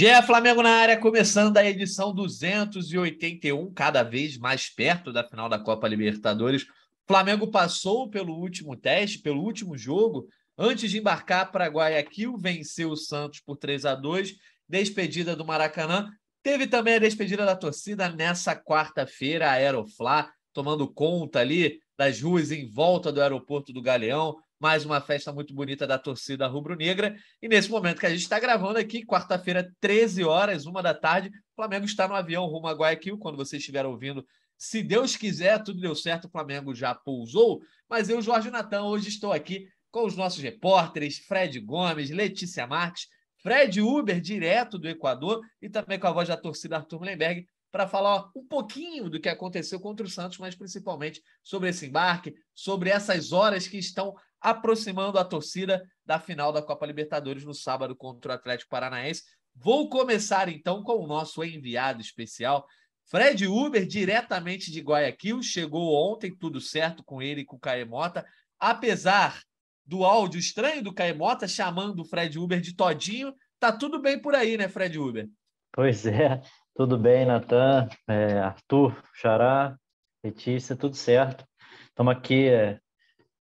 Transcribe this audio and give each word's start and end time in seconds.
GE 0.00 0.22
Flamengo 0.22 0.62
na 0.62 0.70
área, 0.70 0.96
começando 0.96 1.58
a 1.58 1.62
edição 1.66 2.14
281, 2.14 3.70
cada 3.74 4.02
vez 4.02 4.38
mais 4.38 4.66
perto 4.66 5.12
da 5.12 5.22
final 5.22 5.46
da 5.46 5.58
Copa 5.58 5.86
Libertadores. 5.86 6.64
Flamengo 7.06 7.50
passou 7.50 8.08
pelo 8.08 8.32
último 8.34 8.74
teste, 8.74 9.18
pelo 9.18 9.42
último 9.42 9.76
jogo, 9.76 10.26
antes 10.56 10.90
de 10.90 10.96
embarcar 10.96 11.52
para 11.52 11.66
Guayaquil, 11.66 12.38
venceu 12.38 12.88
o 12.88 12.96
Santos 12.96 13.40
por 13.40 13.58
3 13.58 13.84
a 13.84 13.94
2 13.94 14.36
despedida 14.66 15.36
do 15.36 15.44
Maracanã. 15.44 16.10
Teve 16.42 16.66
também 16.66 16.94
a 16.94 16.98
despedida 16.98 17.44
da 17.44 17.54
torcida 17.54 18.08
nessa 18.08 18.56
quarta-feira, 18.56 19.50
a 19.50 19.52
Aeroflá, 19.52 20.32
tomando 20.54 20.90
conta 20.90 21.40
ali 21.40 21.78
das 21.98 22.22
ruas 22.22 22.50
em 22.50 22.66
volta 22.66 23.12
do 23.12 23.20
aeroporto 23.20 23.70
do 23.70 23.82
Galeão 23.82 24.34
mais 24.60 24.84
uma 24.84 25.00
festa 25.00 25.32
muito 25.32 25.54
bonita 25.54 25.86
da 25.86 25.98
torcida 25.98 26.46
rubro-negra. 26.46 27.16
E 27.40 27.48
nesse 27.48 27.70
momento 27.70 27.98
que 27.98 28.04
a 28.04 28.10
gente 28.10 28.20
está 28.20 28.38
gravando 28.38 28.78
aqui, 28.78 29.04
quarta-feira, 29.06 29.72
13 29.80 30.22
horas, 30.22 30.66
uma 30.66 30.82
da 30.82 30.92
tarde, 30.92 31.30
o 31.30 31.56
Flamengo 31.56 31.86
está 31.86 32.06
no 32.06 32.14
avião 32.14 32.44
rumo 32.44 32.68
a 32.68 32.72
Guayaquil. 32.72 33.16
Quando 33.16 33.38
você 33.38 33.56
estiver 33.56 33.86
ouvindo, 33.86 34.24
se 34.58 34.82
Deus 34.82 35.16
quiser, 35.16 35.62
tudo 35.62 35.80
deu 35.80 35.94
certo, 35.94 36.26
o 36.26 36.30
Flamengo 36.30 36.74
já 36.74 36.94
pousou. 36.94 37.62
Mas 37.88 38.10
eu, 38.10 38.20
Jorge 38.20 38.50
Natan, 38.50 38.82
hoje 38.82 39.08
estou 39.08 39.32
aqui 39.32 39.66
com 39.90 40.04
os 40.04 40.14
nossos 40.14 40.42
repórteres, 40.42 41.18
Fred 41.20 41.58
Gomes, 41.60 42.10
Letícia 42.10 42.66
Marques, 42.66 43.08
Fred 43.42 43.80
Uber, 43.80 44.20
direto 44.20 44.78
do 44.78 44.88
Equador, 44.88 45.40
e 45.62 45.70
também 45.70 45.98
com 45.98 46.06
a 46.06 46.12
voz 46.12 46.28
da 46.28 46.36
torcida 46.36 46.76
Arthur 46.76 47.00
Lemberg, 47.00 47.46
para 47.72 47.88
falar 47.88 48.28
um 48.36 48.44
pouquinho 48.44 49.08
do 49.08 49.20
que 49.20 49.28
aconteceu 49.28 49.80
contra 49.80 50.04
o 50.04 50.10
Santos, 50.10 50.38
mas 50.38 50.54
principalmente 50.54 51.22
sobre 51.42 51.70
esse 51.70 51.86
embarque, 51.86 52.34
sobre 52.54 52.90
essas 52.90 53.32
horas 53.32 53.66
que 53.66 53.78
estão 53.78 54.14
aproximando 54.40 55.18
a 55.18 55.24
torcida 55.24 55.82
da 56.04 56.18
final 56.18 56.52
da 56.52 56.62
Copa 56.62 56.86
Libertadores 56.86 57.44
no 57.44 57.54
sábado 57.54 57.94
contra 57.94 58.32
o 58.32 58.34
Atlético 58.34 58.70
Paranaense. 58.70 59.22
Vou 59.54 59.88
começar 59.88 60.48
então 60.48 60.82
com 60.82 61.04
o 61.04 61.06
nosso 61.06 61.44
enviado 61.44 62.00
especial, 62.00 62.66
Fred 63.10 63.46
Uber, 63.46 63.86
diretamente 63.86 64.70
de 64.70 64.80
Guayaquil. 64.80 65.42
Chegou 65.42 65.94
ontem, 65.94 66.34
tudo 66.34 66.60
certo 66.60 67.02
com 67.02 67.20
ele 67.20 67.40
e 67.40 67.44
com 67.44 67.56
o 67.56 67.60
Caemota. 67.60 68.24
Apesar 68.58 69.42
do 69.84 70.04
áudio 70.04 70.38
estranho 70.38 70.82
do 70.82 70.94
Caemota 70.94 71.48
chamando 71.48 72.00
o 72.00 72.04
Fred 72.04 72.38
Uber 72.38 72.60
de 72.60 72.74
Todinho, 72.74 73.34
tá 73.58 73.72
tudo 73.72 74.00
bem 74.00 74.20
por 74.20 74.34
aí, 74.34 74.56
né, 74.56 74.68
Fred 74.68 74.96
Uber? 74.96 75.28
Pois 75.72 76.06
é, 76.06 76.40
tudo 76.74 76.96
bem, 76.96 77.26
Natan, 77.26 77.88
é, 78.08 78.38
Arthur, 78.38 78.96
Xará, 79.14 79.76
Letícia, 80.22 80.76
tudo 80.76 80.94
certo. 80.94 81.44
Estamos 81.88 82.14
aqui 82.14 82.48
é, 82.48 82.78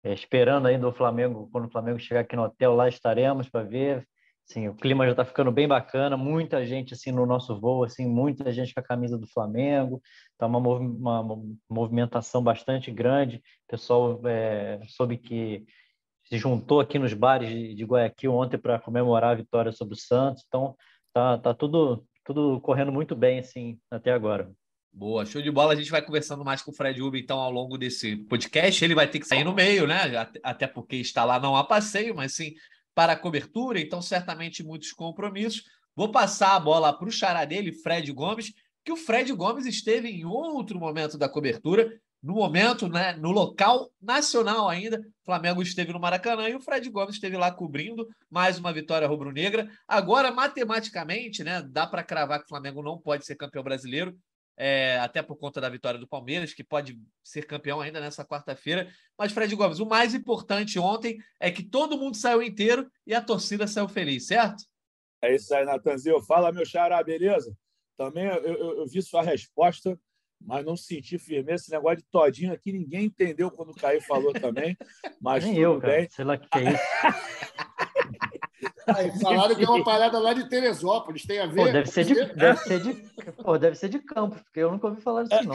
é, 0.08 0.14
esperando 0.14 0.66
ainda 0.66 0.88
o 0.88 0.92
Flamengo, 0.92 1.48
quando 1.52 1.66
o 1.66 1.70
Flamengo 1.70 1.98
chegar 1.98 2.20
aqui 2.20 2.34
no 2.34 2.44
hotel, 2.44 2.74
lá 2.74 2.88
estaremos 2.88 3.48
para 3.48 3.62
ver. 3.62 4.08
Sim, 4.46 4.68
o 4.68 4.74
clima 4.74 5.04
já 5.04 5.10
está 5.10 5.24
ficando 5.24 5.52
bem 5.52 5.68
bacana, 5.68 6.16
muita 6.16 6.64
gente 6.64 6.94
assim 6.94 7.12
no 7.12 7.26
nosso 7.26 7.60
voo, 7.60 7.84
assim, 7.84 8.06
muita 8.06 8.50
gente 8.50 8.72
com 8.72 8.80
a 8.80 8.82
camisa 8.82 9.18
do 9.18 9.26
Flamengo, 9.26 10.00
está 10.32 10.46
uma, 10.46 10.58
uma, 10.58 11.38
movimentação 11.68 12.42
bastante 12.42 12.90
grande. 12.90 13.36
O 13.36 13.70
pessoal 13.70 14.20
é, 14.24 14.80
soube 14.88 15.18
que 15.18 15.66
se 16.24 16.38
juntou 16.38 16.80
aqui 16.80 16.98
nos 16.98 17.12
bares 17.12 17.50
de, 17.50 17.74
de 17.74 17.84
Guayaquil 17.84 18.34
ontem 18.34 18.56
para 18.56 18.78
comemorar 18.78 19.32
a 19.32 19.34
vitória 19.34 19.72
sobre 19.72 19.94
o 19.94 19.98
Santos, 19.98 20.42
então 20.46 20.74
tá, 21.12 21.36
tá 21.38 21.52
tudo, 21.52 22.06
tudo 22.24 22.58
correndo 22.62 22.92
muito 22.92 23.14
bem 23.14 23.40
assim 23.40 23.78
até 23.90 24.12
agora. 24.12 24.50
Boa, 24.92 25.24
show 25.24 25.40
de 25.40 25.50
bola. 25.50 25.74
A 25.74 25.76
gente 25.76 25.90
vai 25.90 26.02
conversando 26.02 26.44
mais 26.44 26.60
com 26.62 26.70
o 26.70 26.74
Fred 26.74 27.00
Uber, 27.00 27.20
então, 27.20 27.38
ao 27.38 27.52
longo 27.52 27.78
desse 27.78 28.16
podcast. 28.16 28.84
Ele 28.84 28.94
vai 28.94 29.08
ter 29.08 29.20
que 29.20 29.26
sair 29.26 29.44
no 29.44 29.54
meio, 29.54 29.86
né? 29.86 30.28
Até 30.42 30.66
porque 30.66 30.96
está 30.96 31.24
lá 31.24 31.38
não 31.38 31.56
a 31.56 31.62
passeio, 31.62 32.14
mas 32.14 32.34
sim 32.34 32.54
para 32.94 33.12
a 33.12 33.16
cobertura, 33.16 33.80
então, 33.80 34.02
certamente 34.02 34.64
muitos 34.64 34.92
compromissos. 34.92 35.62
Vou 35.94 36.10
passar 36.10 36.56
a 36.56 36.60
bola 36.60 36.92
para 36.92 37.08
o 37.08 37.12
xará 37.12 37.44
dele, 37.44 37.72
Fred 37.72 38.10
Gomes, 38.12 38.52
que 38.84 38.90
o 38.90 38.96
Fred 38.96 39.32
Gomes 39.32 39.66
esteve 39.66 40.08
em 40.08 40.24
outro 40.24 40.80
momento 40.80 41.16
da 41.16 41.28
cobertura, 41.28 41.92
no 42.20 42.34
momento, 42.34 42.88
né, 42.88 43.12
no 43.12 43.30
local 43.30 43.88
nacional 44.02 44.68
ainda. 44.68 44.98
O 44.98 45.24
Flamengo 45.24 45.62
esteve 45.62 45.92
no 45.92 46.00
Maracanã 46.00 46.48
e 46.48 46.56
o 46.56 46.60
Fred 46.60 46.90
Gomes 46.90 47.14
esteve 47.14 47.36
lá 47.36 47.52
cobrindo 47.52 48.08
mais 48.28 48.58
uma 48.58 48.72
vitória 48.72 49.06
rubro-negra. 49.06 49.70
Agora, 49.86 50.32
matematicamente, 50.32 51.44
né, 51.44 51.62
dá 51.62 51.86
para 51.86 52.02
cravar 52.02 52.40
que 52.40 52.46
o 52.46 52.48
Flamengo 52.48 52.82
não 52.82 52.98
pode 52.98 53.24
ser 53.24 53.36
campeão 53.36 53.62
brasileiro, 53.62 54.16
é, 54.58 54.98
até 54.98 55.22
por 55.22 55.36
conta 55.36 55.60
da 55.60 55.68
vitória 55.68 56.00
do 56.00 56.08
Palmeiras, 56.08 56.52
que 56.52 56.64
pode 56.64 57.00
ser 57.22 57.46
campeão 57.46 57.80
ainda 57.80 58.00
nessa 58.00 58.24
quarta-feira. 58.24 58.90
Mas, 59.16 59.30
Fred 59.30 59.54
Gomes, 59.54 59.78
o 59.78 59.86
mais 59.86 60.14
importante 60.14 60.80
ontem 60.80 61.18
é 61.38 61.48
que 61.48 61.62
todo 61.62 61.96
mundo 61.96 62.16
saiu 62.16 62.42
inteiro 62.42 62.90
e 63.06 63.14
a 63.14 63.22
torcida 63.22 63.68
saiu 63.68 63.88
feliz, 63.88 64.26
certo? 64.26 64.64
É 65.22 65.32
isso 65.34 65.54
aí, 65.54 65.64
Natanzinho. 65.64 66.20
Fala, 66.22 66.50
meu 66.50 66.66
xará, 66.66 67.00
beleza? 67.04 67.56
Também 67.96 68.24
eu, 68.24 68.42
eu, 68.42 68.78
eu, 68.80 68.86
vi 68.86 69.00
sua 69.00 69.22
resposta, 69.22 69.98
mas 70.40 70.64
não 70.64 70.76
senti 70.76 71.18
firmeza. 71.18 71.62
Esse 71.62 71.70
negócio 71.70 71.98
de 71.98 72.04
todinho 72.10 72.52
aqui, 72.52 72.72
ninguém 72.72 73.04
entendeu 73.04 73.52
quando 73.52 73.70
o 73.70 73.74
Caio 73.74 74.02
falou 74.02 74.32
também. 74.32 74.76
Mas 75.20 75.44
Nem 75.44 75.58
eu, 75.58 75.80
bem. 75.80 76.06
Cara. 76.06 76.10
Sei 76.10 76.24
lá 76.24 76.34
o 76.34 76.38
que 76.38 76.58
é 76.58 76.72
isso. 76.72 77.58
Aí, 78.96 79.10
falaram 79.20 79.54
que 79.54 79.64
é 79.64 79.68
uma 79.68 79.84
parada 79.84 80.18
lá 80.18 80.32
de 80.32 80.48
Teresópolis, 80.48 81.24
tem 81.24 81.38
a 81.40 81.46
ver? 81.46 81.66
Pô, 81.66 81.72
deve, 81.72 81.86
ser 81.90 82.04
de, 82.04 82.14
deve, 82.34 82.58
ser 82.60 82.80
de, 82.80 82.94
pô, 83.42 83.58
deve 83.58 83.76
ser 83.76 83.88
de 83.88 83.98
Campos, 84.00 84.40
porque 84.42 84.60
eu 84.60 84.70
nunca 84.70 84.88
ouvi 84.88 85.00
falar 85.00 85.24
disso, 85.24 85.42
não. 85.44 85.54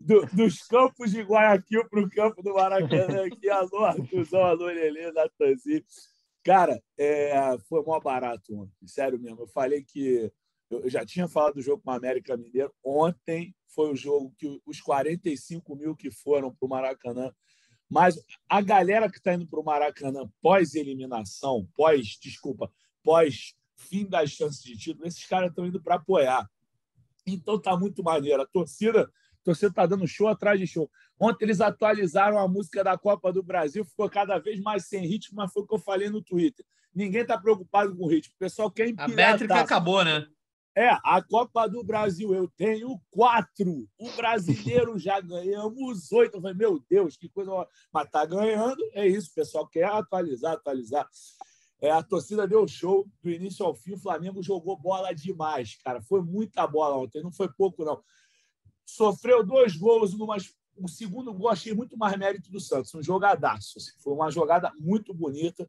Do, 0.00 0.26
dos 0.32 0.62
campos 0.66 1.12
de 1.12 1.22
Guayaquil 1.22 1.88
para 1.88 2.00
o 2.00 2.10
campo 2.10 2.42
do 2.42 2.54
Maracanã, 2.54 3.24
aqui, 3.24 3.48
alô, 3.48 3.84
Artuzão, 3.84 4.42
alô, 4.42 4.66
Lelê, 4.66 5.12
Natanzi. 5.12 5.84
Cara, 6.42 6.82
é, 6.98 7.56
foi 7.68 7.84
mó 7.84 8.00
barato 8.00 8.52
ontem, 8.52 8.88
sério 8.88 9.20
mesmo. 9.20 9.42
Eu 9.42 9.46
falei 9.46 9.84
que 9.84 10.28
eu 10.68 10.90
já 10.90 11.06
tinha 11.06 11.28
falado 11.28 11.54
do 11.54 11.62
jogo 11.62 11.80
com 11.84 11.92
o 11.92 11.94
América 11.94 12.36
Mineiro. 12.36 12.74
Ontem 12.84 13.54
foi 13.68 13.92
o 13.92 13.96
jogo 13.96 14.34
que 14.36 14.60
os 14.66 14.80
45 14.80 15.76
mil 15.76 15.94
que 15.94 16.10
foram 16.10 16.52
para 16.52 16.66
o 16.66 16.68
Maracanã 16.68 17.32
mas 17.92 18.18
a 18.48 18.62
galera 18.62 19.10
que 19.10 19.18
está 19.18 19.34
indo 19.34 19.46
para 19.46 19.60
o 19.60 19.64
Maracanã 19.64 20.26
pós-eliminação, 20.40 21.68
pós, 21.76 22.18
desculpa, 22.18 22.72
pós 23.04 23.54
fim 23.76 24.06
das 24.06 24.30
chances 24.30 24.62
de 24.62 24.78
título, 24.78 25.06
esses 25.06 25.26
caras 25.26 25.50
estão 25.50 25.66
indo 25.66 25.78
para 25.82 25.96
apoiar. 25.96 26.48
Então 27.26 27.60
tá 27.60 27.76
muito 27.76 28.02
maneiro. 28.02 28.40
A 28.40 28.46
torcida, 28.46 29.02
a 29.02 29.44
torcida 29.44 29.68
está 29.68 29.84
dando 29.84 30.06
show 30.08 30.26
atrás 30.26 30.58
de 30.58 30.66
show. 30.66 30.90
Ontem 31.20 31.44
eles 31.44 31.60
atualizaram 31.60 32.38
a 32.38 32.48
música 32.48 32.82
da 32.82 32.96
Copa 32.96 33.30
do 33.30 33.42
Brasil, 33.42 33.84
ficou 33.84 34.08
cada 34.08 34.38
vez 34.38 34.58
mais 34.58 34.86
sem 34.86 35.06
ritmo, 35.06 35.36
mas 35.36 35.52
foi 35.52 35.62
o 35.62 35.66
que 35.66 35.74
eu 35.74 35.78
falei 35.78 36.08
no 36.08 36.22
Twitter. 36.22 36.64
Ninguém 36.94 37.20
está 37.22 37.36
preocupado 37.36 37.94
com 37.94 38.04
o 38.04 38.08
ritmo. 38.08 38.34
O 38.34 38.38
pessoal 38.38 38.70
quer 38.70 38.88
empinar. 38.88 39.10
A 39.10 39.14
métrica 39.14 39.60
acabou, 39.60 40.02
né? 40.02 40.26
É, 40.74 40.88
a 41.04 41.22
Copa 41.22 41.66
do 41.68 41.84
Brasil, 41.84 42.34
eu 42.34 42.48
tenho 42.56 42.98
quatro. 43.10 43.86
O 43.98 44.10
brasileiro 44.12 44.98
já 44.98 45.20
ganhamos 45.20 46.10
oito. 46.12 46.36
Eu 46.36 46.40
falei, 46.40 46.56
meu 46.56 46.82
Deus, 46.88 47.16
que 47.16 47.28
coisa. 47.28 47.50
Mas 47.92 48.10
tá 48.10 48.24
ganhando, 48.24 48.82
é 48.92 49.06
isso. 49.06 49.30
O 49.30 49.34
pessoal 49.34 49.66
quer 49.68 49.84
atualizar, 49.84 50.54
atualizar. 50.54 51.06
É, 51.80 51.90
a 51.90 52.02
torcida 52.02 52.46
deu 52.46 52.66
show 52.66 53.06
do 53.22 53.30
início 53.30 53.66
ao 53.66 53.74
fim. 53.74 53.92
O 53.92 53.98
Flamengo 53.98 54.42
jogou 54.42 54.78
bola 54.78 55.12
demais, 55.12 55.76
cara. 55.84 56.00
Foi 56.00 56.22
muita 56.22 56.66
bola 56.66 56.96
ontem, 56.96 57.22
não 57.22 57.32
foi 57.32 57.52
pouco, 57.52 57.84
não. 57.84 58.02
Sofreu 58.86 59.44
dois 59.44 59.76
gols, 59.76 60.14
mas 60.14 60.54
o 60.76 60.88
segundo 60.88 61.34
gol 61.34 61.50
achei 61.50 61.74
muito 61.74 61.98
mais 61.98 62.16
mérito 62.16 62.50
do 62.50 62.60
Santos, 62.60 62.94
um 62.94 63.02
jogadaço. 63.02 63.78
Assim. 63.78 63.90
Foi 63.98 64.14
uma 64.14 64.30
jogada 64.30 64.72
muito 64.78 65.12
bonita. 65.12 65.68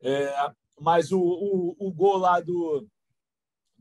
É, 0.00 0.32
mas 0.78 1.10
o, 1.10 1.20
o, 1.20 1.76
o 1.78 1.92
gol 1.92 2.18
lá 2.18 2.40
do, 2.40 2.86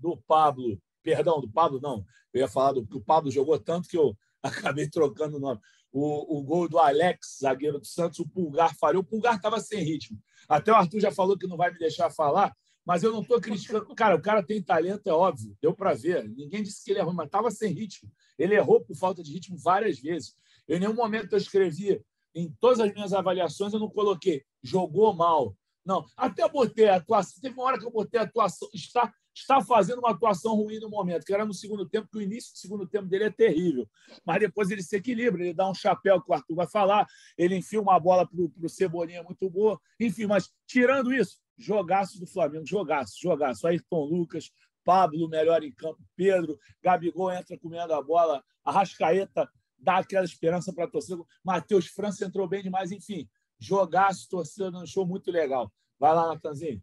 do 0.04 0.18
Pablo, 0.28 0.78
perdão, 1.02 1.40
do 1.40 1.50
Pablo 1.50 1.80
não, 1.82 2.06
eu 2.34 2.42
ia 2.42 2.48
falar 2.48 2.74
do 2.74 2.86
que 2.86 2.98
o 2.98 3.02
Pablo 3.02 3.32
jogou 3.32 3.58
tanto 3.58 3.88
que 3.88 3.98
eu 3.98 4.16
acabei 4.44 4.90
trocando 4.90 5.38
o 5.38 5.40
nome. 5.40 5.60
O, 5.92 6.40
o 6.40 6.44
gol 6.44 6.68
do 6.68 6.78
Alex, 6.80 7.38
zagueiro 7.42 7.80
do 7.80 7.86
Santos, 7.86 8.20
o 8.20 8.28
Pulgar 8.28 8.76
falhou. 8.76 9.02
O 9.02 9.06
Pulgar 9.06 9.36
estava 9.36 9.60
sem 9.60 9.82
ritmo. 9.84 10.20
Até 10.50 10.72
o 10.72 10.76
Arthur 10.76 11.00
já 11.00 11.12
falou 11.12 11.38
que 11.38 11.48
não 11.48 11.56
vai 11.56 11.72
me 11.72 11.78
deixar 11.78 12.10
falar, 12.10 12.52
mas 12.86 13.04
eu 13.04 13.12
não 13.12 13.22
estou 13.22 13.40
criticando. 13.40 13.86
Cara, 13.96 14.16
o 14.16 14.22
cara 14.22 14.44
tem 14.44 14.62
talento, 14.62 15.08
é 15.08 15.14
óbvio, 15.14 15.56
deu 15.62 15.74
para 15.74 15.94
ver. 15.94 16.28
Ninguém 16.30 16.64
disse 16.64 16.84
que 16.84 16.92
ele 16.92 17.00
errou, 17.00 17.14
mas 17.14 17.28
estava 17.28 17.50
sem 17.52 17.72
ritmo. 17.72 18.12
Ele 18.38 18.56
errou 18.56 18.82
por 18.82 18.96
falta 18.98 19.24
de 19.24 19.32
ritmo 19.32 19.56
várias 19.58 20.00
vezes. 20.00 20.36
Eu, 20.68 20.78
em 20.78 20.80
nenhum 20.80 20.96
momento 20.96 21.34
eu 21.34 21.38
escrevi, 21.38 22.02
em 22.36 22.52
todas 22.60 22.80
as 22.80 22.92
minhas 22.92 23.14
avaliações, 23.14 23.72
eu 23.72 23.80
não 23.80 23.90
coloquei 23.90 24.44
jogou 24.64 25.14
mal. 25.14 25.56
Não, 25.86 26.06
até 26.16 26.48
botei 26.48 26.88
a 26.88 26.96
atuação. 26.96 27.42
Teve 27.42 27.56
uma 27.56 27.66
hora 27.66 27.80
que 27.80 27.86
eu 27.86 27.92
botei 27.92 28.20
a 28.20 28.24
atuação. 28.24 28.70
Está 28.74 29.12
está 29.36 29.60
fazendo 29.62 30.00
uma 30.00 30.12
atuação 30.12 30.56
ruim 30.56 30.80
no 30.80 30.90
momento, 30.90 31.26
que 31.26 31.34
era 31.34 31.46
no 31.46 31.54
segundo 31.54 31.88
tempo, 31.88 32.08
que 32.08 32.18
o 32.18 32.22
início 32.22 32.54
do 32.54 32.58
segundo 32.58 32.88
tempo 32.88 33.08
dele 33.08 33.26
é 33.26 33.30
terrível. 33.32 33.90
Mas 34.24 34.40
depois 34.40 34.70
ele 34.70 34.84
se 34.84 34.96
equilibra, 34.96 35.42
ele 35.42 35.54
dá 35.54 35.68
um 35.68 35.74
chapéu 35.74 36.22
que 36.22 36.30
o 36.30 36.34
Arthur 36.34 36.56
vai 36.56 36.68
falar, 36.68 37.08
ele 37.38 37.56
enfia 37.56 37.82
uma 37.82 38.00
bola 38.00 38.28
para 38.28 38.40
o 38.40 38.70
Cebolinha 38.70 39.24
muito 39.24 39.50
boa. 39.50 39.80
Enfim, 40.00 40.28
mas 40.28 40.52
tirando 40.68 41.12
isso, 41.12 41.40
jogaço 41.58 42.20
do 42.20 42.28
Flamengo, 42.28 42.66
jogaço, 42.66 43.16
jogaço. 43.20 43.66
Ayrton 43.66 44.06
Lucas, 44.06 44.52
Pablo 44.84 45.28
melhor 45.28 45.64
em 45.64 45.72
campo, 45.72 46.00
Pedro, 46.16 46.60
Gabigol 46.82 47.32
entra 47.32 47.58
comendo 47.58 47.94
a 47.94 48.02
bola, 48.02 48.44
Arrascaeta 48.64 49.50
dá 49.80 49.98
aquela 49.98 50.24
esperança 50.24 50.72
para 50.72 50.86
a 50.86 50.90
torcida, 50.90 51.22
Matheus 51.44 51.88
França 51.88 52.24
entrou 52.26 52.48
bem 52.48 52.64
demais, 52.64 52.92
enfim, 52.92 53.28
jogaço, 53.64 54.28
torcida 54.30 54.70
no 54.70 54.86
show 54.86 55.06
muito 55.06 55.32
legal. 55.32 55.72
Vai 56.00 56.14
lá, 56.14 56.28
Natanzinho. 56.28 56.82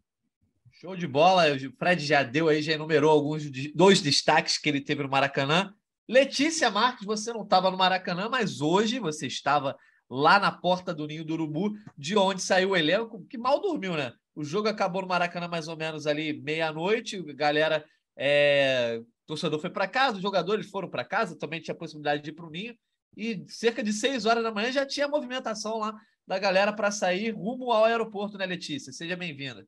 Show 0.71 0.95
de 0.95 1.07
bola. 1.07 1.43
O 1.53 1.77
Fred 1.77 2.03
já 2.05 2.23
deu 2.23 2.49
aí, 2.49 2.61
já 2.61 2.73
enumerou 2.73 3.11
alguns 3.11 3.43
dois 3.73 4.01
destaques 4.01 4.57
que 4.57 4.69
ele 4.69 4.81
teve 4.81 5.03
no 5.03 5.09
Maracanã. 5.09 5.73
Letícia 6.07 6.69
Marques, 6.71 7.05
você 7.05 7.31
não 7.31 7.43
estava 7.43 7.69
no 7.69 7.77
Maracanã, 7.77 8.27
mas 8.29 8.61
hoje 8.61 8.99
você 8.99 9.27
estava 9.27 9.77
lá 10.09 10.39
na 10.39 10.51
porta 10.51 10.93
do 10.93 11.07
Ninho 11.07 11.23
do 11.23 11.33
Urubu, 11.33 11.71
de 11.97 12.17
onde 12.17 12.41
saiu 12.41 12.71
o 12.71 12.75
elenco, 12.75 13.25
que 13.29 13.37
mal 13.37 13.61
dormiu, 13.61 13.95
né? 13.95 14.11
O 14.35 14.43
jogo 14.43 14.67
acabou 14.67 15.01
no 15.01 15.07
Maracanã 15.07 15.47
mais 15.47 15.67
ou 15.67 15.77
menos 15.77 16.05
ali 16.05 16.41
meia-noite, 16.41 17.21
galera, 17.33 17.85
é... 18.17 19.01
torcedor 19.25 19.59
foi 19.59 19.69
para 19.69 19.87
casa, 19.87 20.17
os 20.17 20.21
jogadores 20.21 20.69
foram 20.69 20.89
para 20.89 21.05
casa, 21.05 21.37
também 21.37 21.61
tinha 21.61 21.73
a 21.73 21.77
possibilidade 21.77 22.23
de 22.23 22.31
ir 22.31 22.33
para 22.33 22.45
o 22.45 22.49
Ninho, 22.49 22.75
e 23.15 23.45
cerca 23.47 23.81
de 23.81 23.93
seis 23.93 24.25
horas 24.25 24.43
da 24.43 24.51
manhã 24.51 24.71
já 24.71 24.85
tinha 24.85 25.07
movimentação 25.07 25.77
lá 25.77 25.95
da 26.27 26.39
galera 26.39 26.73
para 26.73 26.91
sair 26.91 27.31
rumo 27.31 27.71
ao 27.71 27.85
aeroporto, 27.85 28.37
né, 28.37 28.45
Letícia? 28.45 28.93
Seja 28.93 29.15
bem-vinda. 29.15 29.67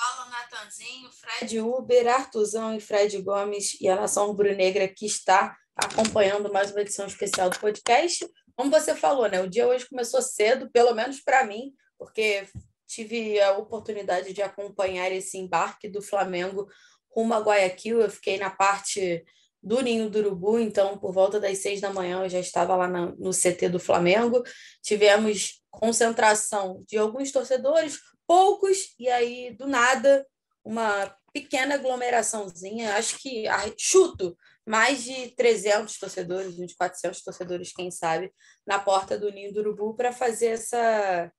Fala, 0.00 0.28
Natanzinho, 0.30 1.10
Fred 1.10 1.60
Uber, 1.60 2.08
Artuzão 2.08 2.74
e 2.74 2.80
Fred 2.80 3.20
Gomes 3.22 3.80
e 3.80 3.88
a 3.88 3.96
Nação 3.96 4.26
Rubro-Negra 4.26 4.86
que 4.88 5.06
está 5.06 5.56
acompanhando 5.74 6.52
mais 6.52 6.70
uma 6.70 6.82
edição 6.82 7.06
especial 7.06 7.48
do 7.48 7.58
podcast. 7.58 8.28
Como 8.54 8.70
você 8.70 8.94
falou, 8.94 9.28
né? 9.28 9.40
O 9.40 9.48
dia 9.48 9.66
hoje 9.66 9.88
começou 9.88 10.20
cedo, 10.20 10.70
pelo 10.70 10.94
menos 10.94 11.20
para 11.20 11.44
mim, 11.44 11.74
porque 11.98 12.46
tive 12.86 13.40
a 13.40 13.52
oportunidade 13.52 14.32
de 14.32 14.42
acompanhar 14.42 15.10
esse 15.12 15.38
embarque 15.38 15.88
do 15.88 16.02
Flamengo 16.02 16.68
rumo 17.10 17.34
a 17.34 17.40
Guayaquil. 17.40 18.00
Eu 18.00 18.10
fiquei 18.10 18.38
na 18.38 18.50
parte 18.50 19.24
do 19.62 19.80
Ninho 19.80 20.08
do 20.08 20.18
Urubu, 20.18 20.58
então 20.58 20.98
por 20.98 21.12
volta 21.12 21.40
das 21.40 21.58
seis 21.58 21.80
da 21.80 21.92
manhã 21.92 22.22
eu 22.22 22.28
já 22.28 22.38
estava 22.38 22.76
lá 22.76 22.88
no 22.88 23.30
CT 23.30 23.68
do 23.68 23.80
Flamengo. 23.80 24.42
Tivemos 24.82 25.62
concentração 25.70 26.82
de 26.86 26.96
alguns 26.96 27.32
torcedores, 27.32 27.98
poucos, 28.26 28.94
e 28.98 29.08
aí 29.08 29.54
do 29.56 29.66
nada 29.66 30.26
uma 30.64 31.14
pequena 31.32 31.74
aglomeraçãozinha, 31.74 32.94
acho 32.94 33.18
que 33.18 33.44
chuto, 33.78 34.36
mais 34.66 35.04
de 35.04 35.28
300 35.36 35.98
torcedores, 35.98 36.58
uns 36.58 36.74
400 36.74 37.22
torcedores, 37.22 37.72
quem 37.72 37.90
sabe, 37.90 38.32
na 38.66 38.78
porta 38.78 39.18
do 39.18 39.30
Ninho 39.30 39.52
do 39.52 39.60
Urubu 39.60 39.94
para 39.94 40.12
fazer 40.12 40.46
essa 40.46 41.30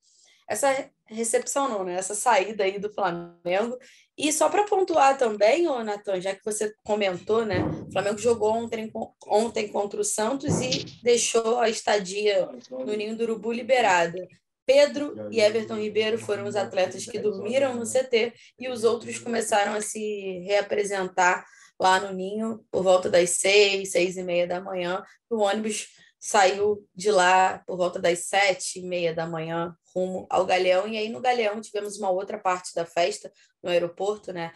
essa 0.49 0.89
recepção 1.05 1.67
não, 1.67 1.83
né? 1.83 1.95
Essa 1.95 2.15
saída 2.15 2.63
aí 2.63 2.79
do 2.79 2.93
Flamengo. 2.93 3.77
E 4.17 4.33
só 4.33 4.49
para 4.49 4.63
pontuar 4.63 5.15
também, 5.15 5.67
ô 5.67 5.83
Natan, 5.83 6.19
já 6.19 6.33
que 6.33 6.43
você 6.43 6.73
comentou, 6.83 7.45
né? 7.45 7.63
O 7.87 7.91
Flamengo 7.91 8.17
jogou 8.17 8.51
ontem, 8.51 8.91
ontem 9.27 9.67
contra 9.67 10.01
o 10.01 10.03
Santos 10.03 10.59
e 10.59 10.85
deixou 11.03 11.59
a 11.59 11.69
estadia 11.69 12.49
no 12.69 12.85
Ninho 12.85 13.15
do 13.15 13.23
Urubu 13.23 13.51
liberada. 13.51 14.27
Pedro 14.65 15.29
e 15.31 15.39
Everton 15.39 15.75
Ribeiro 15.75 16.17
foram 16.17 16.45
os 16.45 16.55
atletas 16.55 17.05
que 17.05 17.19
dormiram 17.19 17.75
no 17.75 17.85
CT 17.85 18.33
e 18.59 18.67
os 18.67 18.83
outros 18.83 19.19
começaram 19.19 19.73
a 19.73 19.81
se 19.81 20.39
reapresentar 20.39 21.45
lá 21.79 21.99
no 21.99 22.11
Ninho 22.11 22.65
por 22.71 22.83
volta 22.83 23.09
das 23.09 23.29
seis, 23.29 23.91
seis 23.91 24.17
e 24.17 24.23
meia 24.23 24.47
da 24.47 24.59
manhã. 24.59 25.03
O 25.29 25.37
ônibus 25.37 25.87
saiu 26.19 26.85
de 26.93 27.11
lá 27.11 27.63
por 27.65 27.77
volta 27.77 27.99
das 27.99 28.19
sete 28.25 28.79
e 28.79 28.83
meia 28.83 29.13
da 29.13 29.27
manhã 29.27 29.73
rumo 29.97 30.27
ao 30.29 30.45
Galeão. 30.45 30.87
E 30.87 30.95
aí 30.97 31.09
no 31.09 31.19
Galeão 31.19 31.59
tivemos 31.59 31.97
uma 31.97 32.11
outra 32.11 32.37
parte 32.37 32.73
da 32.75 32.85
festa 32.85 33.31
no 33.63 33.71
aeroporto, 33.71 34.31
né? 34.31 34.53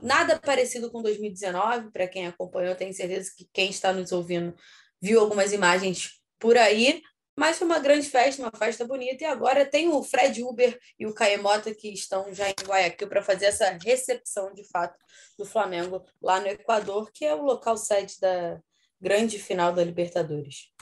Nada 0.00 0.38
parecido 0.38 0.90
com 0.90 1.02
2019, 1.02 1.90
para 1.90 2.06
quem 2.06 2.26
acompanhou, 2.26 2.76
tenho 2.76 2.94
certeza 2.94 3.32
que 3.36 3.48
quem 3.52 3.70
está 3.70 3.92
nos 3.92 4.12
ouvindo 4.12 4.54
viu 5.00 5.20
algumas 5.20 5.52
imagens 5.52 6.20
por 6.38 6.56
aí, 6.56 7.02
mas 7.34 7.58
foi 7.58 7.66
uma 7.66 7.78
grande 7.78 8.08
festa, 8.08 8.42
uma 8.42 8.52
festa 8.56 8.86
bonita. 8.86 9.24
E 9.24 9.26
agora 9.26 9.66
tem 9.66 9.88
o 9.88 10.02
Fred 10.02 10.42
Uber 10.42 10.78
e 10.98 11.06
o 11.06 11.14
Caemota 11.14 11.74
que 11.74 11.88
estão 11.88 12.32
já 12.32 12.48
em 12.48 12.54
Guayaquil 12.64 13.08
para 13.08 13.22
fazer 13.22 13.46
essa 13.46 13.78
recepção 13.82 14.52
de 14.54 14.64
fato 14.64 14.96
do 15.38 15.44
Flamengo 15.44 16.04
lá 16.22 16.40
no 16.40 16.46
Equador, 16.46 17.10
que 17.12 17.24
é 17.24 17.34
o 17.34 17.42
local 17.42 17.76
sede 17.76 18.18
da 18.20 18.60
grande 19.00 19.38
final 19.38 19.72
da 19.72 19.84
Libertadores. 19.84 20.72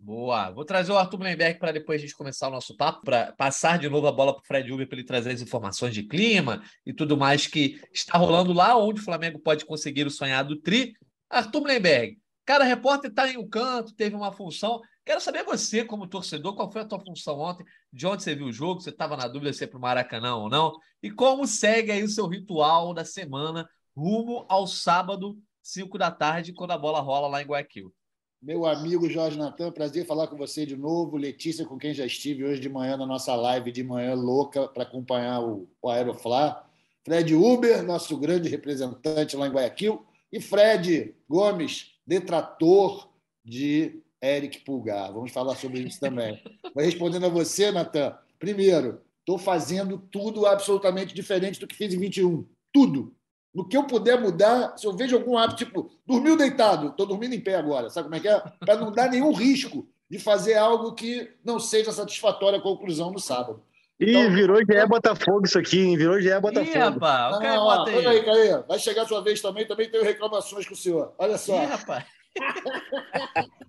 Boa. 0.00 0.50
Vou 0.52 0.64
trazer 0.64 0.92
o 0.92 0.96
Arthur 0.96 1.18
Blemberg 1.18 1.58
para 1.58 1.72
depois 1.72 2.00
a 2.00 2.02
gente 2.02 2.16
começar 2.16 2.46
o 2.46 2.52
nosso 2.52 2.76
papo, 2.76 3.02
para 3.04 3.32
passar 3.32 3.78
de 3.78 3.88
novo 3.88 4.06
a 4.06 4.12
bola 4.12 4.32
para 4.32 4.42
o 4.42 4.46
Fred 4.46 4.72
Uber 4.72 4.88
para 4.88 4.96
ele 4.96 5.06
trazer 5.06 5.32
as 5.32 5.42
informações 5.42 5.92
de 5.92 6.04
clima 6.04 6.62
e 6.86 6.92
tudo 6.92 7.16
mais 7.16 7.48
que 7.48 7.80
está 7.92 8.16
rolando 8.16 8.52
lá, 8.52 8.76
onde 8.76 9.00
o 9.00 9.04
Flamengo 9.04 9.40
pode 9.40 9.66
conseguir 9.66 10.06
o 10.06 10.10
sonhado 10.10 10.60
tri. 10.60 10.94
Arthur 11.28 11.62
Blemberg, 11.62 12.16
cada 12.46 12.64
repórter 12.64 13.10
está 13.10 13.28
em 13.28 13.36
um 13.36 13.48
canto, 13.48 13.92
teve 13.94 14.14
uma 14.14 14.32
função. 14.32 14.80
Quero 15.04 15.20
saber 15.20 15.42
você, 15.42 15.84
como 15.84 16.06
torcedor, 16.06 16.54
qual 16.54 16.70
foi 16.70 16.82
a 16.82 16.84
tua 16.84 17.00
função 17.00 17.40
ontem, 17.40 17.64
de 17.92 18.06
onde 18.06 18.22
você 18.22 18.36
viu 18.36 18.46
o 18.46 18.52
jogo, 18.52 18.80
você 18.80 18.90
estava 18.90 19.16
na 19.16 19.26
dúvida 19.26 19.52
se 19.52 19.64
é 19.64 19.66
para 19.66 19.78
o 19.78 19.80
Maracanã 19.80 20.36
ou 20.36 20.48
não, 20.48 20.74
e 21.02 21.10
como 21.10 21.46
segue 21.46 21.90
aí 21.90 22.04
o 22.04 22.08
seu 22.08 22.28
ritual 22.28 22.94
da 22.94 23.04
semana 23.04 23.68
rumo 23.96 24.46
ao 24.48 24.66
sábado, 24.66 25.36
5 25.60 25.98
da 25.98 26.10
tarde, 26.10 26.52
quando 26.52 26.70
a 26.70 26.78
bola 26.78 27.00
rola 27.00 27.26
lá 27.26 27.42
em 27.42 27.46
Guayaquil. 27.46 27.92
Meu 28.40 28.64
amigo 28.66 29.10
Jorge 29.10 29.36
Natan, 29.36 29.72
prazer 29.72 30.06
falar 30.06 30.28
com 30.28 30.36
você 30.36 30.64
de 30.64 30.76
novo. 30.76 31.16
Letícia, 31.16 31.66
com 31.66 31.76
quem 31.76 31.92
já 31.92 32.06
estive 32.06 32.44
hoje 32.44 32.60
de 32.60 32.68
manhã 32.68 32.96
na 32.96 33.04
nossa 33.04 33.34
live 33.34 33.72
de 33.72 33.82
manhã 33.82 34.14
louca 34.14 34.68
para 34.68 34.84
acompanhar 34.84 35.40
o, 35.40 35.68
o 35.82 35.90
Aeroflá. 35.90 36.64
Fred 37.04 37.34
Uber, 37.34 37.82
nosso 37.82 38.16
grande 38.16 38.48
representante 38.48 39.36
lá 39.36 39.48
em 39.48 39.50
Guayaquil. 39.50 40.06
E 40.32 40.40
Fred 40.40 41.16
Gomes, 41.28 41.94
detrator 42.06 43.10
de 43.44 44.00
Eric 44.22 44.60
Pulgar. 44.60 45.12
Vamos 45.12 45.32
falar 45.32 45.56
sobre 45.56 45.80
isso 45.80 45.98
também. 45.98 46.40
Mas 46.76 46.86
respondendo 46.86 47.26
a 47.26 47.30
você, 47.30 47.72
Natan, 47.72 48.16
primeiro, 48.38 49.02
estou 49.18 49.36
fazendo 49.36 49.98
tudo 49.98 50.46
absolutamente 50.46 51.12
diferente 51.12 51.58
do 51.58 51.66
que 51.66 51.74
fiz 51.74 51.92
em 51.92 51.98
21. 51.98 52.46
Tudo. 52.72 53.16
No 53.58 53.68
que 53.68 53.76
eu 53.76 53.82
puder 53.82 54.20
mudar, 54.20 54.78
se 54.78 54.86
eu 54.86 54.92
vejo 54.92 55.16
algum 55.16 55.36
hábito, 55.36 55.64
tipo, 55.64 55.90
dormiu 56.06 56.36
deitado, 56.36 56.90
estou 56.90 57.04
dormindo 57.04 57.34
em 57.34 57.40
pé 57.40 57.56
agora, 57.56 57.90
sabe 57.90 58.04
como 58.04 58.14
é 58.14 58.20
que 58.20 58.28
é? 58.28 58.40
Para 58.60 58.76
não 58.76 58.92
dar 58.92 59.10
nenhum 59.10 59.32
risco 59.32 59.84
de 60.08 60.16
fazer 60.16 60.54
algo 60.54 60.94
que 60.94 61.28
não 61.44 61.58
seja 61.58 61.90
satisfatória 61.90 62.60
a 62.60 62.62
conclusão 62.62 63.10
no 63.10 63.18
sábado. 63.18 63.60
Então, 63.98 64.26
Ih, 64.26 64.28
virou 64.28 64.60
já 64.64 64.74
é 64.74 64.86
Botafogo 64.86 65.42
isso 65.44 65.58
aqui, 65.58 65.80
hein? 65.80 65.96
Virou 65.96 66.20
já 66.20 66.36
é 66.36 66.40
Botafogo. 66.40 66.70
Ih, 66.70 66.78
rapaz, 66.78 67.36
o 67.36 67.40
cara 67.40 67.56
bota 67.58 67.90
aí. 67.90 68.06
aí, 68.06 68.24
Caê. 68.24 68.62
Vai 68.62 68.78
chegar 68.78 69.02
a 69.02 69.08
sua 69.08 69.22
vez 69.22 69.40
também, 69.42 69.66
também 69.66 69.90
tenho 69.90 70.04
reclamações 70.04 70.64
com 70.64 70.74
o 70.74 70.76
senhor. 70.76 71.12
Olha 71.18 71.36
só. 71.36 71.60
Ih, 71.60 71.66
rapaz. 71.66 72.04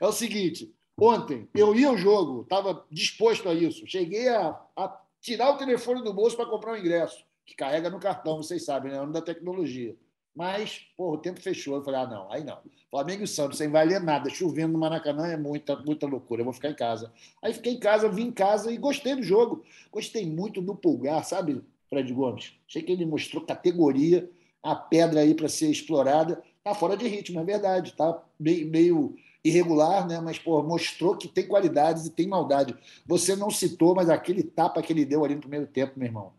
É 0.00 0.06
o 0.06 0.12
seguinte, 0.12 0.72
ontem 1.00 1.48
eu 1.54 1.74
ia 1.74 1.88
ao 1.88 1.96
jogo, 1.96 2.42
estava 2.42 2.84
disposto 2.90 3.48
a 3.48 3.54
isso. 3.54 3.86
Cheguei 3.86 4.28
a, 4.28 4.60
a 4.76 5.00
tirar 5.20 5.50
o 5.50 5.56
telefone 5.56 6.02
do 6.02 6.12
bolso 6.12 6.36
para 6.36 6.46
comprar 6.46 6.72
o 6.72 6.74
um 6.74 6.78
ingresso, 6.78 7.24
que 7.44 7.54
carrega 7.54 7.90
no 7.90 8.00
cartão, 8.00 8.36
vocês 8.36 8.64
sabem, 8.64 8.92
né? 8.92 8.98
É 8.98 9.00
ano 9.00 9.12
da 9.12 9.20
tecnologia. 9.22 9.96
Mas, 10.34 10.80
pô, 10.96 11.12
o 11.12 11.18
tempo 11.18 11.40
fechou. 11.40 11.76
Eu 11.76 11.84
falei, 11.84 12.00
ah, 12.00 12.06
não, 12.06 12.32
aí 12.32 12.42
não. 12.42 12.58
Flamengo 12.90 13.22
e 13.22 13.28
Santos, 13.28 13.58
sem 13.58 13.70
valer 13.70 14.00
nada, 14.00 14.28
chovendo 14.28 14.72
no 14.72 14.78
Maracanã 14.78 15.28
é 15.28 15.36
muita, 15.36 15.76
muita 15.76 16.06
loucura. 16.06 16.40
Eu 16.40 16.44
vou 16.44 16.52
ficar 16.52 16.70
em 16.70 16.74
casa. 16.74 17.12
Aí 17.40 17.52
fiquei 17.54 17.74
em 17.74 17.78
casa, 17.78 18.08
vim 18.08 18.26
em 18.26 18.32
casa 18.32 18.72
e 18.72 18.76
gostei 18.76 19.14
do 19.14 19.22
jogo. 19.22 19.64
Gostei 19.92 20.26
muito 20.26 20.60
do 20.60 20.74
Pulgar, 20.74 21.24
sabe, 21.24 21.62
Fred 21.88 22.12
Gomes? 22.12 22.52
Achei 22.68 22.82
que 22.82 22.90
ele 22.90 23.06
mostrou 23.06 23.44
categoria, 23.44 24.28
a 24.62 24.74
pedra 24.74 25.20
aí 25.20 25.34
para 25.34 25.48
ser 25.48 25.70
explorada. 25.70 26.42
Tá 26.64 26.74
fora 26.74 26.96
de 26.96 27.06
ritmo, 27.06 27.38
é 27.38 27.44
verdade. 27.44 27.92
Tá 27.92 28.20
meio, 28.38 28.66
meio 28.66 29.16
irregular, 29.44 30.06
né? 30.06 30.20
mas 30.20 30.38
pô, 30.38 30.60
mostrou 30.62 31.16
que 31.16 31.28
tem 31.28 31.46
qualidades 31.46 32.06
e 32.06 32.10
tem 32.10 32.26
maldade. 32.26 32.74
Você 33.06 33.36
não 33.36 33.50
citou, 33.50 33.94
mas 33.94 34.08
aquele 34.08 34.42
tapa 34.42 34.82
que 34.82 34.92
ele 34.92 35.04
deu 35.04 35.24
ali 35.24 35.34
no 35.34 35.40
primeiro 35.40 35.66
tempo, 35.66 35.92
meu 35.96 36.08
irmão. 36.08 36.32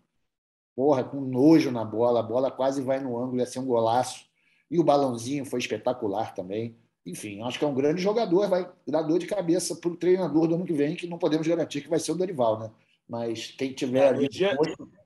Porra, 0.75 1.03
com 1.03 1.22
nojo 1.22 1.72
na 1.72 1.86
bola, 1.86 2.20
a 2.20 2.24
bola 2.24 2.51
quase 2.51 2.82
vai 2.82 3.00
no 3.00 3.17
ângulo, 3.17 3.39
ia 3.39 3.46
ser 3.46 3.60
um 3.60 3.65
golaço. 3.65 4.25
E 4.70 4.77
o 4.77 4.84
balãozinho 4.84 5.46
foi 5.46 5.60
espetacular 5.60 6.34
também. 6.34 6.75
Enfim, 7.05 7.41
acho 7.44 7.60
que 7.60 7.65
é 7.65 7.67
um 7.67 7.74
grande 7.74 8.01
jogador, 8.01 8.50
vai 8.50 8.67
dar 8.88 9.03
dor 9.03 9.20
de 9.20 9.27
cabeça 9.27 9.75
para 9.75 9.89
o 9.89 9.96
treinador 9.96 10.48
do 10.48 10.55
ano 10.55 10.65
que 10.65 10.74
vem, 10.74 10.96
que 10.96 11.08
não 11.08 11.20
podemos 11.20 11.48
garantir 11.48 11.82
que 11.82 11.88
vai 11.88 12.00
ser 12.00 12.12
o 12.12 12.15
Dorival, 12.15 12.60
né? 12.60 12.72
Mas 13.07 13.51
quem 13.51 13.71
tiver. 13.71 14.13
É, 14.15 14.17
no, 14.17 14.27
dia, 14.27 14.57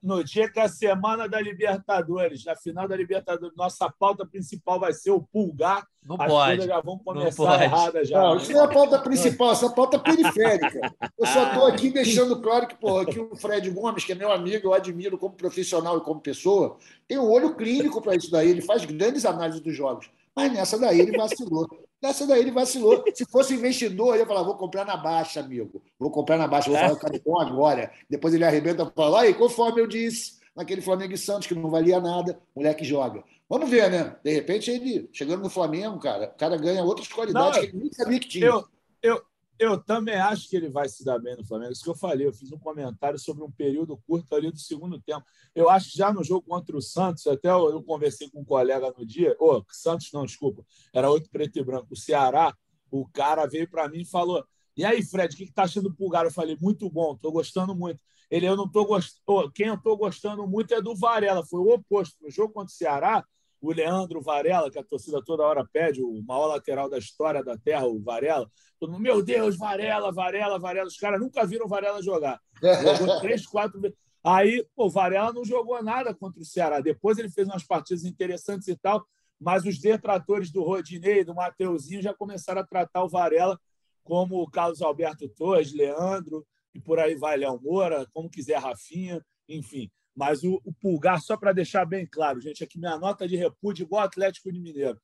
no 0.02 0.24
dia 0.24 0.50
que 0.50 0.60
a 0.60 0.70
semana 0.70 1.28
da 1.28 1.42
Libertadores, 1.42 2.46
na 2.46 2.56
final 2.56 2.88
da 2.88 2.96
Libertadores, 2.96 3.54
nossa 3.58 3.92
pauta 3.92 4.26
principal 4.26 4.80
vai 4.80 4.94
ser 4.94 5.12
o 5.12 5.22
pulgar. 5.22 5.86
Não 6.02 6.16
As 6.20 6.32
pode. 6.32 6.66
já 6.66 6.80
vão 6.80 6.98
começar 6.98 7.62
erradas 7.62 8.08
já. 8.08 8.22
Não, 8.22 8.38
isso 8.38 8.54
não 8.54 8.62
é 8.62 8.64
a 8.64 8.68
pauta 8.70 9.00
principal, 9.00 9.52
essa 9.52 9.66
é 9.66 9.70
a 9.70 9.74
pauta 9.74 10.00
periférica. 10.00 10.96
Eu 11.20 11.26
só 11.28 11.50
estou 11.50 11.68
aqui 11.68 11.90
deixando 11.90 12.42
claro 12.42 12.68
que, 12.68 12.76
porra, 12.76 13.06
que 13.06 13.20
o 13.20 13.36
Fred 13.36 13.70
Gomes, 13.70 14.06
que 14.06 14.14
é 14.14 14.16
meu 14.16 14.32
amigo, 14.32 14.68
eu 14.68 14.74
admiro 14.74 15.18
como 15.18 15.36
profissional 15.36 15.98
e 15.98 16.02
como 16.02 16.22
pessoa, 16.22 16.78
tem 17.06 17.20
um 17.20 17.30
olho 17.30 17.54
clínico 17.54 18.02
para 18.02 18.16
isso 18.16 18.32
daí. 18.32 18.50
Ele 18.50 18.62
faz 18.62 18.86
grandes 18.86 19.26
análises 19.26 19.60
dos 19.60 19.76
jogos. 19.76 20.10
Mas 20.36 20.54
nessa 20.54 20.78
daí 20.78 21.00
ele 21.02 21.18
vacilou. 21.18 21.68
Nessa 22.02 22.26
daí 22.26 22.40
ele 22.40 22.52
vacilou. 22.52 23.04
Se 23.14 23.26
fosse 23.26 23.54
investidor, 23.54 24.14
ele 24.14 24.24
ia 24.24 24.28
falar: 24.28 24.44
vou 24.44 24.56
comprar 24.56 24.86
na 24.86 24.96
baixa, 24.96 25.40
amigo. 25.40 25.82
Vou 25.98 26.10
comprar 26.10 26.38
na 26.38 26.48
baixa, 26.48 26.70
vou 26.70 26.80
falar 26.80 26.94
o 26.94 27.00
cara 27.00 27.22
bom 27.24 27.40
agora. 27.40 27.92
Depois 28.10 28.34
ele 28.34 28.46
arrebenta 28.46 28.84
e 28.84 28.96
fala: 28.96 29.22
aí, 29.22 29.34
conforme 29.34 29.82
eu 29.82 29.88
disse, 29.88 30.40
naquele 30.56 30.82
Flamengo 30.82 31.14
e 31.14 31.18
Santos, 31.18 31.48
que 31.48 31.56
não 31.56 31.70
valia 31.70 32.00
nada, 32.00 32.40
moleque 32.56 32.86
joga. 32.86 33.24
Vamos 33.50 33.70
ver, 33.70 33.90
né? 33.90 34.16
De 34.24 34.32
repente, 34.32 34.70
ele, 34.70 35.10
chegando 35.12 35.42
no 35.42 35.50
Flamengo, 35.50 36.00
cara, 36.00 36.26
o 36.26 36.38
cara 36.38 36.56
ganha 36.56 36.84
outras 36.84 37.08
qualidades 37.08 37.58
não, 37.58 37.62
que 37.62 37.76
ele 37.76 37.84
nem 37.84 37.92
sabia 37.92 38.20
que 38.20 38.28
tinha. 38.28 38.46
Eu, 38.46 38.66
eu, 39.02 39.22
eu 39.60 39.78
também 39.78 40.16
acho 40.16 40.50
que 40.50 40.56
ele 40.56 40.70
vai 40.70 40.88
se 40.88 41.04
dar 41.04 41.20
bem 41.20 41.36
no 41.36 41.46
Flamengo. 41.46 41.74
Isso 41.74 41.84
que 41.84 41.90
eu 41.90 41.96
falei, 41.96 42.26
eu 42.26 42.34
fiz 42.34 42.50
um 42.52 42.58
comentário 42.58 43.20
sobre 43.20 43.44
um 43.44 43.52
período 43.52 43.98
curto 44.08 44.34
ali 44.34 44.50
do 44.50 44.58
segundo 44.58 45.00
tempo. 45.02 45.26
Eu 45.54 45.70
acho 45.70 45.92
que 45.92 45.98
já 45.98 46.14
no 46.14 46.24
jogo 46.24 46.48
contra 46.48 46.76
o 46.78 46.82
Santos, 46.82 47.28
até 47.28 47.50
eu, 47.50 47.70
eu 47.70 47.84
conversei 47.84 48.30
com 48.30 48.40
um 48.40 48.46
colega 48.46 48.94
no 48.98 49.06
dia, 49.06 49.36
oh, 49.38 49.62
Santos 49.70 50.10
não, 50.14 50.26
desculpa, 50.26 50.66
era 50.94 51.10
outro 51.10 51.30
preto 51.30 51.60
e 51.60 51.64
branco, 51.64 51.88
o 51.92 51.98
Ceará, 51.98 52.56
o 52.90 53.06
cara 53.08 53.46
veio 53.46 53.70
para 53.70 53.88
mim 53.90 54.00
e 54.02 54.06
falou: 54.06 54.44
E 54.76 54.86
aí, 54.86 55.04
Fred, 55.04 55.34
o 55.34 55.38
que, 55.38 55.44
está 55.44 55.64
achando 55.64 55.90
do 55.90 55.96
Pulgar? 55.96 56.26
Eu 56.26 56.32
falei: 56.32 56.58
Muito 56.60 56.90
bom, 56.90 57.14
estou 57.14 57.32
gostando 57.32 57.76
muito. 57.76 58.02
Ele, 58.32 58.48
eu 58.48 58.56
não 58.56 58.66
estou 58.66 58.86
gostando. 58.86 59.52
Quem 59.52 59.68
eu 59.68 59.76
estou 59.76 59.98
gostando 59.98 60.48
muito 60.48 60.74
é 60.74 60.82
do 60.82 60.96
Varela, 60.96 61.46
foi 61.46 61.60
o 61.60 61.74
oposto. 61.74 62.16
No 62.22 62.30
jogo 62.30 62.54
contra 62.54 62.72
o 62.72 62.76
Ceará, 62.76 63.26
o 63.62 63.72
Leandro 63.72 64.22
Varela, 64.22 64.72
que 64.72 64.80
a 64.80 64.84
torcida 64.84 65.22
toda 65.24 65.44
hora 65.44 65.66
pede, 65.72 66.02
o 66.02 66.22
maior 66.24 66.48
lateral 66.48 66.90
da 66.90 66.98
história 66.98 67.44
da 67.44 67.58
Terra, 67.58 67.86
o 67.86 68.00
Varela. 68.00 68.50
Todo 68.80 68.92
mundo, 68.92 69.02
meu 69.02 69.22
Deus, 69.22 69.58
Varela, 69.58 70.12
Varela, 70.12 70.58
Varela. 70.58 70.88
Os 70.88 70.98
caras 70.98 71.20
nunca 71.20 71.46
viram 71.46 71.68
Varela 71.68 72.02
jogar. 72.02 72.40
Jogou 72.62 73.20
três, 73.20 73.46
quatro 73.46 73.80
vezes. 73.82 73.98
Aí, 74.24 74.66
pô, 74.76 74.86
o 74.86 74.90
Varela 74.90 75.34
não 75.34 75.44
jogou 75.44 75.82
nada 75.84 76.14
contra 76.14 76.42
o 76.42 76.46
Ceará. 76.46 76.80
Depois 76.80 77.18
ele 77.18 77.30
fez 77.30 77.48
umas 77.48 77.64
partidas 77.64 78.06
interessantes 78.06 78.68
e 78.68 78.76
tal, 78.76 79.06
mas 79.40 79.66
os 79.66 79.80
detratores 79.80 80.52
do 80.52 80.64
Rodinei, 80.64 81.24
do 81.24 81.36
Mateuzinho, 81.36 82.02
já 82.02 82.14
começaram 82.14 82.62
a 82.62 82.66
tratar 82.68 83.04
o 83.04 83.10
Varela 83.10 83.60
como 84.04 84.42
o 84.42 84.50
Carlos 84.50 84.82
Alberto 84.82 85.30
Torres, 85.30 85.74
Leandro, 85.74 86.46
e 86.74 86.80
por 86.80 87.00
aí 87.00 87.16
vai 87.16 87.38
Léo 87.38 87.60
Moura, 87.62 88.08
como 88.14 88.30
quiser 88.30 88.58
Rafinha, 88.58 89.24
enfim. 89.48 89.90
Mas 90.20 90.44
o, 90.44 90.60
o 90.66 90.74
Pulgar, 90.74 91.22
só 91.22 91.38
para 91.38 91.54
deixar 91.54 91.86
bem 91.86 92.06
claro, 92.06 92.42
gente, 92.42 92.62
aqui 92.62 92.78
minha 92.78 92.98
nota 92.98 93.26
de 93.26 93.38
repúdio 93.38 93.84
igual 93.84 94.04
Atlético 94.04 94.52
de 94.52 94.60
Mineiro. 94.60 95.00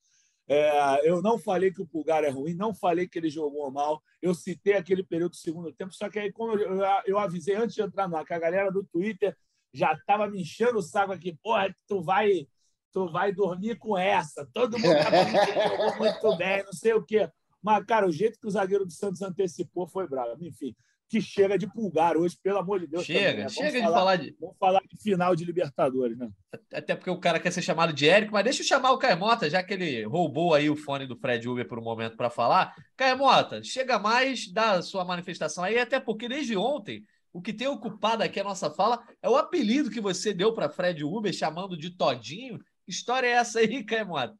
É, 0.46 1.10
eu 1.10 1.22
não 1.22 1.40
falei 1.40 1.72
que 1.72 1.82
o 1.82 1.88
Pulgar 1.88 2.26
é 2.26 2.30
ruim, 2.30 2.54
não 2.54 2.76
falei 2.76 3.08
que 3.08 3.18
ele 3.18 3.30
jogou 3.30 3.72
mal. 3.72 4.04
Eu 4.22 4.34
citei 4.36 4.74
aquele 4.74 5.06
período 5.06 5.32
do 5.32 5.38
segundo 5.38 5.72
tempo, 5.72 5.94
só 5.94 6.10
que 6.10 6.20
aí, 6.20 6.34
como 6.34 6.60
eu, 6.60 6.76
eu, 6.76 6.86
eu 7.06 7.18
avisei 7.18 7.56
antes 7.56 7.74
de 7.74 7.82
entrar 7.82 8.10
no 8.10 8.18
ar, 8.18 8.26
que 8.26 8.34
a 8.34 8.40
galera 8.40 8.70
do 8.70 8.84
Twitter 8.84 9.34
já 9.74 9.94
estava 9.94 10.30
me 10.30 10.42
enchendo 10.42 10.80
o 10.80 10.84
saco 10.84 11.14
aqui. 11.14 11.34
Porra, 11.42 11.74
tu 11.88 12.02
vai, 12.02 12.46
tu 12.92 13.10
vai 13.10 13.32
dormir 13.32 13.78
com 13.78 13.98
essa. 13.98 14.46
Todo 14.54 14.78
mundo 14.78 14.98
tá 14.98 15.12
falando 15.12 15.46
que 15.46 15.64
jogou 15.70 15.98
muito 15.98 16.38
bem, 16.38 16.62
não 16.66 16.74
sei 16.74 16.94
o 16.94 17.02
quê. 17.02 17.32
Mas, 17.64 17.86
cara, 17.86 18.06
o 18.06 18.12
jeito 18.12 18.38
que 18.38 18.48
o 18.48 18.52
zagueiro 18.52 18.86
do 18.86 18.92
Santos 18.92 19.22
antecipou 19.22 19.88
foi 19.88 20.10
bravo. 20.10 20.44
Enfim, 20.44 20.76
que 21.08 21.22
chega 21.22 21.58
de 21.58 21.68
pulgar 21.72 22.18
hoje, 22.18 22.38
pelo 22.42 22.58
amor 22.58 22.80
de 22.80 22.88
Deus. 22.88 23.06
Chega, 23.06 23.20
também, 23.30 23.44
né? 23.44 23.50
chega 23.50 23.80
falar, 23.80 23.88
de 23.88 23.94
falar 23.94 24.16
de. 24.16 24.36
Vamos 24.40 24.58
falar 24.58 24.82
de 24.90 25.02
final 25.02 25.36
de 25.36 25.46
Libertadores, 25.46 26.18
né? 26.18 26.30
Até 26.74 26.96
porque 26.96 27.10
o 27.10 27.20
cara 27.20 27.40
quer 27.40 27.52
ser 27.52 27.62
chamado 27.62 27.94
de 27.94 28.10
Érico, 28.10 28.34
mas 28.34 28.44
deixa 28.44 28.62
eu 28.62 28.66
chamar 28.66 28.92
o 28.92 28.98
Caemota, 28.98 29.50
já 29.50 29.62
que 29.62 29.74
ele 29.74 30.04
roubou 30.04 30.54
aí 30.54 30.70
o 30.70 30.76
fone 30.76 31.06
do 31.06 31.16
Fred 31.16 31.48
Uber 31.48 31.68
por 31.68 31.80
um 31.80 31.84
momento 31.84 32.18
para 32.18 32.30
falar. 32.30 32.74
Caemota, 32.98 33.64
chega 33.64 34.00
mais 34.00 34.52
da 34.52 34.82
sua 34.82 35.06
manifestação 35.06 35.64
aí, 35.64 35.78
até 35.78 36.00
porque 36.00 36.28
desde 36.28 36.58
ontem 36.58 37.04
o 37.32 37.42
que 37.42 37.54
tem 37.54 37.68
ocupado 37.68 38.24
aqui 38.24 38.40
a 38.40 38.44
nossa 38.44 38.70
fala 38.70 39.04
é 39.22 39.30
o 39.30 39.36
apelido 39.36 39.92
que 39.92 40.02
você 40.02 40.34
deu 40.34 40.54
para 40.54 40.70
Fred 40.70 41.04
Uber, 41.04 41.34
chamando 41.34 41.78
de 41.78 41.92
Todinho. 41.92 42.58
Que 42.86 42.92
história 42.92 43.28
é 43.28 43.32
essa 43.32 43.60
aí, 43.60 43.84
Caemota? 43.84 44.36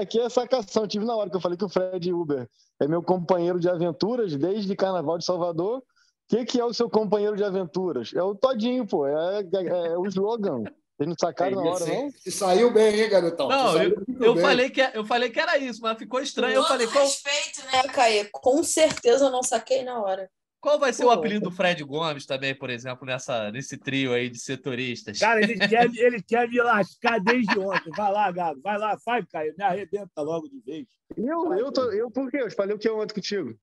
Aqui 0.00 0.18
é 0.20 0.28
sacação. 0.30 0.86
Tive 0.86 1.04
na 1.04 1.14
hora 1.14 1.28
que 1.28 1.36
eu 1.36 1.40
falei 1.40 1.58
que 1.58 1.64
o 1.64 1.68
Fred 1.68 2.12
Uber 2.12 2.48
é 2.80 2.88
meu 2.88 3.02
companheiro 3.02 3.60
de 3.60 3.68
aventuras 3.68 4.36
desde 4.36 4.76
Carnaval 4.76 5.18
de 5.18 5.24
Salvador. 5.24 5.78
O 5.78 5.82
que, 6.28 6.44
que 6.44 6.60
é 6.60 6.64
o 6.64 6.72
seu 6.72 6.88
companheiro 6.88 7.36
de 7.36 7.44
aventuras? 7.44 8.12
É 8.14 8.22
o 8.22 8.34
Todinho, 8.34 8.86
pô. 8.86 9.06
É, 9.06 9.40
é, 9.40 9.86
é 9.92 9.98
o 9.98 10.06
slogan. 10.06 10.62
Vocês 10.96 11.08
não 11.08 11.16
sacaram 11.18 11.62
na 11.62 11.70
hora, 11.70 11.86
não? 11.86 12.10
Se 12.10 12.30
saiu 12.30 12.72
bem, 12.72 13.00
hein, 13.00 13.10
garotão? 13.10 13.48
Não, 13.48 13.82
eu, 13.82 13.94
eu 14.20 14.36
falei 14.36 14.70
que, 14.70 14.80
eu 14.94 15.04
falei 15.04 15.28
que 15.28 15.40
era 15.40 15.58
isso, 15.58 15.80
mas 15.82 15.98
ficou 15.98 16.20
estranho. 16.20 16.54
Com 16.54 16.60
eu 16.60 16.68
falei, 16.68 16.86
qual... 16.86 17.04
respeito, 17.04 17.66
né, 17.66 17.82
Caê? 17.92 18.24
Com 18.32 18.62
certeza 18.62 19.24
eu 19.26 19.30
não 19.30 19.42
saquei 19.42 19.82
na 19.82 20.00
hora. 20.00 20.30
Qual 20.64 20.78
vai 20.78 20.94
ser 20.94 21.02
Pô, 21.02 21.10
o 21.10 21.12
apelido 21.12 21.50
do 21.50 21.54
Fred 21.54 21.84
Gomes 21.84 22.24
também, 22.24 22.54
por 22.54 22.70
exemplo, 22.70 23.04
nessa, 23.04 23.52
nesse 23.52 23.76
trio 23.76 24.14
aí 24.14 24.30
de 24.30 24.38
setoristas? 24.38 25.18
Cara, 25.18 25.42
ele 25.42 25.58
quer, 25.68 25.94
ele 25.94 26.22
quer 26.22 26.48
me 26.48 26.58
lascar 26.62 27.20
desde 27.20 27.58
ontem. 27.58 27.90
Vai 27.94 28.10
lá, 28.10 28.32
Gabo. 28.32 28.62
Vai 28.62 28.78
lá, 28.78 28.96
vai, 29.04 29.22
Caio. 29.26 29.54
Me 29.58 29.62
arrebenta 29.62 30.22
logo 30.22 30.48
de 30.48 30.58
vez. 30.60 30.86
Eu, 31.18 31.52
eu, 31.52 31.70
tô, 31.70 31.92
eu 31.92 32.10
por 32.10 32.30
quê? 32.30 32.38
Eu 32.40 32.50
falei 32.50 32.74
o 32.74 32.78
que 32.78 32.88
ontem 32.88 33.12
contigo? 33.12 33.54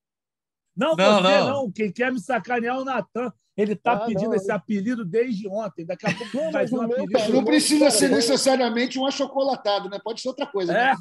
Não, 0.77 0.95
não, 0.95 1.23
você 1.23 1.39
não. 1.39 1.47
não. 1.47 1.71
Quem 1.71 1.91
quer 1.91 2.13
me 2.13 2.19
sacanear 2.19 2.75
é 2.75 2.79
o 2.79 2.85
Natan. 2.85 3.33
Ele 3.57 3.73
está 3.73 3.93
ah, 3.93 4.05
pedindo 4.05 4.29
não. 4.29 4.35
esse 4.35 4.51
apelido 4.51 5.03
desde 5.03 5.47
ontem. 5.47 5.83
Daqui 5.83 6.05
a 6.05 6.15
pouco 6.15 6.37
não, 6.37 6.51
faz 6.51 6.71
um 6.71 6.83
apelido. 6.83 7.33
Não 7.33 7.43
precisa 7.43 7.89
ser 7.89 8.09
necessariamente 8.09 8.99
um 8.99 9.07
achocolatado, 9.07 9.89
né? 9.89 9.99
Pode 10.03 10.21
ser 10.21 10.27
outra 10.27 10.45
coisa. 10.45 10.71
É. 10.71 10.91
Né? 10.91 10.97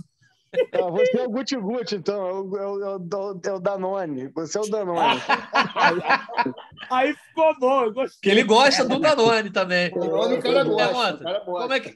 Ah, 0.73 0.91
você 0.91 1.19
é 1.19 1.27
o 1.27 1.31
Guti 1.31 1.57
Guti, 1.57 1.97
então. 1.97 2.27
É 2.27 2.33
o, 2.33 2.57
é, 2.57 2.67
o, 2.67 3.41
é 3.45 3.53
o 3.53 3.61
Danone. 3.61 4.29
Você 4.35 4.59
é 4.59 4.61
o 4.61 4.69
Danone. 4.69 5.21
Aí 6.91 7.15
ficou 7.15 7.59
bom, 7.61 7.85
eu 7.85 7.93
gostei. 7.93 8.21
Que 8.23 8.31
ele 8.31 8.45
gosta 8.45 8.85
do 8.85 8.99
Danone 8.99 9.51
também. 9.51 9.93
Olha 9.95 10.39
o 10.39 10.43
cara 10.43 10.65
gosta. 10.65 11.15
O 11.15 11.25
cara 11.25 11.45
gosta. 11.45 11.63
Como 11.63 11.73
é 11.73 11.81
que... 11.81 11.95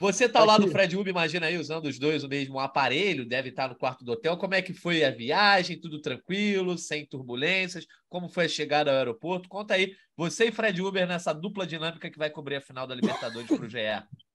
Você 0.00 0.28
tá 0.28 0.42
lá 0.44 0.58
no 0.58 0.66
Fred 0.66 0.96
Uber, 0.96 1.10
imagina 1.10 1.46
aí, 1.46 1.56
usando 1.56 1.84
os 1.84 1.96
dois 1.96 2.24
o 2.24 2.28
mesmo 2.28 2.58
aparelho, 2.58 3.24
deve 3.24 3.50
estar 3.50 3.68
no 3.68 3.76
quarto 3.76 4.04
do 4.04 4.12
hotel. 4.12 4.36
Como 4.36 4.52
é 4.52 4.60
que 4.60 4.72
foi 4.72 5.04
a 5.04 5.12
viagem? 5.12 5.78
Tudo 5.78 6.00
tranquilo, 6.00 6.76
sem 6.76 7.06
turbulências? 7.06 7.86
Como 8.08 8.28
foi 8.28 8.46
a 8.46 8.48
chegada 8.48 8.90
ao 8.90 8.96
aeroporto? 8.96 9.48
Conta 9.48 9.74
aí, 9.74 9.94
você 10.16 10.46
e 10.46 10.52
Fred 10.52 10.82
Uber 10.82 11.06
nessa 11.06 11.32
dupla 11.32 11.64
dinâmica 11.64 12.10
que 12.10 12.18
vai 12.18 12.30
cobrir 12.30 12.56
a 12.56 12.60
final 12.60 12.84
da 12.84 12.96
Libertadores 12.96 13.46
para 13.46 13.64
o 13.64 13.68
GE. 13.68 13.78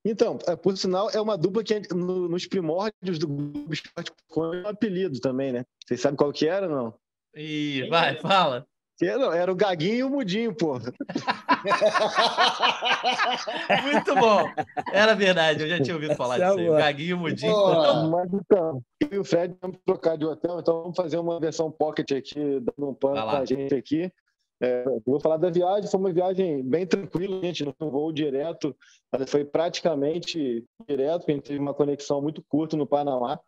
Então, 0.06 0.38
é, 0.48 0.56
por 0.56 0.78
sinal, 0.78 1.10
é 1.10 1.20
uma 1.20 1.38
dupla 1.38 1.64
que 1.64 1.94
no, 1.94 2.30
nos 2.30 2.46
primórdios 2.46 3.20
do 3.20 3.28
Globo 3.28 3.74
Esporte 3.74 4.12
foi 4.34 4.62
um 4.62 4.68
apelido 4.68 5.20
também, 5.20 5.52
né? 5.52 5.66
Vocês 5.86 6.00
sabem 6.00 6.16
qual 6.16 6.32
que 6.32 6.48
era, 6.48 6.68
não? 6.68 6.94
Ih, 7.36 7.88
vai, 7.90 8.18
fala. 8.20 8.66
Não, 9.00 9.32
era 9.32 9.52
o 9.52 9.56
Gaguinho 9.56 9.96
e 9.96 10.04
o 10.04 10.10
Mudinho, 10.10 10.56
porra. 10.56 10.92
Muito 13.84 14.16
bom. 14.16 14.50
Era 14.92 15.14
verdade, 15.14 15.62
eu 15.64 15.70
já 15.70 15.80
tinha 15.80 15.96
ouvido 15.96 16.16
falar 16.16 16.40
disso 16.40 16.58
aí. 16.58 16.68
O 16.68 16.74
Gaguinho 16.74 17.10
e 17.10 17.14
o 17.14 17.18
Mudinho. 17.18 18.10
Mas 18.10 18.34
então, 18.34 18.82
eu 19.00 19.10
e 19.12 19.20
o 19.20 19.24
Fred 19.24 19.56
vamos 19.62 19.78
trocar 19.86 20.18
de 20.18 20.26
hotel, 20.26 20.60
então 20.60 20.82
vamos 20.82 20.98
fazer 20.98 21.18
uma 21.18 21.40
versão 21.40 21.72
pocket 21.72 22.12
aqui, 22.12 22.60
dando 22.60 22.90
um 22.90 22.96
pano 22.96 23.22
com 23.22 23.30
a 23.30 23.46
gente 23.46 23.76
aqui. 23.76 24.12
É, 24.60 24.84
vou 25.06 25.20
falar 25.20 25.38
da 25.38 25.50
viagem, 25.50 25.90
foi 25.90 26.00
uma 26.00 26.12
viagem 26.12 26.64
bem 26.64 26.86
tranquila, 26.86 27.40
gente, 27.44 27.64
não 27.64 27.74
foi 27.78 27.88
um 27.88 27.92
voo 27.92 28.12
direto, 28.12 28.76
mas 29.12 29.30
foi 29.30 29.46
praticamente 29.46 30.66
direto, 30.88 31.26
a 31.28 31.32
gente 31.32 31.44
teve 31.44 31.60
uma 31.60 31.76
conexão 31.76 32.22
muito 32.22 32.44
curta 32.48 32.76
no 32.76 32.88
Panamá, 32.88 33.40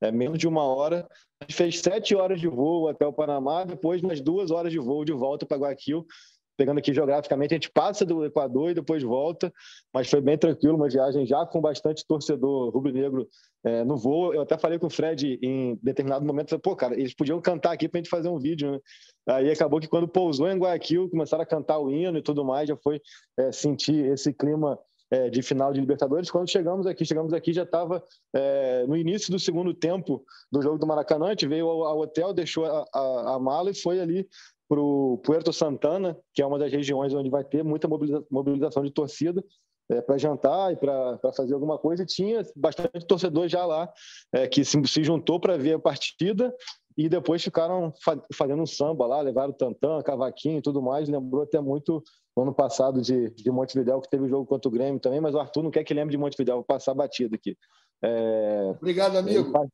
é, 0.00 0.12
menos 0.12 0.38
de 0.38 0.46
uma 0.46 0.62
hora. 0.62 1.08
A 1.40 1.44
gente 1.44 1.56
fez 1.56 1.80
sete 1.80 2.14
horas 2.14 2.40
de 2.40 2.48
voo 2.48 2.88
até 2.88 3.06
o 3.06 3.12
Panamá, 3.12 3.64
depois 3.64 4.02
mais 4.02 4.20
duas 4.20 4.50
horas 4.50 4.70
de 4.70 4.78
voo 4.78 5.04
de 5.04 5.12
volta 5.12 5.46
para 5.46 5.56
Guayaquil, 5.56 6.06
pegando 6.58 6.78
aqui 6.78 6.92
geograficamente, 6.92 7.54
a 7.54 7.56
gente 7.56 7.70
passa 7.70 8.04
do 8.04 8.24
Equador 8.24 8.70
e 8.70 8.74
depois 8.74 9.00
volta, 9.00 9.52
mas 9.94 10.10
foi 10.10 10.20
bem 10.20 10.36
tranquilo, 10.36 10.76
uma 10.76 10.88
viagem 10.88 11.24
já 11.24 11.46
com 11.46 11.60
bastante 11.60 12.04
torcedor 12.04 12.70
rubro-negro 12.70 13.28
é, 13.64 13.84
no 13.84 13.96
voo. 13.96 14.34
Eu 14.34 14.42
até 14.42 14.58
falei 14.58 14.76
com 14.76 14.88
o 14.88 14.90
Fred 14.90 15.38
em 15.40 15.78
determinado 15.80 16.26
momento, 16.26 16.58
pô, 16.58 16.74
cara, 16.74 16.94
eles 16.98 17.14
podiam 17.14 17.40
cantar 17.40 17.72
aqui 17.72 17.88
para 17.88 17.98
a 17.98 18.02
gente 18.02 18.10
fazer 18.10 18.28
um 18.28 18.38
vídeo, 18.40 18.72
né? 18.72 18.78
Aí 19.28 19.50
acabou 19.50 19.78
que 19.78 19.86
quando 19.86 20.08
pousou 20.08 20.50
em 20.50 20.58
Guayaquil, 20.58 21.08
começaram 21.10 21.42
a 21.42 21.46
cantar 21.46 21.78
o 21.78 21.90
hino 21.90 22.18
e 22.18 22.22
tudo 22.22 22.44
mais, 22.44 22.68
já 22.68 22.76
foi 22.76 23.00
é, 23.38 23.52
sentir 23.52 24.06
esse 24.06 24.32
clima 24.32 24.78
é, 25.10 25.30
de 25.30 25.42
final 25.42 25.72
de 25.72 25.80
Libertadores. 25.80 26.30
Quando 26.30 26.50
chegamos 26.50 26.86
aqui, 26.86 27.04
chegamos 27.04 27.32
aqui 27.32 27.52
já 27.52 27.62
estava 27.62 28.02
é, 28.34 28.86
no 28.86 28.96
início 28.96 29.30
do 29.30 29.38
segundo 29.38 29.72
tempo 29.72 30.24
do 30.50 30.60
jogo 30.62 30.78
do 30.78 30.86
Maracanã. 30.86 31.26
A 31.26 31.30
gente 31.30 31.46
veio 31.46 31.68
ao, 31.68 31.84
ao 31.84 31.98
hotel, 32.00 32.32
deixou 32.32 32.64
a, 32.64 32.86
a, 32.92 33.34
a, 33.34 33.38
mala 33.38 33.70
e 33.70 33.74
foi 33.74 34.00
ali 34.00 34.28
para 34.68 34.80
o 34.80 35.18
Puerto 35.24 35.52
Santana, 35.52 36.18
que 36.34 36.42
é 36.42 36.46
uma 36.46 36.58
das 36.58 36.70
regiões 36.70 37.14
onde 37.14 37.30
vai 37.30 37.44
ter 37.44 37.64
muita 37.64 37.88
mobilização 38.30 38.82
de 38.82 38.90
torcida. 38.90 39.42
É, 39.90 40.02
para 40.02 40.18
jantar 40.18 40.70
e 40.70 40.76
para 40.76 41.18
fazer 41.34 41.54
alguma 41.54 41.78
coisa, 41.78 42.02
e 42.02 42.06
tinha 42.06 42.42
bastante 42.54 43.06
torcedor 43.06 43.48
já 43.48 43.64
lá 43.64 43.90
é, 44.34 44.46
que 44.46 44.62
se, 44.62 44.78
se 44.86 45.02
juntou 45.02 45.40
para 45.40 45.56
ver 45.56 45.76
a 45.76 45.78
partida 45.78 46.54
e 46.94 47.08
depois 47.08 47.42
ficaram 47.42 47.94
fa 48.04 48.22
fazendo 48.34 48.60
um 48.60 48.66
samba 48.66 49.06
lá, 49.06 49.20
levaram 49.22 49.52
tantã, 49.52 50.02
cavaquinho 50.02 50.58
e 50.58 50.60
tudo 50.60 50.82
mais. 50.82 51.08
Lembrou 51.08 51.44
até 51.44 51.58
muito 51.58 52.02
o 52.36 52.42
ano 52.42 52.52
passado 52.52 53.00
de, 53.00 53.30
de 53.30 53.50
Montevidéu, 53.50 54.00
que 54.00 54.10
teve 54.10 54.24
o 54.24 54.28
jogo 54.28 54.44
contra 54.46 54.68
o 54.68 54.72
Grêmio 54.72 55.00
também, 55.00 55.20
mas 55.20 55.34
o 55.34 55.38
Arthur 55.38 55.62
não 55.62 55.70
quer 55.70 55.84
que 55.84 55.94
lembre 55.94 56.10
de 56.10 56.18
Montevidéu, 56.18 56.56
vou 56.56 56.64
passar 56.64 56.94
batido 56.94 57.34
aqui. 57.34 57.56
É... 58.02 58.74
Obrigado, 58.76 59.16
amigo. 59.16 59.48
E 59.48 59.52
faz, 59.52 59.68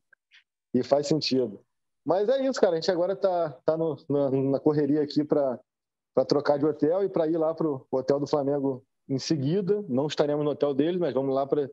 e 0.75 0.83
faz, 0.83 1.07
sentido. 1.07 1.61
Mas 2.05 2.29
é 2.29 2.45
isso, 2.45 2.61
cara. 2.61 2.73
A 2.73 2.81
gente 2.81 2.91
agora 2.91 3.17
tá, 3.17 3.51
tá 3.65 3.77
na, 3.77 4.31
na 4.31 4.61
correria 4.61 5.03
aqui 5.03 5.25
para 5.25 5.59
trocar 6.29 6.59
de 6.59 6.67
hotel 6.67 7.03
e 7.05 7.09
para 7.09 7.27
ir 7.27 7.39
lá 7.39 7.55
para 7.55 7.67
o 7.69 7.87
hotel 7.91 8.21
do 8.21 8.27
Flamengo 8.27 8.85
em 9.09 9.19
seguida. 9.19 9.85
Não 9.89 10.07
estaremos 10.07 10.45
no 10.45 10.51
hotel 10.51 10.75
dele, 10.75 10.99
mas 10.99 11.15
vamos 11.15 11.35
lá 11.35 11.47
para 11.47 11.71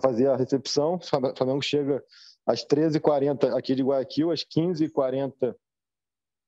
fazer 0.00 0.28
a 0.28 0.36
recepção. 0.36 0.94
O 0.94 1.34
Flamengo 1.36 1.62
chega 1.62 2.02
às 2.46 2.64
13h40 2.64 3.56
aqui 3.56 3.74
de 3.74 3.82
Guayaquil, 3.82 4.30
às 4.30 4.44
15h40 4.44 5.54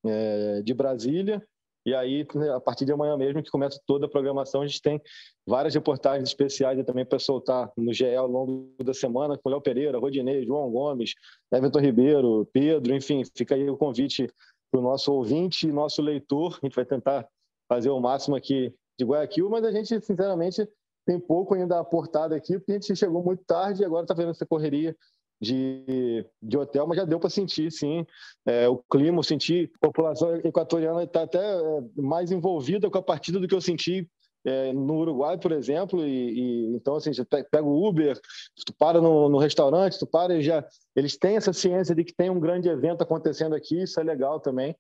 é, 0.05 0.63
de 0.63 0.75
Brasília. 0.75 1.47
E 1.87 1.95
aí, 1.95 2.27
né, 2.35 2.53
a 2.53 2.61
partir 2.61 2.85
de 2.85 2.93
amanhã 2.93 3.17
mesmo, 3.17 3.41
que 3.41 3.51
começa 3.51 3.81
toda 3.87 4.07
a 4.07 4.09
programação, 4.09 4.61
a 4.61 4.67
gente 4.67 4.83
tem 4.83 5.01
várias 5.47 5.73
reportagens 5.73 6.29
especiais 6.29 6.85
também 6.85 7.07
para 7.07 7.21
soltar 7.21 7.71
no 7.77 7.95
GE 7.95 8.13
ao 8.13 8.27
longo 8.27 8.75
da 8.83 8.93
semana, 8.93 9.39
com 9.39 9.49
Léo 9.49 9.61
Pereira, 9.61 9.97
Rodinei, 9.97 10.45
João 10.45 10.69
Gomes, 10.69 11.15
Everton 11.53 11.79
Ribeiro, 11.79 12.45
Pedro, 12.53 12.93
enfim, 12.93 13.23
fica 13.37 13.55
aí 13.55 13.71
o 13.71 13.77
convite 13.77 14.29
o 14.75 14.81
nosso 14.81 15.13
ouvinte 15.13 15.69
e 15.69 15.73
nosso 15.73 16.03
leitor. 16.03 16.59
A 16.61 16.67
gente 16.67 16.75
vai 16.75 16.85
tentar 16.85 17.27
fazer 17.69 17.91
o 17.91 18.01
máximo 18.01 18.35
aqui 18.35 18.75
de 18.99 19.05
Guayaquil, 19.05 19.49
mas 19.49 19.65
a 19.65 19.71
gente, 19.71 20.01
sinceramente, 20.01 20.69
tem 21.07 21.21
pouco 21.21 21.55
ainda 21.55 21.79
aportado 21.79 22.35
aqui, 22.35 22.59
porque 22.59 22.73
a 22.73 22.75
gente 22.75 22.97
chegou 22.97 23.23
muito 23.23 23.45
tarde 23.45 23.83
e 23.83 23.85
agora 23.85 24.03
está 24.03 24.13
vendo 24.13 24.31
essa 24.31 24.45
correria 24.45 24.97
de, 25.41 26.27
de 26.43 26.57
hotel, 26.57 26.87
mas 26.87 26.97
já 26.97 27.05
deu 27.05 27.21
para 27.21 27.31
sentir, 27.31 27.71
sim, 27.71 28.07
é, 28.47 28.69
o 28.69 28.79
clima, 28.91 29.19
eu 29.19 29.23
senti 29.23 29.71
a 29.77 29.87
população 29.87 30.37
equatoriana 30.37 31.03
está 31.03 31.23
até 31.23 31.39
é, 31.39 31.83
mais 31.97 32.33
envolvida 32.33 32.91
com 32.91 32.99
a 32.99 33.03
partida 33.03 33.39
do 33.39 33.47
que 33.47 33.55
eu 33.55 33.61
senti 33.61 34.09
é, 34.47 34.73
no 34.73 34.99
Uruguai, 34.99 35.37
por 35.37 35.53
exemplo, 35.53 36.07
e, 36.07 36.39
e, 36.39 36.77
então 36.77 36.95
assim, 36.95 37.13
você 37.13 37.25
pega 37.25 37.65
o 37.65 37.87
Uber, 37.87 38.19
tu 38.65 38.73
para 38.79 39.01
no, 39.01 39.29
no, 39.29 39.39
restaurante, 39.39 39.99
tu 39.99 40.07
para 40.07 40.37
e 40.37 40.43
já 40.43 40.65
eles 40.95 41.19
têm 41.19 41.37
essa 41.37 41.53
ciência 41.53 41.95
de 41.95 42.05
que 42.05 42.15
tem 42.15 42.31
um 42.31 42.41
grande 42.41 42.69
evento 42.69 43.03
acontecendo 43.03 43.55
aqui, 43.55 43.83
isso 43.83 44.01
é 44.01 44.05
legal 44.05 44.41
também. 44.41 44.75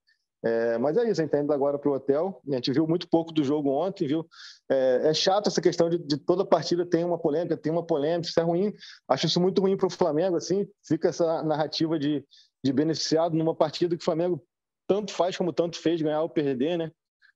É, 0.44 0.78
mas 0.78 0.96
é 0.96 1.02
isso, 1.10 1.20
a 1.20 1.24
gente 1.24 1.32
tá 1.32 1.40
indo 1.40 1.52
agora 1.52 1.78
para 1.78 1.90
o 1.90 1.94
hotel. 1.94 2.40
A 2.48 2.54
gente 2.54 2.72
viu 2.72 2.86
muito 2.86 3.08
pouco 3.08 3.32
do 3.32 3.42
jogo 3.42 3.70
ontem, 3.70 4.06
viu? 4.06 4.26
É, 4.70 5.08
é 5.08 5.14
chato 5.14 5.48
essa 5.48 5.60
questão 5.60 5.88
de, 5.88 5.98
de, 5.98 6.16
toda 6.16 6.44
partida 6.44 6.84
tem 6.86 7.04
uma 7.04 7.18
polêmica, 7.18 7.56
tem 7.56 7.72
uma 7.72 7.84
polêmica, 7.84 8.28
isso 8.28 8.40
é 8.40 8.42
ruim. 8.42 8.72
Acho 9.08 9.26
isso 9.26 9.40
muito 9.40 9.60
ruim 9.60 9.76
para 9.76 9.86
o 9.86 9.90
Flamengo, 9.90 10.36
assim. 10.36 10.66
Fica 10.86 11.08
essa 11.08 11.42
narrativa 11.42 11.98
de, 11.98 12.24
de 12.64 12.72
beneficiado 12.72 13.36
numa 13.36 13.54
partida 13.54 13.96
que 13.96 14.02
o 14.02 14.04
Flamengo 14.04 14.42
tanto 14.86 15.12
faz 15.12 15.36
como 15.36 15.52
tanto 15.52 15.78
fez, 15.78 16.00
ganhar 16.00 16.22
ou 16.22 16.28
perder, 16.28 16.78
né? 16.78 16.92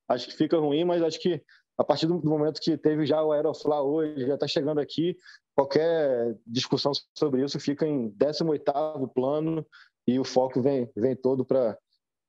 Acho 0.08 0.26
que 0.28 0.36
fica 0.36 0.58
ruim, 0.58 0.84
mas 0.84 1.02
acho 1.02 1.20
que 1.20 1.42
a 1.78 1.84
partir 1.84 2.06
do 2.06 2.20
momento 2.22 2.60
que 2.60 2.76
teve 2.76 3.06
já 3.06 3.22
o 3.24 3.32
Aeroflá 3.32 3.82
hoje, 3.82 4.26
já 4.26 4.34
está 4.34 4.46
chegando 4.46 4.80
aqui, 4.80 5.16
qualquer 5.56 6.36
discussão 6.46 6.92
sobre 7.16 7.42
isso 7.42 7.58
fica 7.58 7.86
em 7.86 8.10
18º 8.10 9.10
plano 9.14 9.66
e 10.06 10.18
o 10.18 10.24
foco 10.24 10.60
vem, 10.60 10.90
vem 10.94 11.16
todo 11.16 11.44
para 11.44 11.78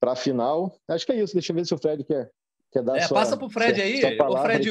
a 0.09 0.15
final. 0.15 0.75
Acho 0.87 1.05
que 1.05 1.11
é 1.11 1.21
isso. 1.21 1.33
Deixa 1.33 1.51
eu 1.51 1.55
ver 1.55 1.65
se 1.65 1.73
o 1.73 1.77
Fred 1.77 2.03
quer, 2.03 2.29
quer 2.71 2.83
dar 2.83 2.97
é, 2.97 3.01
sua, 3.01 3.17
Passa 3.17 3.37
para 3.37 3.45
o 3.45 3.49
Fred 3.49 3.81
aí. 3.81 4.01
O 4.19 4.37
Fred, 4.37 4.69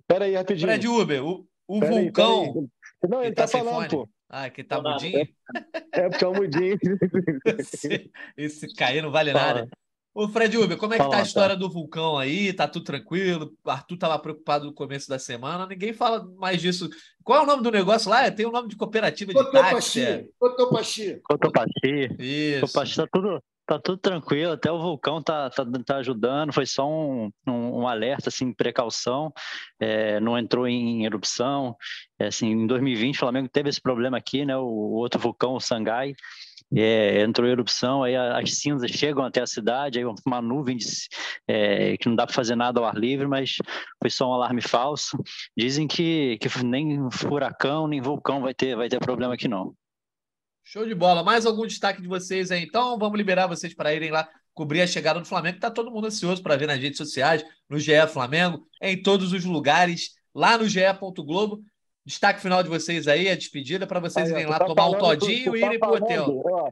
Espera 0.00 0.24
aí, 0.24 0.34
rapidinho. 0.34 0.68
Fred 0.68 0.88
Uber, 0.88 1.24
o, 1.24 1.46
o 1.68 1.80
vulcão... 1.80 2.68
Aí, 3.02 3.08
Não, 3.08 3.20
ele 3.20 3.30
está 3.30 3.42
tá 3.42 3.48
falando, 3.48 3.88
pô. 3.90 4.08
Ah, 4.28 4.50
que 4.50 4.64
tá 4.64 4.80
mudinho? 4.82 5.20
É, 5.92 6.00
é 6.00 6.08
porque 6.08 6.24
é 6.24 6.28
o 6.28 6.34
mudinho. 6.34 6.76
esse, 7.58 8.10
esse 8.36 8.74
cair 8.74 9.02
não 9.02 9.10
vale 9.10 9.32
Fala. 9.32 9.54
nada. 9.54 9.68
Ô, 10.12 10.28
Fred 10.28 10.56
Uber, 10.56 10.78
como 10.78 10.94
é 10.94 10.98
que 10.98 11.10
tá 11.10 11.18
a 11.18 11.22
história 11.22 11.54
tá. 11.54 11.60
do 11.60 11.70
vulcão 11.70 12.18
aí? 12.18 12.50
Tá 12.52 12.66
tudo 12.66 12.86
tranquilo? 12.86 13.52
Arthur 13.66 13.98
tava 13.98 14.18
preocupado 14.18 14.64
no 14.64 14.72
começo 14.72 15.08
da 15.08 15.18
semana, 15.18 15.66
ninguém 15.66 15.92
fala 15.92 16.26
mais 16.36 16.60
disso. 16.60 16.88
Qual 17.22 17.38
é 17.38 17.42
o 17.42 17.46
nome 17.46 17.62
do 17.62 17.70
negócio 17.70 18.10
lá? 18.10 18.30
Tem 18.30 18.46
o 18.46 18.48
um 18.48 18.52
nome 18.52 18.68
de 18.68 18.76
cooperativa 18.76 19.32
de 19.34 19.52
táxi. 19.52 20.26
Cotopaxi. 20.38 21.20
Cotopaxi. 21.22 22.08
Isso. 22.18 22.60
Cotopaxi 22.62 22.96
tá 22.96 23.06
tudo, 23.12 23.42
tá 23.66 23.78
tudo 23.78 23.98
tranquilo, 23.98 24.52
até 24.52 24.70
o 24.70 24.80
vulcão 24.80 25.22
tá, 25.22 25.50
tá, 25.50 25.64
tá 25.84 25.96
ajudando, 25.96 26.52
foi 26.52 26.64
só 26.66 26.88
um, 26.88 27.30
um, 27.46 27.80
um 27.80 27.88
alerta, 27.88 28.28
assim, 28.28 28.52
precaução, 28.52 29.32
é, 29.80 30.20
não 30.20 30.38
entrou 30.38 30.68
em 30.68 31.04
erupção. 31.04 31.76
É, 32.18 32.28
assim, 32.28 32.48
em 32.50 32.66
2020 32.66 33.16
o 33.16 33.18
Flamengo 33.18 33.48
teve 33.48 33.68
esse 33.68 33.80
problema 33.80 34.16
aqui, 34.16 34.44
né? 34.44 34.56
O, 34.56 34.64
outro 34.64 35.20
vulcão, 35.20 35.54
o 35.54 35.60
Sangai, 35.60 36.14
é, 36.74 37.22
entrou 37.22 37.48
em 37.48 37.52
erupção, 37.52 38.02
aí 38.02 38.16
as 38.16 38.58
cinzas 38.58 38.90
chegam 38.90 39.24
até 39.24 39.40
a 39.40 39.46
cidade, 39.46 39.98
aí 39.98 40.04
uma 40.24 40.40
nuvem 40.40 40.76
de, 40.76 40.86
é, 41.48 41.96
que 41.96 42.08
não 42.08 42.16
dá 42.16 42.26
para 42.26 42.34
fazer 42.34 42.56
nada 42.56 42.80
ao 42.80 42.86
ar 42.86 42.96
livre, 42.96 43.26
mas 43.26 43.56
foi 44.00 44.10
só 44.10 44.30
um 44.30 44.34
alarme 44.34 44.62
falso. 44.62 45.18
Dizem 45.56 45.86
que, 45.88 46.38
que 46.38 46.64
nem 46.64 47.10
furacão, 47.10 47.88
nem 47.88 48.00
vulcão 48.00 48.40
vai 48.40 48.54
ter, 48.54 48.76
vai 48.76 48.88
ter 48.88 49.00
problema 49.00 49.34
aqui 49.34 49.48
não. 49.48 49.74
Show 50.68 50.84
de 50.84 50.96
bola. 50.96 51.22
Mais 51.22 51.46
algum 51.46 51.64
destaque 51.64 52.02
de 52.02 52.08
vocês 52.08 52.50
aí? 52.50 52.64
Então, 52.64 52.98
vamos 52.98 53.16
liberar 53.16 53.46
vocês 53.46 53.72
para 53.72 53.94
irem 53.94 54.10
lá 54.10 54.28
cobrir 54.52 54.80
a 54.80 54.86
chegada 54.86 55.20
do 55.20 55.24
Flamengo. 55.24 55.54
Está 55.54 55.70
todo 55.70 55.92
mundo 55.92 56.08
ansioso 56.08 56.42
para 56.42 56.56
ver 56.56 56.66
nas 56.66 56.80
redes 56.80 56.98
sociais, 56.98 57.44
no 57.70 57.78
GE 57.78 57.92
Flamengo, 58.08 58.66
em 58.82 59.00
todos 59.00 59.32
os 59.32 59.44
lugares, 59.44 60.16
lá 60.34 60.58
no 60.58 60.66
GE. 60.66 60.80
Globo. 61.18 61.62
Destaque 62.04 62.40
final 62.40 62.64
de 62.64 62.68
vocês 62.68 63.06
aí, 63.06 63.28
a 63.28 63.36
despedida, 63.36 63.86
para 63.86 64.00
vocês 64.00 64.26
aí, 64.26 64.32
irem 64.32 64.46
lá 64.46 64.58
tá 64.58 64.64
tomar 64.64 64.88
um 64.88 64.98
todinho 64.98 65.44
tu, 65.44 65.50
tu 65.50 65.56
e 65.56 65.64
irem 65.64 65.78
tá 65.78 65.86
pro 65.86 65.96
hotel. 65.96 66.42
Ó, 66.44 66.70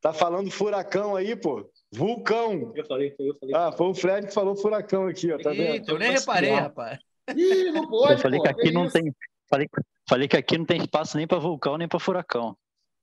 tá 0.00 0.12
falando 0.12 0.48
furacão 0.48 1.16
aí, 1.16 1.34
pô. 1.34 1.68
Vulcão. 1.92 2.72
Eu 2.76 2.86
falei, 2.86 3.16
eu 3.18 3.34
falei. 3.34 3.54
Ah, 3.54 3.72
foi 3.72 3.88
o 3.88 3.94
Fred 3.94 4.28
que 4.28 4.32
falou 4.32 4.54
furacão 4.54 5.08
aqui, 5.08 5.32
ó. 5.32 5.38
Tá 5.38 5.52
Eita, 5.52 5.72
vendo? 5.72 5.90
Eu 5.90 5.98
nem 5.98 6.12
reparei, 6.12 6.50
rapaz. 6.50 7.00
Ih, 7.34 7.72
não 7.72 7.88
pode. 7.88 8.12
Eu 8.12 8.18
falei 8.18 8.38
pô, 8.38 8.44
que 8.44 8.50
aqui 8.50 8.68
é 8.68 8.72
não 8.72 8.84
isso? 8.84 8.92
tem. 8.92 9.12
Falei, 9.48 9.68
falei 10.08 10.28
que 10.28 10.36
aqui 10.36 10.56
não 10.56 10.64
tem 10.64 10.80
espaço 10.80 11.16
nem 11.16 11.26
para 11.26 11.40
vulcão, 11.40 11.76
nem 11.76 11.88
para 11.88 11.98
furacão. 11.98 12.56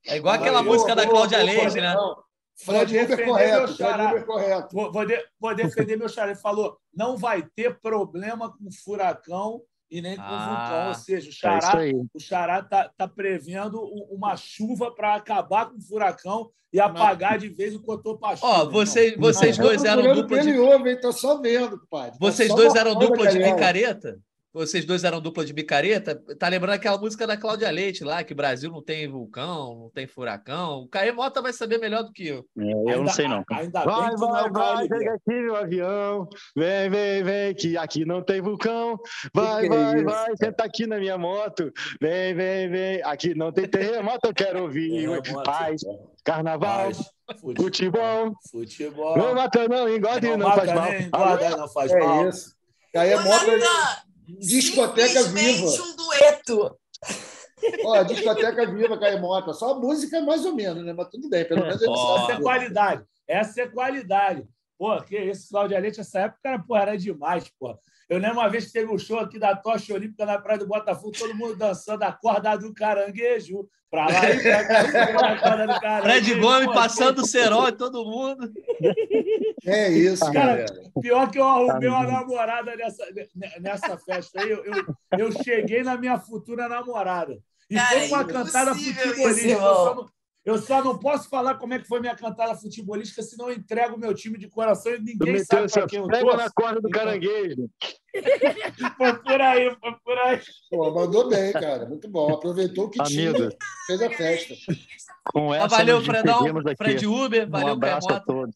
É 0.07 0.17
igual 0.17 0.35
aquela 0.35 0.63
música 0.63 0.95
da 0.95 1.05
Cláudia 1.05 1.43
Leite, 1.43 1.81
né? 1.81 1.95
Fred 2.55 2.91
defender 2.91 3.25
correto, 3.25 3.57
meu 3.57 3.67
xará. 3.67 4.23
correto. 4.23 4.75
Vou, 4.75 4.91
vou, 4.91 5.05
de, 5.05 5.25
vou 5.39 5.53
defender 5.53 5.95
meu 5.95 6.09
xará. 6.09 6.31
Ele 6.31 6.39
falou: 6.39 6.77
não 6.93 7.15
vai 7.15 7.43
ter 7.55 7.79
problema 7.79 8.51
com 8.51 8.71
furacão 8.71 9.61
e 9.91 10.01
nem 10.01 10.15
com 10.15 10.23
ah, 10.23 10.25
o 10.25 10.39
vulcão. 10.39 10.87
Ou 10.89 10.95
seja, 10.95 11.27
o 11.27 11.29
é 11.29 11.33
Xará 11.33 11.87
é 11.87 11.91
o 11.91 12.19
Xará 12.19 12.59
está 12.59 12.89
tá 12.97 13.07
prevendo 13.07 13.79
uma 14.09 14.35
chuva 14.35 14.91
para 14.91 15.15
acabar 15.15 15.69
com 15.69 15.77
o 15.77 15.81
furacão 15.81 16.49
e 16.71 16.79
apagar 16.79 17.37
de 17.37 17.47
vez 17.47 17.75
o 17.75 17.81
Cotopaxi. 17.81 18.43
Ó, 18.43 18.63
oh, 18.63 18.69
vocês, 18.69 19.15
vocês 19.17 19.57
dois 19.57 19.83
eram 19.83 20.13
dupla 20.13 20.41
de... 20.41 20.57
Ouve, 20.57 20.99
Tô 20.99 21.11
só 21.11 21.39
vendo, 21.39 21.79
pai. 21.89 22.11
Vocês 22.19 22.53
dois 22.53 22.75
eram 22.75 22.95
dupla 22.95 23.27
de 23.27 23.39
micareta? 23.39 24.19
Vocês 24.53 24.85
dois 24.85 25.03
eram 25.03 25.21
dupla 25.21 25.45
de 25.45 25.53
micareta, 25.53 26.15
tá 26.37 26.47
lembrando 26.47 26.75
aquela 26.75 26.97
música 26.97 27.27
da 27.27 27.37
Cláudia 27.37 27.69
Leite 27.69 28.03
lá, 28.03 28.23
que 28.23 28.33
Brasil 28.33 28.71
não 28.71 28.81
tem 28.81 29.07
vulcão, 29.07 29.75
não 29.81 29.89
tem 29.89 30.07
furacão. 30.07 30.81
O 30.81 30.87
Caê 30.87 31.11
Mota 31.11 31.41
vai 31.41 31.53
saber 31.53 31.77
melhor 31.77 32.03
do 32.03 32.11
que 32.11 32.27
eu. 32.27 32.45
É, 32.57 32.71
eu 32.71 32.77
ainda, 32.77 32.97
não 32.97 33.07
sei, 33.07 33.27
não. 33.27 33.43
Ainda 33.51 33.83
vai, 33.83 34.07
bem 34.07 34.17
vai, 34.17 34.49
vai, 34.49 34.87
vai, 34.87 35.07
aqui 35.07 35.33
meu 35.33 35.55
avião. 35.55 36.29
Vem, 36.55 36.89
vem, 36.89 37.23
vem, 37.23 37.55
que 37.55 37.77
aqui 37.77 38.05
não 38.05 38.23
tem 38.23 38.41
vulcão. 38.41 38.97
Vai, 39.33 39.63
que 39.63 39.69
vai, 39.69 39.99
é 39.99 40.03
vai, 40.03 40.37
senta 40.37 40.63
aqui 40.63 40.87
na 40.87 40.97
minha 40.97 41.17
moto. 41.17 41.71
Vem, 42.01 42.33
vem, 42.33 42.69
vem. 42.69 43.03
Aqui 43.03 43.35
não 43.35 43.51
tem 43.51 43.67
terremoto, 43.67 44.27
eu 44.27 44.33
quero 44.33 44.63
ouvir. 44.63 45.07
Paz, 45.43 45.81
carnaval. 46.23 46.85
Paz. 46.85 47.17
Futebol. 47.57 48.33
Futebol. 48.49 49.17
Não 49.17 49.35
mata, 49.35 49.67
não, 49.67 49.93
engorde, 49.93 50.27
não, 50.29 50.37
não, 50.37 50.51
faz 50.53 50.73
mal. 50.73 50.93
Engorda, 50.93 51.57
não 51.57 51.67
faz 51.67 51.91
é 51.91 51.99
mal. 51.99 52.29
Isso. 52.29 52.55
Aí 52.95 53.11
é 53.11 53.19
moto. 53.19 54.06
Discoteca 54.27 55.23
Viva. 55.23 55.67
um 55.67 55.95
dueto. 55.95 56.77
Ó, 57.85 58.03
discoteca 58.03 58.65
Viva, 58.67 58.99
Caimota. 58.99 59.53
Só 59.53 59.79
música 59.79 60.21
mais 60.21 60.45
ou 60.45 60.53
menos, 60.53 60.85
né? 60.85 60.93
Mas 60.93 61.09
tudo 61.09 61.29
bem, 61.29 61.45
pelo 61.45 61.61
menos 61.61 61.81
ele 61.81 61.91
oh. 61.91 62.17
Essa 62.17 62.31
é 62.33 62.41
qualidade. 62.41 63.05
Essa 63.27 63.61
é 63.61 63.67
qualidade. 63.67 64.47
Pô, 64.77 65.01
que 65.01 65.15
esse 65.15 65.49
Cláudia 65.49 65.79
Leite, 65.79 65.99
essa 65.99 66.19
época 66.19 66.39
era, 66.43 66.59
pô, 66.59 66.75
era 66.75 66.97
demais, 66.97 67.51
pô. 67.59 67.77
Eu 68.09 68.19
lembro 68.19 68.37
uma 68.37 68.49
vez 68.49 68.65
que 68.65 68.73
teve 68.73 68.91
um 68.91 68.97
show 68.97 69.19
aqui 69.19 69.37
da 69.37 69.55
Tocha 69.55 69.93
Olímpica 69.93 70.25
na 70.25 70.39
Praia 70.39 70.59
do 70.59 70.67
Botafogo, 70.67 71.11
todo 71.11 71.35
mundo 71.35 71.55
dançando 71.57 72.03
a 72.03 72.11
corda 72.11 72.55
do 72.57 72.73
caranguejo. 72.73 73.67
Pra 73.89 74.05
lá 74.05 74.29
e 74.29 74.41
pra 74.41 74.65
cá, 74.65 75.37
corda 75.41 75.67
do 75.67 75.79
caranguejo. 75.79 76.03
Fred 76.03 76.35
Gomes 76.35 76.73
passando 76.73 77.19
o 77.19 77.25
cerol 77.25 77.71
todo 77.71 78.05
mundo. 78.05 78.51
É 79.65 79.89
isso, 79.89 80.31
cara. 80.31 80.65
Pior 81.01 81.29
que 81.29 81.39
eu 81.39 81.45
arrumei 81.45 81.89
uma 81.89 82.03
namorada 82.03 82.75
nessa, 82.75 83.05
nessa 83.59 83.97
festa 83.97 84.41
aí. 84.41 84.51
Eu, 84.51 84.63
eu, 84.63 84.85
eu 85.17 85.31
cheguei 85.43 85.83
na 85.83 85.97
minha 85.97 86.17
futura 86.17 86.69
namorada. 86.69 87.37
E 87.69 87.75
cara, 87.75 87.89
foi 87.89 88.07
uma 88.07 88.25
cantada 88.25 88.73
futebolista. 88.73 89.57
Eu 90.47 90.57
só 90.57 90.81
não 90.81 90.97
posso 90.97 91.27
falar 91.27 91.55
como 91.55 91.73
é 91.73 91.79
que 91.79 91.85
foi 91.85 91.99
minha 91.99 92.15
cantada 92.15 92.55
futebolística, 92.55 93.21
senão 93.21 93.49
eu 93.49 93.57
entrego 93.57 93.97
o 93.97 93.99
meu 93.99 94.13
time 94.13 94.37
de 94.37 94.47
coração 94.47 94.95
e 94.95 94.99
ninguém 94.99 95.39
sabe 95.39 95.69
para 95.69 95.85
quem 95.85 95.99
eu 95.99 96.07
torço. 96.07 96.37
na 96.37 96.49
corda 96.49 96.79
do 96.79 96.87
então... 96.87 97.01
caranguejo. 97.03 97.69
foi 98.97 99.13
por 99.19 99.41
aí, 99.41 99.75
foi 99.77 99.95
por 100.05 100.17
aí. 100.17 100.39
Pô, 100.71 100.91
mandou 100.91 101.27
bem, 101.27 101.51
cara. 101.51 101.85
Muito 101.85 102.07
bom. 102.07 102.33
Aproveitou 102.33 102.89
que 102.89 103.03
tinha, 103.03 103.33
fez 103.87 104.01
a 104.01 104.09
festa. 104.09 104.55
Com 105.33 105.53
essa, 105.53 105.67
valeu, 105.67 106.01
Fredão. 106.01 106.45
Fred 106.77 107.05
Uber, 107.05 107.49
valeu, 107.49 107.67
um 107.67 107.71
abraço 107.73 108.09
a 108.09 108.19
todos. 108.21 108.55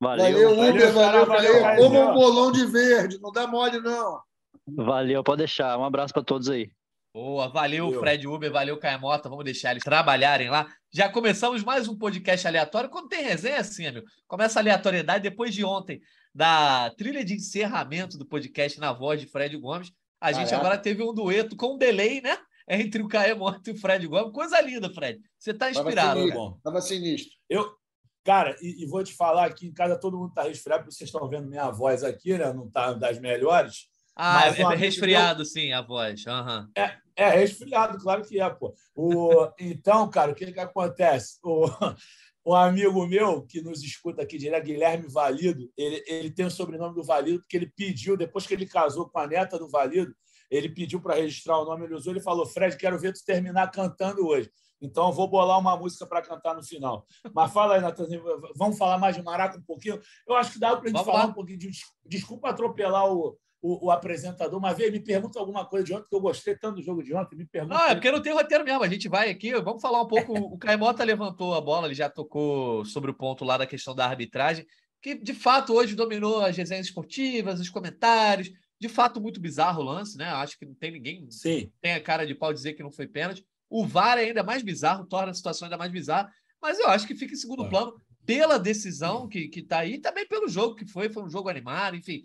Valeu, 0.00 0.24
valeu 0.24 0.52
Uber, 0.52 0.92
valeu, 0.92 1.26
valeu. 1.26 1.62
valeu. 1.62 1.82
Como 1.82 1.98
um 1.98 2.14
bolão 2.14 2.52
de 2.52 2.64
verde, 2.64 3.18
não 3.20 3.32
dá 3.32 3.44
mole, 3.44 3.80
não. 3.80 4.20
Valeu, 4.68 5.24
pode 5.24 5.38
deixar. 5.38 5.76
Um 5.80 5.84
abraço 5.84 6.14
para 6.14 6.22
todos 6.22 6.48
aí. 6.48 6.70
Boa, 7.14 7.46
valeu, 7.46 7.84
valeu, 7.84 8.00
Fred 8.00 8.26
Uber, 8.26 8.50
valeu, 8.50 8.76
Caemota. 8.76 9.28
Vamos 9.28 9.44
deixar 9.44 9.70
eles 9.70 9.84
trabalharem 9.84 10.50
lá. 10.50 10.66
Já 10.92 11.08
começamos 11.08 11.62
mais 11.62 11.86
um 11.86 11.96
podcast 11.96 12.44
aleatório. 12.44 12.90
Quando 12.90 13.08
tem 13.08 13.22
resenha, 13.22 13.60
assim, 13.60 13.86
amigo. 13.86 14.04
Começa 14.26 14.58
a 14.58 14.60
aleatoriedade 14.62 15.22
depois 15.22 15.54
de 15.54 15.64
ontem, 15.64 16.02
da 16.34 16.90
trilha 16.98 17.24
de 17.24 17.34
encerramento 17.34 18.18
do 18.18 18.26
podcast 18.26 18.80
na 18.80 18.92
voz 18.92 19.20
de 19.20 19.28
Fred 19.28 19.56
Gomes. 19.56 19.92
A 20.20 20.32
gente 20.32 20.52
agora 20.52 20.76
teve 20.76 21.04
um 21.04 21.14
dueto 21.14 21.54
com 21.54 21.74
um 21.74 21.78
delay, 21.78 22.20
né? 22.20 22.36
Entre 22.68 23.00
o 23.00 23.06
Caemota 23.06 23.70
e 23.70 23.74
o 23.74 23.78
Fred 23.78 24.04
Gomes. 24.08 24.32
Coisa 24.32 24.60
linda, 24.60 24.92
Fred. 24.92 25.20
Você 25.38 25.52
está 25.52 25.70
inspirado. 25.70 26.18
Tava 26.18 26.20
sinistro. 26.20 26.60
Tava 26.64 26.80
sinistro. 26.80 27.32
Eu, 27.48 27.76
cara, 28.24 28.56
e, 28.60 28.82
e, 28.82 28.86
vou 28.86 29.04
te 29.04 29.14
falar 29.14 29.44
aqui, 29.44 29.68
em 29.68 29.72
casa 29.72 30.00
todo 30.00 30.18
mundo 30.18 30.30
está 30.30 30.42
resfriado, 30.42 30.82
porque 30.82 30.96
vocês 30.96 31.06
estão 31.06 31.28
vendo 31.28 31.46
minha 31.46 31.70
voz 31.70 32.02
aqui, 32.02 32.36
né? 32.36 32.52
Não 32.52 32.66
está 32.66 32.92
das 32.92 33.20
melhores. 33.20 33.93
Ah, 34.16 34.46
é 34.46 34.76
resfriado, 34.76 35.44
sim, 35.44 35.72
a 35.72 35.82
voz. 35.82 36.24
Uhum. 36.26 36.68
É, 36.76 36.96
é 37.16 37.28
resfriado, 37.30 37.98
claro 37.98 38.24
que 38.24 38.40
é, 38.40 38.48
pô. 38.48 38.74
O... 38.94 39.48
Então, 39.58 40.08
cara, 40.08 40.32
o 40.32 40.34
que, 40.34 40.52
que 40.52 40.60
acontece? 40.60 41.38
O... 41.42 41.66
um 42.46 42.54
amigo 42.54 43.06
meu 43.06 43.42
que 43.42 43.60
nos 43.62 43.82
escuta 43.82 44.22
aqui 44.22 44.36
direto, 44.36 44.64
Guilherme 44.64 45.08
Valido, 45.08 45.68
ele, 45.76 46.04
ele 46.06 46.30
tem 46.30 46.44
o 46.44 46.50
sobrenome 46.50 46.94
do 46.94 47.02
Valido 47.02 47.40
porque 47.40 47.56
ele 47.56 47.72
pediu, 47.74 48.16
depois 48.16 48.46
que 48.46 48.52
ele 48.52 48.66
casou 48.66 49.08
com 49.08 49.18
a 49.18 49.26
neta 49.26 49.58
do 49.58 49.68
Valido, 49.68 50.14
ele 50.50 50.68
pediu 50.68 51.00
para 51.00 51.14
registrar 51.14 51.58
o 51.58 51.64
nome, 51.64 51.86
ele 51.86 51.94
usou, 51.94 52.12
ele 52.12 52.20
falou, 52.20 52.46
Fred, 52.46 52.76
quero 52.76 52.98
ver 52.98 53.14
tu 53.14 53.24
terminar 53.24 53.70
cantando 53.70 54.26
hoje. 54.26 54.50
Então, 54.80 55.06
eu 55.06 55.12
vou 55.12 55.26
bolar 55.26 55.58
uma 55.58 55.76
música 55.76 56.06
para 56.06 56.20
cantar 56.20 56.54
no 56.54 56.62
final. 56.62 57.06
Mas 57.34 57.50
fala 57.50 57.76
aí, 57.76 57.80
Natanzinho, 57.80 58.22
vamos 58.54 58.76
falar 58.76 58.98
mais 58.98 59.16
de 59.16 59.22
Maraca 59.22 59.56
um 59.56 59.62
pouquinho? 59.62 59.98
Eu 60.28 60.36
acho 60.36 60.52
que 60.52 60.58
dá 60.58 60.76
para 60.76 60.84
a 60.84 60.86
gente 60.88 60.92
vamos 60.92 61.06
falar 61.06 61.24
lá. 61.24 61.30
um 61.30 61.32
pouquinho 61.32 61.58
de... 61.58 61.70
Desculpa 62.04 62.50
atropelar 62.50 63.10
o, 63.10 63.38
o, 63.64 63.86
o, 63.86 63.90
apresentador, 63.90 64.60
mas 64.60 64.76
veio 64.76 64.92
me 64.92 65.00
pergunta 65.00 65.38
alguma 65.38 65.64
coisa 65.64 65.86
de 65.86 65.94
ontem, 65.94 66.06
que 66.06 66.14
eu 66.14 66.20
gostei 66.20 66.54
tanto 66.54 66.76
do 66.76 66.82
jogo 66.82 67.02
de 67.02 67.14
ontem. 67.14 67.34
Me 67.34 67.46
pergunta. 67.46 67.74
Não, 67.74 67.86
é 67.86 67.94
porque 67.94 68.10
não 68.10 68.20
tem 68.20 68.34
roteiro 68.34 68.62
mesmo. 68.62 68.84
A 68.84 68.88
gente 68.88 69.08
vai 69.08 69.30
aqui, 69.30 69.54
vamos 69.54 69.80
falar 69.80 70.02
um 70.02 70.06
pouco. 70.06 70.34
o 70.36 70.58
Caimota 70.58 71.02
levantou 71.02 71.54
a 71.54 71.62
bola, 71.62 71.86
ele 71.86 71.94
já 71.94 72.10
tocou 72.10 72.84
sobre 72.84 73.10
o 73.10 73.14
ponto 73.14 73.42
lá 73.42 73.56
da 73.56 73.66
questão 73.66 73.94
da 73.94 74.04
arbitragem, 74.04 74.66
que 75.00 75.14
de 75.14 75.32
fato 75.32 75.72
hoje 75.72 75.94
dominou 75.94 76.42
as 76.42 76.54
resenhas 76.54 76.88
esportivas, 76.88 77.58
os 77.58 77.70
comentários. 77.70 78.52
De 78.78 78.88
fato, 78.88 79.18
muito 79.18 79.40
bizarro 79.40 79.80
o 79.80 79.84
lance, 79.84 80.18
né? 80.18 80.26
Acho 80.26 80.58
que 80.58 80.66
não 80.66 80.74
tem 80.74 80.90
ninguém 80.90 81.26
Sim. 81.30 81.72
tem 81.80 81.94
a 81.94 82.02
cara 82.02 82.26
de 82.26 82.34
pau 82.34 82.52
dizer 82.52 82.74
que 82.74 82.82
não 82.82 82.92
foi 82.92 83.06
pênalti. 83.06 83.46
O 83.70 83.86
VAR 83.86 84.18
é 84.18 84.24
ainda 84.24 84.42
mais 84.42 84.62
bizarro, 84.62 85.06
torna 85.06 85.30
a 85.30 85.34
situação 85.34 85.64
ainda 85.64 85.78
mais 85.78 85.90
bizarra, 85.90 86.30
mas 86.60 86.78
eu 86.78 86.88
acho 86.88 87.06
que 87.06 87.14
fica 87.14 87.32
em 87.32 87.36
segundo 87.36 87.64
é. 87.64 87.68
plano 87.70 87.94
pela 88.26 88.58
decisão 88.58 89.26
que 89.26 89.50
está 89.54 89.78
aí, 89.78 89.98
também 89.98 90.26
pelo 90.26 90.48
jogo 90.48 90.74
que 90.74 90.86
foi, 90.86 91.08
foi 91.08 91.22
um 91.22 91.30
jogo 91.30 91.48
animado, 91.48 91.96
enfim. 91.96 92.24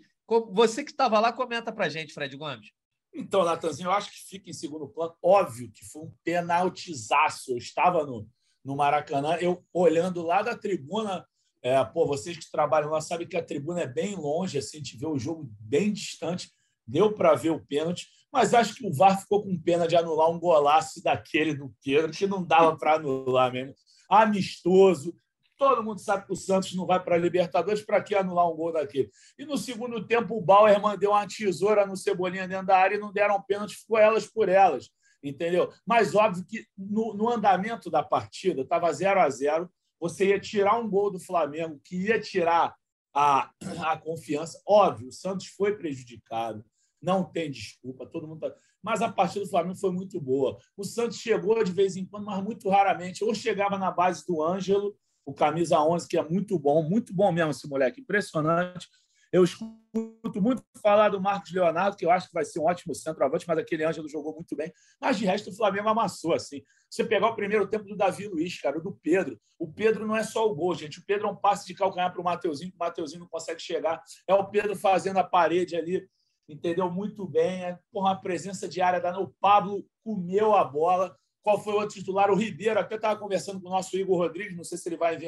Você 0.52 0.84
que 0.84 0.92
estava 0.92 1.18
lá, 1.18 1.32
comenta 1.32 1.72
para 1.72 1.88
gente, 1.88 2.12
Fred 2.12 2.36
Gomes. 2.36 2.70
Então, 3.12 3.44
Natanzinho, 3.44 3.88
eu 3.88 3.92
acho 3.92 4.10
que 4.10 4.28
fica 4.28 4.48
em 4.48 4.52
segundo 4.52 4.88
plano. 4.88 5.14
Óbvio 5.20 5.70
que 5.72 5.84
foi 5.84 6.02
um 6.02 6.12
penaltizaço. 6.22 7.52
Eu 7.52 7.56
estava 7.56 8.06
no, 8.06 8.28
no 8.64 8.76
Maracanã, 8.76 9.36
eu 9.40 9.64
olhando 9.72 10.22
lá 10.22 10.42
da 10.42 10.56
tribuna. 10.56 11.26
É, 11.62 11.82
pô, 11.84 12.06
vocês 12.06 12.38
que 12.38 12.50
trabalham 12.50 12.90
lá 12.90 13.00
sabem 13.00 13.26
que 13.26 13.36
a 13.36 13.44
tribuna 13.44 13.82
é 13.82 13.86
bem 13.86 14.14
longe, 14.14 14.56
assim, 14.56 14.78
a 14.78 14.80
gente 14.80 14.96
vê 14.96 15.06
o 15.06 15.18
jogo 15.18 15.50
bem 15.58 15.92
distante. 15.92 16.50
Deu 16.86 17.12
para 17.12 17.34
ver 17.34 17.50
o 17.50 17.64
pênalti, 17.66 18.08
mas 18.32 18.54
acho 18.54 18.74
que 18.74 18.86
o 18.86 18.92
VAR 18.92 19.20
ficou 19.20 19.42
com 19.42 19.60
pena 19.60 19.86
de 19.86 19.94
anular 19.94 20.30
um 20.30 20.40
golaço 20.40 21.02
daquele 21.02 21.54
do 21.54 21.72
Pedro, 21.84 22.10
que 22.10 22.26
não 22.26 22.44
dava 22.44 22.76
para 22.76 22.94
anular 22.94 23.52
mesmo. 23.52 23.74
Amistoso, 24.08 25.14
Todo 25.60 25.84
mundo 25.84 26.00
sabe 26.00 26.24
que 26.24 26.32
o 26.32 26.36
Santos 26.36 26.74
não 26.74 26.86
vai 26.86 26.98
para 26.98 27.16
a 27.16 27.18
Libertadores, 27.18 27.84
para 27.84 28.02
que 28.02 28.14
anular 28.14 28.50
um 28.50 28.56
gol 28.56 28.72
daquele? 28.72 29.10
E 29.38 29.44
no 29.44 29.58
segundo 29.58 30.02
tempo, 30.06 30.34
o 30.34 30.40
Bauer 30.40 30.80
mandou 30.80 31.10
uma 31.10 31.28
tesoura 31.28 31.84
no 31.84 31.98
Cebolinha 31.98 32.48
dentro 32.48 32.68
da 32.68 32.78
área 32.78 32.96
e 32.96 32.98
não 32.98 33.12
deram 33.12 33.42
pênalti, 33.42 33.76
ficou 33.76 33.98
elas 33.98 34.26
por 34.26 34.48
elas, 34.48 34.88
entendeu? 35.22 35.70
Mas 35.84 36.14
óbvio 36.14 36.46
que 36.48 36.64
no, 36.78 37.12
no 37.12 37.28
andamento 37.28 37.90
da 37.90 38.02
partida, 38.02 38.62
estava 38.62 38.90
0 38.90 39.20
a 39.20 39.28
0 39.28 39.70
você 40.00 40.28
ia 40.28 40.40
tirar 40.40 40.78
um 40.78 40.88
gol 40.88 41.10
do 41.10 41.20
Flamengo, 41.20 41.78
que 41.84 42.06
ia 42.06 42.18
tirar 42.18 42.74
a, 43.14 43.50
a 43.80 43.98
confiança. 43.98 44.58
Óbvio, 44.66 45.08
o 45.08 45.12
Santos 45.12 45.48
foi 45.48 45.76
prejudicado, 45.76 46.64
não 47.02 47.22
tem 47.22 47.50
desculpa, 47.50 48.06
todo 48.06 48.26
mundo 48.26 48.40
tá... 48.40 48.56
Mas 48.82 49.02
a 49.02 49.12
partida 49.12 49.44
do 49.44 49.50
Flamengo 49.50 49.76
foi 49.76 49.92
muito 49.92 50.18
boa. 50.18 50.56
O 50.74 50.84
Santos 50.84 51.18
chegou 51.18 51.62
de 51.62 51.70
vez 51.70 51.98
em 51.98 52.06
quando, 52.06 52.24
mas 52.24 52.42
muito 52.42 52.66
raramente. 52.70 53.22
Ou 53.22 53.34
chegava 53.34 53.76
na 53.76 53.90
base 53.90 54.24
do 54.26 54.42
Ângelo, 54.42 54.96
o 55.24 55.32
camisa 55.32 55.80
11, 55.80 56.08
que 56.08 56.18
é 56.18 56.22
muito 56.22 56.58
bom, 56.58 56.82
muito 56.82 57.14
bom 57.14 57.30
mesmo 57.32 57.50
esse 57.50 57.68
moleque, 57.68 58.00
impressionante. 58.00 58.88
Eu 59.32 59.44
escuto 59.44 60.40
muito 60.40 60.62
falar 60.82 61.10
do 61.10 61.20
Marcos 61.20 61.52
Leonardo, 61.52 61.96
que 61.96 62.04
eu 62.04 62.10
acho 62.10 62.28
que 62.28 62.34
vai 62.34 62.44
ser 62.44 62.58
um 62.58 62.64
ótimo 62.64 62.94
centroavante, 62.94 63.46
mas 63.46 63.58
aquele 63.58 63.84
Ângelo 63.84 64.08
jogou 64.08 64.34
muito 64.34 64.56
bem. 64.56 64.72
Mas 65.00 65.18
de 65.18 65.24
resto, 65.24 65.50
o 65.50 65.56
Flamengo 65.56 65.88
amassou. 65.88 66.34
assim. 66.34 66.62
Você 66.90 67.04
pegar 67.04 67.28
o 67.28 67.36
primeiro 67.36 67.66
tempo 67.68 67.84
do 67.84 67.96
Davi 67.96 68.26
Luiz, 68.26 68.60
cara, 68.60 68.80
do 68.80 68.92
Pedro. 68.92 69.40
O 69.56 69.72
Pedro 69.72 70.06
não 70.06 70.16
é 70.16 70.24
só 70.24 70.50
o 70.50 70.54
gol, 70.54 70.74
gente. 70.74 70.98
O 70.98 71.04
Pedro 71.06 71.28
é 71.28 71.30
um 71.30 71.36
passe 71.36 71.64
de 71.66 71.74
calcanhar 71.74 72.12
para 72.12 72.20
o 72.20 72.24
Mateuzinho, 72.24 72.70
que 72.70 72.76
o 72.76 72.80
Mateuzinho 72.80 73.20
não 73.20 73.28
consegue 73.28 73.60
chegar. 73.60 74.02
É 74.26 74.34
o 74.34 74.48
Pedro 74.50 74.74
fazendo 74.74 75.18
a 75.18 75.24
parede 75.24 75.76
ali, 75.76 76.08
entendeu? 76.48 76.90
Muito 76.90 77.24
bem. 77.24 77.64
É 77.64 77.78
porra, 77.92 78.10
uma 78.10 78.20
presença 78.20 78.68
diária 78.68 79.00
da. 79.00 79.16
O 79.20 79.32
Pablo 79.40 79.86
comeu 80.02 80.56
a 80.56 80.64
bola 80.64 81.16
qual 81.42 81.62
foi 81.62 81.72
o 81.72 81.76
outro 81.76 81.96
titular? 81.96 82.30
O 82.30 82.36
Ribeiro, 82.36 82.78
até 82.78 82.96
estava 82.96 83.18
conversando 83.18 83.60
com 83.60 83.68
o 83.68 83.72
nosso 83.72 83.96
Igor 83.96 84.18
Rodrigues, 84.18 84.56
não 84.56 84.64
sei 84.64 84.78
se 84.78 84.88
ele 84.88 84.96
vai 84.96 85.18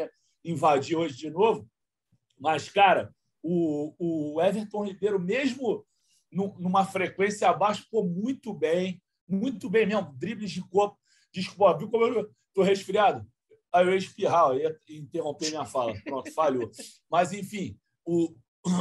invadir 0.45 0.97
hoje 0.97 1.17
de 1.17 1.31
novo, 1.31 1.69
mas, 2.39 2.69
cara, 2.69 3.15
o, 3.43 3.95
o 3.99 4.43
Everton 4.43 4.85
Ribeiro, 4.85 5.19
mesmo 5.19 5.87
numa 6.31 6.85
frequência 6.85 7.49
abaixo, 7.49 7.83
ficou 7.83 8.07
muito 8.07 8.55
bem, 8.55 9.01
muito 9.29 9.69
bem 9.69 9.87
mesmo, 9.87 10.13
dribles 10.17 10.51
de 10.51 10.67
corpo. 10.69 10.99
Desculpa, 11.33 11.77
viu 11.79 11.91
como 11.91 12.05
eu 12.05 12.31
estou 12.49 12.65
resfriado? 12.65 13.27
Aí 13.73 13.87
eu 13.87 13.93
ia 13.93 13.99
espirrar, 13.99 14.51
eu 14.51 14.59
ia 14.59 14.79
interromper 14.91 15.51
minha 15.51 15.65
fala. 15.65 15.95
Pronto, 16.05 16.33
falhou. 16.33 16.71
Mas, 17.11 17.33
enfim, 17.33 17.79
o, 18.05 18.35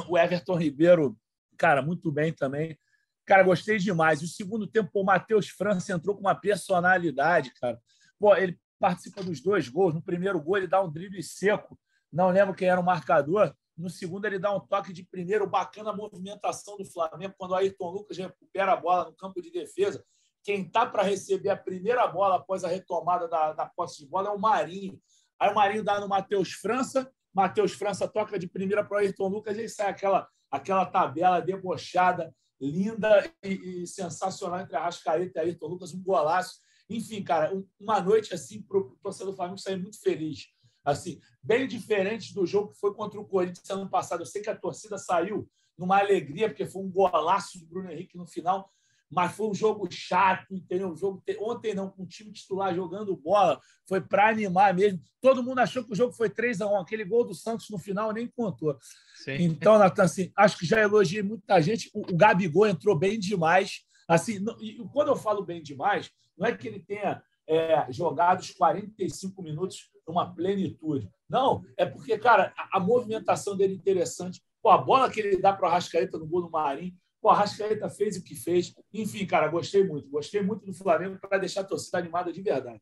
o 0.09 0.17
Everton 0.17 0.55
Ribeiro, 0.55 1.17
cara, 1.57 1.81
muito 1.81 2.11
bem 2.11 2.33
também. 2.33 2.77
Cara, 3.25 3.43
gostei 3.43 3.77
demais. 3.77 4.21
O 4.21 4.27
segundo 4.27 4.67
tempo, 4.67 4.89
o 4.93 5.03
Matheus 5.03 5.47
França 5.47 5.93
entrou 5.93 6.15
com 6.15 6.21
uma 6.21 6.35
personalidade, 6.35 7.53
cara. 7.53 7.79
Pô, 8.19 8.35
ele 8.35 8.59
participa 8.79 9.23
dos 9.23 9.41
dois 9.41 9.69
gols. 9.69 9.93
No 9.93 10.01
primeiro 10.01 10.41
gol, 10.41 10.57
ele 10.57 10.67
dá 10.67 10.81
um 10.81 10.91
drible 10.91 11.21
seco. 11.21 11.79
Não 12.11 12.29
lembro 12.29 12.55
quem 12.55 12.67
era 12.67 12.79
o 12.79 12.83
marcador. 12.83 13.55
No 13.77 13.89
segundo, 13.89 14.25
ele 14.25 14.37
dá 14.37 14.53
um 14.53 14.59
toque 14.59 14.91
de 14.91 15.03
primeiro. 15.03 15.47
Bacana 15.47 15.91
a 15.91 15.95
movimentação 15.95 16.77
do 16.77 16.85
Flamengo 16.85 17.35
quando 17.37 17.51
o 17.51 17.55
Ayrton 17.55 17.89
Lucas 17.89 18.17
recupera 18.17 18.73
a 18.73 18.75
bola 18.75 19.05
no 19.05 19.13
campo 19.13 19.41
de 19.41 19.51
defesa. 19.51 20.03
Quem 20.43 20.63
está 20.63 20.85
para 20.85 21.03
receber 21.03 21.49
a 21.49 21.57
primeira 21.57 22.05
bola 22.07 22.35
após 22.37 22.63
a 22.63 22.67
retomada 22.67 23.27
da, 23.27 23.53
da 23.53 23.65
posse 23.67 23.99
de 23.99 24.09
bola 24.09 24.29
é 24.29 24.31
o 24.31 24.39
Marinho. 24.39 24.99
Aí 25.39 25.51
o 25.51 25.55
Marinho 25.55 25.83
dá 25.83 25.99
no 25.99 26.07
Matheus 26.07 26.51
França. 26.53 27.11
Matheus 27.33 27.73
França 27.73 28.07
toca 28.07 28.37
de 28.37 28.47
primeira 28.47 28.83
para 28.83 28.95
o 28.95 28.99
Ayrton 28.99 29.27
Lucas 29.27 29.57
e 29.57 29.69
sai 29.69 29.89
aquela, 29.89 30.27
aquela 30.49 30.85
tabela 30.85 31.39
debochada 31.39 32.33
linda 32.61 33.29
e, 33.43 33.81
e 33.83 33.87
sensacional 33.87 34.59
entre 34.59 34.75
a 34.75 34.83
Rascaeta 34.83 35.39
e 35.39 35.41
Ayrton 35.41 35.67
Lucas, 35.67 35.93
um 35.93 36.01
golaço. 36.01 36.59
Enfim, 36.89 37.23
cara, 37.23 37.51
uma 37.79 37.99
noite 37.99 38.33
assim 38.33 38.61
para 38.61 38.77
o 38.77 38.95
torcedor 39.01 39.31
do 39.31 39.35
Flamengo 39.35 39.57
sair 39.57 39.77
muito 39.77 39.99
feliz. 39.99 40.47
Assim, 40.83 41.19
bem 41.41 41.67
diferente 41.67 42.33
do 42.33 42.45
jogo 42.45 42.71
que 42.71 42.79
foi 42.79 42.93
contra 42.93 43.19
o 43.19 43.25
Corinthians 43.25 43.69
ano 43.69 43.89
passado. 43.89 44.21
Eu 44.21 44.25
sei 44.25 44.41
que 44.41 44.49
a 44.49 44.55
torcida 44.55 44.97
saiu 44.97 45.49
numa 45.77 45.99
alegria, 45.99 46.49
porque 46.49 46.65
foi 46.65 46.83
um 46.83 46.91
golaço 46.91 47.59
do 47.59 47.65
Bruno 47.65 47.91
Henrique 47.91 48.17
no 48.17 48.27
final, 48.27 48.71
mas 49.11 49.33
foi 49.33 49.47
um 49.47 49.53
jogo 49.53 49.87
chato, 49.91 50.55
entendeu? 50.55 50.89
Um 50.89 50.95
jogo 50.95 51.21
ontem 51.39 51.75
não, 51.75 51.89
com 51.89 52.03
o 52.03 52.07
time 52.07 52.31
titular 52.31 52.73
jogando 52.73 53.15
bola, 53.15 53.59
foi 53.85 53.99
para 53.99 54.29
animar 54.29 54.73
mesmo. 54.73 55.01
Todo 55.19 55.43
mundo 55.43 55.59
achou 55.59 55.83
que 55.83 55.91
o 55.91 55.95
jogo 55.95 56.13
foi 56.13 56.29
3 56.29 56.61
a 56.61 56.67
1 56.67 56.77
aquele 56.77 57.03
gol 57.03 57.25
do 57.25 57.35
Santos 57.35 57.69
no 57.69 57.77
final 57.77 58.13
nem 58.13 58.27
contou. 58.27 58.77
Sim. 59.23 59.33
Então, 59.39 59.77
Natan, 59.77 60.03
assim, 60.03 60.31
acho 60.35 60.57
que 60.57 60.65
já 60.65 60.79
elogiei 60.79 61.21
muita 61.21 61.61
gente. 61.61 61.91
O, 61.93 62.11
o 62.11 62.15
Gabigol 62.15 62.67
entrou 62.67 62.97
bem 62.97 63.19
demais. 63.19 63.81
Assim, 64.07 64.39
não, 64.39 64.55
e 64.61 64.77
quando 64.93 65.09
eu 65.09 65.15
falo 65.15 65.43
bem 65.43 65.61
demais, 65.61 66.09
não 66.37 66.47
é 66.47 66.55
que 66.55 66.67
ele 66.67 66.79
tenha 66.79 67.21
é, 67.47 67.85
jogado 67.91 68.39
os 68.39 68.51
45 68.51 69.43
minutos 69.43 69.89
numa 70.07 70.33
plenitude. 70.33 71.09
Não, 71.29 71.63
é 71.77 71.85
porque, 71.85 72.17
cara, 72.17 72.53
a, 72.57 72.77
a 72.77 72.79
movimentação 72.79 73.57
dele 73.57 73.73
é 73.73 73.77
interessante. 73.77 74.41
Pô, 74.61 74.69
a 74.69 74.77
bola 74.77 75.09
que 75.09 75.19
ele 75.19 75.37
dá 75.37 75.51
para 75.51 75.67
o 75.67 75.69
Arrascaeta 75.69 76.17
no 76.17 76.27
gol 76.27 76.43
do 76.43 76.49
Marinho, 76.49 76.93
Pô, 77.21 77.29
a 77.29 77.35
Rascaeta 77.35 77.87
fez 77.89 78.17
o 78.17 78.23
que 78.23 78.33
fez. 78.33 78.73
Enfim, 78.91 79.25
cara, 79.25 79.47
gostei 79.47 79.83
muito. 79.83 80.09
Gostei 80.09 80.41
muito 80.41 80.65
do 80.65 80.73
Flamengo 80.73 81.19
para 81.19 81.37
deixar 81.37 81.61
a 81.61 81.65
torcida 81.65 81.99
animada 81.99 82.33
de 82.33 82.41
verdade. 82.41 82.81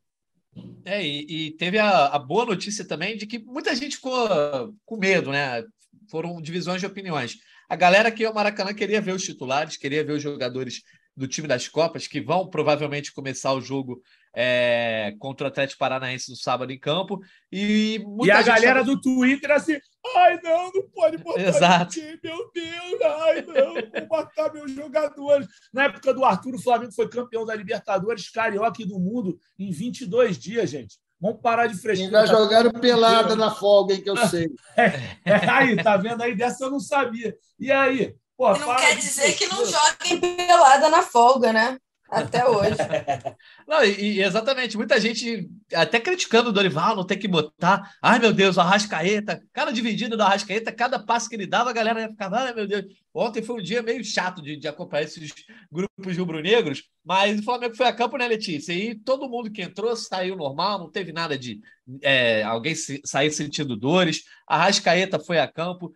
É, 0.86 1.06
e, 1.06 1.48
e 1.48 1.52
teve 1.52 1.78
a, 1.78 2.08
a, 2.08 2.18
boa 2.18 2.46
notícia 2.46 2.86
também 2.86 3.18
de 3.18 3.28
que 3.28 3.38
muita 3.38 3.76
gente 3.76 3.98
ficou 3.98 4.74
com 4.86 4.98
medo, 4.98 5.32
né? 5.32 5.64
Foram 6.10 6.42
divisões 6.42 6.80
de 6.80 6.88
opiniões. 6.88 7.38
A 7.68 7.76
galera 7.76 8.12
que 8.12 8.24
ia 8.24 8.30
ao 8.30 8.34
Maracanã 8.34 8.74
queria 8.74 9.02
ver 9.02 9.14
os 9.14 9.24
titulares, 9.24 9.78
queria 9.78 10.04
ver 10.04 10.14
os 10.14 10.24
jogadores 10.24 10.82
do 11.20 11.28
time 11.28 11.50
das 11.50 11.68
Copas, 11.68 12.08
que 12.08 12.22
vão 12.22 12.50
provavelmente 12.50 13.14
começar 13.14 13.54
o 13.54 13.60
jogo 13.60 14.02
é, 14.34 15.14
contra 15.20 15.46
o 15.46 15.50
Atlético 15.50 15.78
Paranaense 15.78 16.32
no 16.32 16.38
sábado 16.38 16.72
em 16.72 16.80
campo. 16.80 17.20
E, 17.52 18.02
e 18.24 18.32
a 18.32 18.42
galera 18.42 18.80
tava... 18.80 18.86
do 18.86 19.02
Twitter 19.02 19.52
assim, 19.52 19.78
ai 20.16 20.40
não, 20.42 20.72
não 20.72 20.90
pode 20.90 21.18
botar 21.18 21.42
Exato. 21.42 22.00
meu 22.24 22.50
Deus, 22.54 23.02
ai 23.02 23.42
não, 23.42 23.74
vou 23.74 24.08
matar 24.10 24.54
meus 24.54 24.72
jogadores. 24.72 25.46
Na 25.74 25.84
época 25.84 26.14
do 26.14 26.24
Arthur, 26.24 26.56
o 26.56 26.62
Flamengo 26.62 26.94
foi 26.94 27.10
campeão 27.10 27.46
da 27.46 27.54
Libertadores, 27.54 28.30
Carioca 28.30 28.82
e 28.82 28.88
do 28.88 28.98
Mundo 28.98 29.38
em 29.60 29.72
22 29.72 30.38
dias, 30.38 30.70
gente. 30.70 30.98
Vamos 31.20 31.42
parar 31.42 31.68
de 31.68 31.76
frescura. 31.76 32.22
Ainda 32.22 32.28
jogaram 32.28 32.72
pelada 32.72 33.36
na 33.36 33.52
folga, 33.52 33.94
hein, 33.94 34.02
que 34.02 34.10
eu 34.10 34.16
sei. 34.28 34.48
É, 34.78 35.32
é, 35.32 35.50
aí, 35.50 35.84
tá 35.84 35.98
vendo 35.98 36.24
aí? 36.24 36.34
Dessa 36.34 36.64
eu 36.64 36.72
não 36.72 36.80
sabia. 36.80 37.36
E 37.60 37.70
aí? 37.70 38.16
Pô, 38.40 38.58
não 38.58 38.74
quer 38.78 38.96
dizer 38.96 39.34
que 39.34 39.48
não 39.48 39.66
joguem 39.66 40.18
pelada 40.18 40.88
na 40.88 41.02
folga, 41.02 41.52
né? 41.52 41.78
Até 42.10 42.48
hoje. 42.48 42.72
não, 43.68 43.84
e, 43.84 44.14
e, 44.14 44.24
exatamente, 44.24 44.78
muita 44.78 44.98
gente 44.98 45.50
até 45.74 46.00
criticando 46.00 46.50
o 46.50 46.54
Dorival, 46.54 46.96
não 46.96 47.06
tem 47.06 47.20
que 47.20 47.28
botar. 47.28 47.94
Ai, 48.02 48.18
meu 48.18 48.32
Deus, 48.32 48.56
o 48.56 48.62
Arrascaeta, 48.62 49.44
cada 49.52 49.74
dividido 49.74 50.16
do 50.16 50.24
Arrascaeta, 50.24 50.72
cada 50.72 50.98
passo 50.98 51.28
que 51.28 51.36
ele 51.36 51.46
dava, 51.46 51.70
a 51.70 51.74
galera 51.74 52.00
ia 52.00 52.10
ficar, 52.10 52.34
ai, 52.34 52.54
meu 52.54 52.66
Deus. 52.66 52.86
Ontem 53.14 53.44
foi 53.44 53.60
um 53.60 53.62
dia 53.62 53.84
meio 53.84 54.02
chato 54.06 54.42
de, 54.42 54.56
de 54.56 54.70
acompanhar 54.70 55.04
esses 55.04 55.34
grupos 55.70 56.18
rubro-negros, 56.18 56.86
mas 57.04 57.38
o 57.42 57.44
Flamengo 57.44 57.76
foi 57.76 57.88
a 57.88 57.94
campo, 57.94 58.18
né, 58.18 58.26
Letícia? 58.26 58.72
E 58.72 58.96
todo 58.96 59.30
mundo 59.30 59.52
que 59.52 59.62
entrou 59.62 59.94
saiu 59.98 60.38
normal, 60.38 60.80
não 60.80 60.90
teve 60.90 61.12
nada 61.12 61.38
de 61.38 61.60
é, 62.02 62.42
alguém 62.44 62.74
se, 62.74 63.02
sair 63.04 63.32
sentindo 63.32 63.76
dores. 63.76 64.24
A 64.48 64.56
Arrascaeta 64.56 65.20
foi 65.20 65.40
a 65.40 65.48
campo 65.48 65.92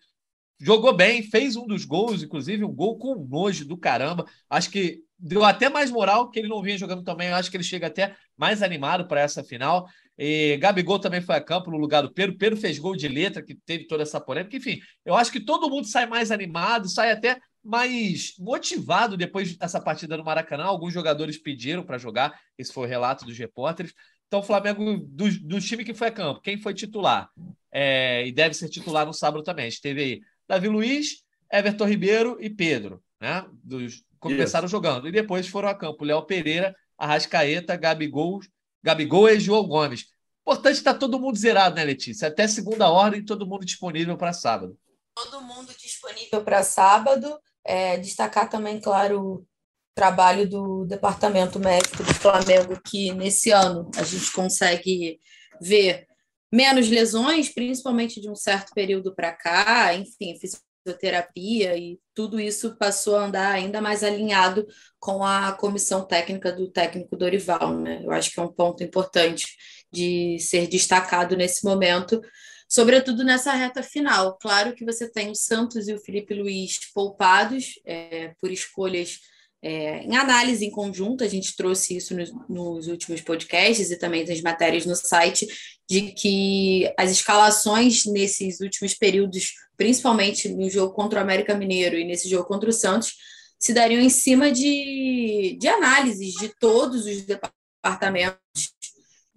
jogou 0.64 0.96
bem, 0.96 1.22
fez 1.22 1.58
um 1.58 1.68
dos 1.68 1.84
gols, 1.84 2.24
inclusive 2.24 2.64
um 2.64 2.74
gol 2.74 2.98
com 2.98 3.16
nojo 3.16 3.66
do 3.66 3.76
caramba. 3.76 4.26
Acho 4.50 4.70
que 4.70 5.02
deu 5.20 5.44
até 5.44 5.68
mais 5.68 5.92
moral, 5.92 6.30
que 6.30 6.40
ele 6.40 6.48
não 6.48 6.62
vinha 6.62 6.78
jogando 6.78 7.04
também. 7.04 7.28
Acho 7.30 7.52
que 7.52 7.58
ele 7.58 7.64
chega 7.66 7.88
até 7.88 8.16
mais 8.38 8.64
animado 8.64 9.06
para 9.06 9.20
essa 9.20 9.44
final. 9.44 9.86
E 10.18 10.56
Gabigol 10.58 11.00
também 11.00 11.20
foi 11.20 11.36
a 11.36 11.42
campo 11.42 11.70
no 11.70 11.78
lugar 11.78 12.02
do 12.02 12.14
Pedro. 12.14 12.38
Pedro 12.38 12.58
fez 12.58 12.80
gol 12.80 12.96
de 12.96 13.10
letra, 13.10 13.44
que 13.44 13.56
teve 13.56 13.88
toda 13.88 14.04
essa 14.04 14.22
polêmica. 14.22 14.56
Enfim, 14.56 14.80
eu 15.04 15.16
acho 15.16 15.34
que 15.34 15.42
todo 15.42 15.70
mundo 15.70 15.86
sai 15.86 16.06
mais 16.06 16.32
animado, 16.32 16.88
sai 16.88 17.12
até 17.12 17.38
mais 17.62 18.34
motivado 18.40 19.18
depois 19.18 19.58
dessa 19.58 19.82
partida 19.82 20.16
no 20.16 20.24
Maracanã. 20.24 20.64
Alguns 20.64 20.94
jogadores 20.94 21.38
pediram 21.38 21.84
para 21.84 21.98
jogar, 21.98 22.40
esse 22.58 22.72
foi 22.72 22.86
o 22.86 22.90
relato 22.90 23.26
dos 23.26 23.38
repórteres. 23.38 23.94
Então, 24.28 24.40
o 24.40 24.44
Flamengo, 24.44 24.98
do, 25.10 25.30
do 25.42 25.60
time 25.60 25.84
que 25.84 25.94
foi 25.94 26.08
a 26.08 26.12
campo, 26.12 26.42
quem 26.42 26.58
foi 26.58 26.74
titular? 26.74 27.30
É, 27.72 28.26
e 28.26 28.32
deve 28.32 28.54
ser 28.56 28.70
titular 28.70 29.06
no 29.06 29.14
sábado 29.14 29.44
também. 29.44 29.66
A 29.66 29.70
gente 29.70 29.82
teve 29.82 30.02
aí 30.02 30.22
Davi 30.48 30.68
Luiz, 30.68 31.24
Everton 31.52 31.86
Ribeiro 31.86 32.38
e 32.40 32.50
Pedro, 32.50 33.04
né? 33.22 33.46
Dos, 33.64 34.04
começaram 34.20 34.66
Isso. 34.66 34.72
jogando. 34.72 35.08
E 35.08 35.12
depois 35.12 35.48
foram 35.48 35.70
a 35.70 35.76
campo 35.76 36.06
Léo 36.06 36.26
Pereira, 36.26 36.76
Arrascaeta, 36.98 37.76
Gabigol, 37.76 38.40
Gabigol 38.82 39.30
e 39.30 39.40
João 39.40 39.68
Gomes. 39.68 40.06
Importante 40.42 40.78
estar 40.78 40.94
tá 40.94 41.00
todo 41.00 41.20
mundo 41.20 41.38
zerado, 41.38 41.76
né, 41.76 41.84
Letícia? 41.84 42.28
Até 42.28 42.48
segunda 42.48 42.90
ordem, 42.90 43.24
todo 43.24 43.48
mundo 43.48 43.66
disponível 43.66 44.18
para 44.18 44.34
sábado. 44.34 44.78
Todo 45.16 45.42
mundo 45.42 45.74
disponível 45.78 46.44
para 46.44 46.64
sábado. 46.64 47.40
É, 47.66 47.98
destacar 47.98 48.50
também, 48.50 48.80
claro, 48.82 49.22
o 49.22 49.48
trabalho 49.96 50.50
do 50.50 50.86
departamento 50.86 51.60
médico 51.60 52.04
do 52.04 52.14
Flamengo, 52.14 52.80
que 52.84 53.14
nesse 53.14 53.52
ano 53.52 53.90
a 53.96 54.04
gente 54.04 54.32
consegue 54.32 55.20
ver 55.62 56.08
menos 56.54 56.88
lesões, 56.88 57.50
principalmente 57.50 58.22
de 58.22 58.30
um 58.30 58.36
certo 58.36 58.74
período 58.76 59.16
para 59.16 59.32
cá, 59.32 59.92
enfim, 59.96 60.36
fisioterapia 60.40 61.76
e 61.76 62.00
tudo 62.14 62.40
isso 62.40 62.78
passou 62.78 63.16
a 63.16 63.26
andar 63.26 63.52
ainda 63.52 63.82
mais 63.82 64.04
alinhado 64.04 64.64
com 65.00 65.24
a 65.24 65.54
comissão 65.54 66.06
técnica 66.06 66.52
do 66.52 66.70
técnico 66.70 67.18
Dorival, 67.18 67.76
né? 67.80 68.02
Eu 68.04 68.12
acho 68.12 68.30
que 68.32 68.40
é 68.40 68.44
um 68.44 68.54
ponto 68.54 68.84
importante 68.84 69.48
de 69.92 70.38
ser 70.38 70.68
destacado 70.68 71.36
nesse 71.36 71.66
momento, 71.66 72.22
sobretudo 72.70 73.24
nessa 73.24 73.52
reta 73.54 73.82
final. 73.82 74.38
Claro 74.38 74.76
que 74.76 74.86
você 74.86 75.12
tem 75.12 75.32
o 75.32 75.36
Santos 75.36 75.88
e 75.88 75.94
o 75.96 76.00
Felipe 76.00 76.36
Luiz 76.36 76.78
poupados 76.94 77.82
é, 77.84 78.36
por 78.40 78.52
escolhas 78.52 79.18
é, 79.64 80.04
em 80.04 80.18
análise 80.18 80.66
em 80.66 80.70
conjunto, 80.70 81.24
a 81.24 81.28
gente 81.28 81.56
trouxe 81.56 81.96
isso 81.96 82.14
nos, 82.14 82.30
nos, 82.50 82.88
últimos 82.88 83.22
podcasts 83.22 83.90
e 83.90 83.98
também 83.98 84.28
nas 84.28 84.42
matérias 84.42 84.86
no 84.86 84.94
site, 84.94 85.48
de 85.90 86.12
que 86.12 86.92
as 86.98 87.10
escalações 87.10 88.06
nesses 88.06 88.60
últimos 88.60 88.94
períodos, 88.94 89.54
principalmente 89.78 90.50
no 90.50 90.70
jogo 90.70 90.94
contra 90.94 91.20
o 91.20 91.24
América 91.24 91.56
Mineiro 91.56 91.98
e 91.98 92.04
nesse 92.04 92.30
jogo 92.30 92.46
contra 92.46 92.70
o 92.70 92.74
Santos, 92.74 93.14
se 93.58 93.74
dariam 93.74 94.02
em 94.02 94.10
cima 94.10 94.52
de, 94.52 95.58
de 95.58 95.68
análises 95.70 96.34
de 96.34 96.50
todos 96.60 97.06
os 97.06 97.22
departamentos. 97.22 98.38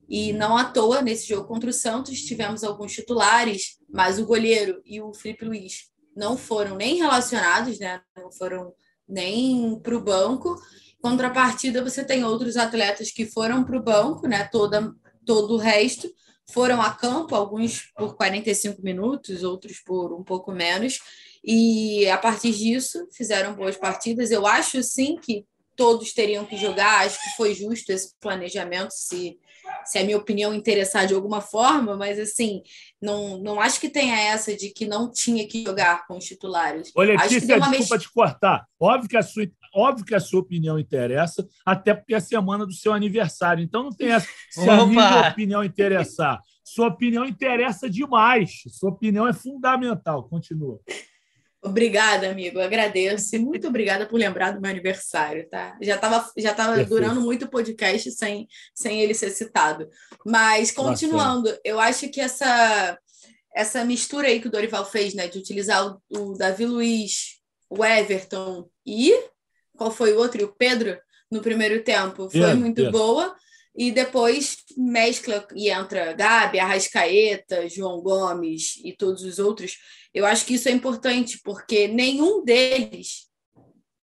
E 0.09 0.33
não 0.33 0.57
à 0.57 0.65
toa, 0.65 1.03
nesse 1.03 1.29
jogo 1.29 1.47
contra 1.47 1.71
o 1.71 1.73
Santos, 1.73 2.21
tivemos 2.23 2.65
alguns 2.65 2.93
titulares, 2.93 3.77
mas 3.89 4.19
o 4.19 4.27
goleiro 4.27 4.83
e 4.85 5.01
o 5.01 5.15
Felipe 5.15 5.45
Luiz 5.45 5.89
não 6.17 6.37
foram 6.37 6.75
nem 6.75 6.97
relacionados, 6.97 7.79
né? 7.79 8.01
não 8.17 8.33
foram 8.33 8.73
nem 9.09 9.79
para 9.81 9.97
o 9.97 10.01
banco. 10.01 10.57
Contrapartida, 11.01 11.83
você 11.83 12.05
tem 12.05 12.25
outros 12.25 12.57
atletas 12.57 13.11
que 13.11 13.27
foram 13.27 13.65
para 13.65 13.77
o 13.77 13.83
banco, 13.83 14.27
né? 14.27 14.45
Toda, 14.51 14.93
todo 15.25 15.55
o 15.55 15.59
resto 15.59 16.09
foram 16.49 16.81
a 16.81 16.93
campo, 16.93 17.35
alguns 17.35 17.93
por 17.97 18.17
45 18.17 18.83
minutos, 18.83 19.43
outros 19.43 19.81
por 19.81 20.13
um 20.13 20.23
pouco 20.23 20.53
menos. 20.53 21.01
E 21.45 22.09
a 22.09 22.19
partir 22.19 22.53
disso 22.53 23.07
fizeram 23.13 23.55
boas 23.55 23.77
partidas. 23.77 24.31
Eu 24.31 24.47
acho 24.47 24.83
sim 24.83 25.17
que 25.17 25.45
todos 25.77 26.13
teriam 26.13 26.45
que 26.45 26.57
jogar, 26.57 27.05
acho 27.05 27.23
que 27.23 27.37
foi 27.37 27.55
justo 27.55 27.91
esse 27.91 28.15
planejamento, 28.19 28.93
se 28.93 29.39
se 29.85 29.99
a 29.99 30.05
minha 30.05 30.17
opinião 30.17 30.53
interessar 30.53 31.07
de 31.07 31.15
alguma 31.15 31.41
forma, 31.41 31.97
mas 31.97 32.19
assim, 32.19 32.63
não, 33.01 33.39
não 33.39 33.61
acho 33.61 33.81
que 33.81 33.89
tenha 33.89 34.19
essa 34.19 34.57
de 34.57 34.71
que 34.71 34.87
não 34.87 35.11
tinha 35.11 35.47
que 35.47 35.65
jogar 35.65 36.07
com 36.07 36.17
os 36.17 36.25
titulares. 36.25 36.93
Olha, 36.95 37.13
Letícia, 37.15 37.59
desculpa 37.61 37.99
te 37.99 38.13
cortar. 38.13 38.67
Óbvio 38.81 39.09
que, 39.09 39.17
a 39.17 39.23
sua, 39.23 39.49
óbvio 39.75 40.05
que 40.05 40.15
a 40.15 40.21
sua 40.21 40.41
opinião 40.41 40.79
interessa, 40.79 41.47
até 41.65 41.95
porque 41.95 42.15
é 42.15 42.17
a 42.17 42.21
semana 42.21 42.67
do 42.67 42.73
seu 42.73 42.93
aniversário. 42.93 43.63
Então 43.63 43.85
não 43.85 43.93
tem 43.93 44.11
essa. 44.11 44.29
Se 44.51 44.69
a 44.69 44.85
minha 44.85 45.29
opinião 45.29 45.63
interessar, 45.63 46.41
sua 46.65 46.89
opinião 46.89 47.25
interessa 47.25 47.89
demais. 47.89 48.63
Sua 48.69 48.91
opinião 48.91 49.27
é 49.27 49.33
fundamental. 49.33 50.29
Continua. 50.29 50.81
Obrigada, 51.63 52.31
amigo. 52.31 52.61
Agradeço. 52.61 53.35
E 53.35 53.39
muito 53.39 53.69
obrigada 53.69 54.07
por 54.07 54.19
lembrar 54.19 54.53
do 54.53 54.61
meu 54.61 54.71
aniversário, 54.71 55.49
tá? 55.49 55.77
Já 55.83 55.97
estava 55.97 56.31
já 56.37 56.55
tava 56.55 56.85
durando 56.85 57.21
muito 57.21 57.47
o 57.47 57.51
podcast 57.51 58.11
sem, 58.13 58.47
sem 58.75 59.01
ele 59.01 59.15
ser 59.15 59.31
citado. 59.31 59.89
Mas, 60.25 60.71
continuando, 60.71 61.57
eu 61.65 61.81
acho 61.81 62.09
que 62.09 62.21
essa, 62.21 62.99
essa 63.55 63.85
mistura 63.85 64.29
aí 64.29 64.41
que 64.41 64.49
o 64.49 64.51
Dorival 64.51 64.85
fez, 64.85 65.15
né? 65.15 65.27
De 65.29 65.39
utilizar 65.39 65.87
o, 65.87 66.01
o 66.17 66.39
Davi 66.39 66.67
Luiz, 66.67 67.41
o 67.69 67.85
Everton 67.85 68.69
e... 68.87 69.13
Qual 69.77 69.91
foi 69.91 70.15
o 70.15 70.19
outro? 70.19 70.41
E 70.41 70.45
o 70.45 70.55
Pedro, 70.57 70.99
no 71.31 71.43
primeiro 71.43 71.85
tempo. 71.85 72.31
Foi 72.31 72.41
yeah, 72.41 72.59
muito 72.59 72.79
yeah. 72.81 72.99
boa. 72.99 73.37
E 73.77 73.93
depois 73.93 74.57
mescla 74.77 75.47
e 75.55 75.69
entra 75.69 76.13
Gabi, 76.15 76.59
Arrascaeta, 76.59 77.69
João 77.69 78.01
Gomes 78.01 78.81
e 78.85 78.93
todos 78.93 79.23
os 79.23 79.39
outros 79.39 79.77
eu 80.17 80.25
acho 80.25 80.47
que 80.47 80.55
isso 80.55 80.67
é 80.67 80.73
importante, 80.73 81.39
porque 81.45 81.87
nenhum 81.87 82.43
deles 82.43 83.27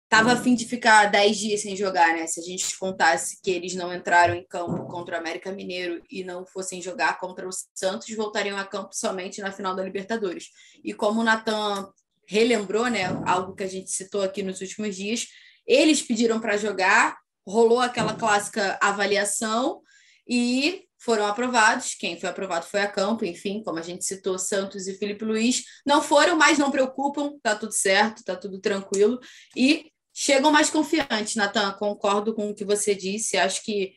estava 0.03 0.33
afim 0.33 0.55
de 0.55 0.65
ficar 0.65 1.05
10 1.05 1.37
dias 1.37 1.61
sem 1.61 1.73
jogar, 1.73 2.13
né? 2.13 2.27
Se 2.27 2.41
a 2.41 2.43
gente 2.43 2.77
contasse 2.77 3.39
que 3.41 3.49
eles 3.49 3.75
não 3.75 3.95
entraram 3.95 4.35
em 4.35 4.45
campo 4.45 4.87
contra 4.87 5.15
o 5.15 5.17
América 5.17 5.53
Mineiro 5.53 6.03
e 6.11 6.21
não 6.21 6.45
fossem 6.45 6.81
jogar 6.81 7.17
contra 7.17 7.47
o 7.47 7.51
Santos, 7.73 8.13
voltariam 8.13 8.57
a 8.57 8.65
campo 8.65 8.89
somente 8.91 9.39
na 9.39 9.53
final 9.53 9.73
da 9.73 9.85
Libertadores. 9.85 10.49
E 10.83 10.93
como 10.93 11.21
o 11.21 11.23
Natan 11.23 11.89
relembrou, 12.27 12.87
né, 12.87 13.05
algo 13.25 13.55
que 13.55 13.63
a 13.63 13.69
gente 13.69 13.89
citou 13.89 14.21
aqui 14.21 14.43
nos 14.43 14.59
últimos 14.59 14.97
dias, 14.97 15.27
eles 15.65 16.01
pediram 16.01 16.41
para 16.41 16.57
jogar, 16.57 17.17
rolou 17.47 17.79
aquela 17.79 18.13
clássica 18.13 18.77
avaliação 18.81 19.81
e 20.27 20.85
foram 21.01 21.25
aprovados. 21.25 21.95
Quem 21.95 22.19
foi 22.19 22.29
aprovado 22.29 22.65
foi 22.65 22.81
a 22.81 22.87
Campo, 22.87 23.25
enfim, 23.25 23.63
como 23.63 23.79
a 23.79 23.81
gente 23.81 24.05
citou, 24.05 24.37
Santos 24.37 24.87
e 24.87 24.93
Felipe 24.93 25.25
Luiz. 25.25 25.63
Não 25.85 26.01
foram, 26.01 26.37
mas 26.37 26.57
não 26.57 26.71
preocupam, 26.71 27.37
tá 27.41 27.55
tudo 27.55 27.73
certo, 27.73 28.23
tá 28.23 28.35
tudo 28.35 28.59
tranquilo. 28.59 29.19
E 29.55 29.91
chegam 30.13 30.51
mais 30.51 30.69
confiantes, 30.69 31.35
Natan. 31.35 31.71
Concordo 31.73 32.35
com 32.35 32.49
o 32.49 32.55
que 32.55 32.63
você 32.63 32.93
disse. 32.93 33.37
Acho 33.37 33.63
que, 33.63 33.93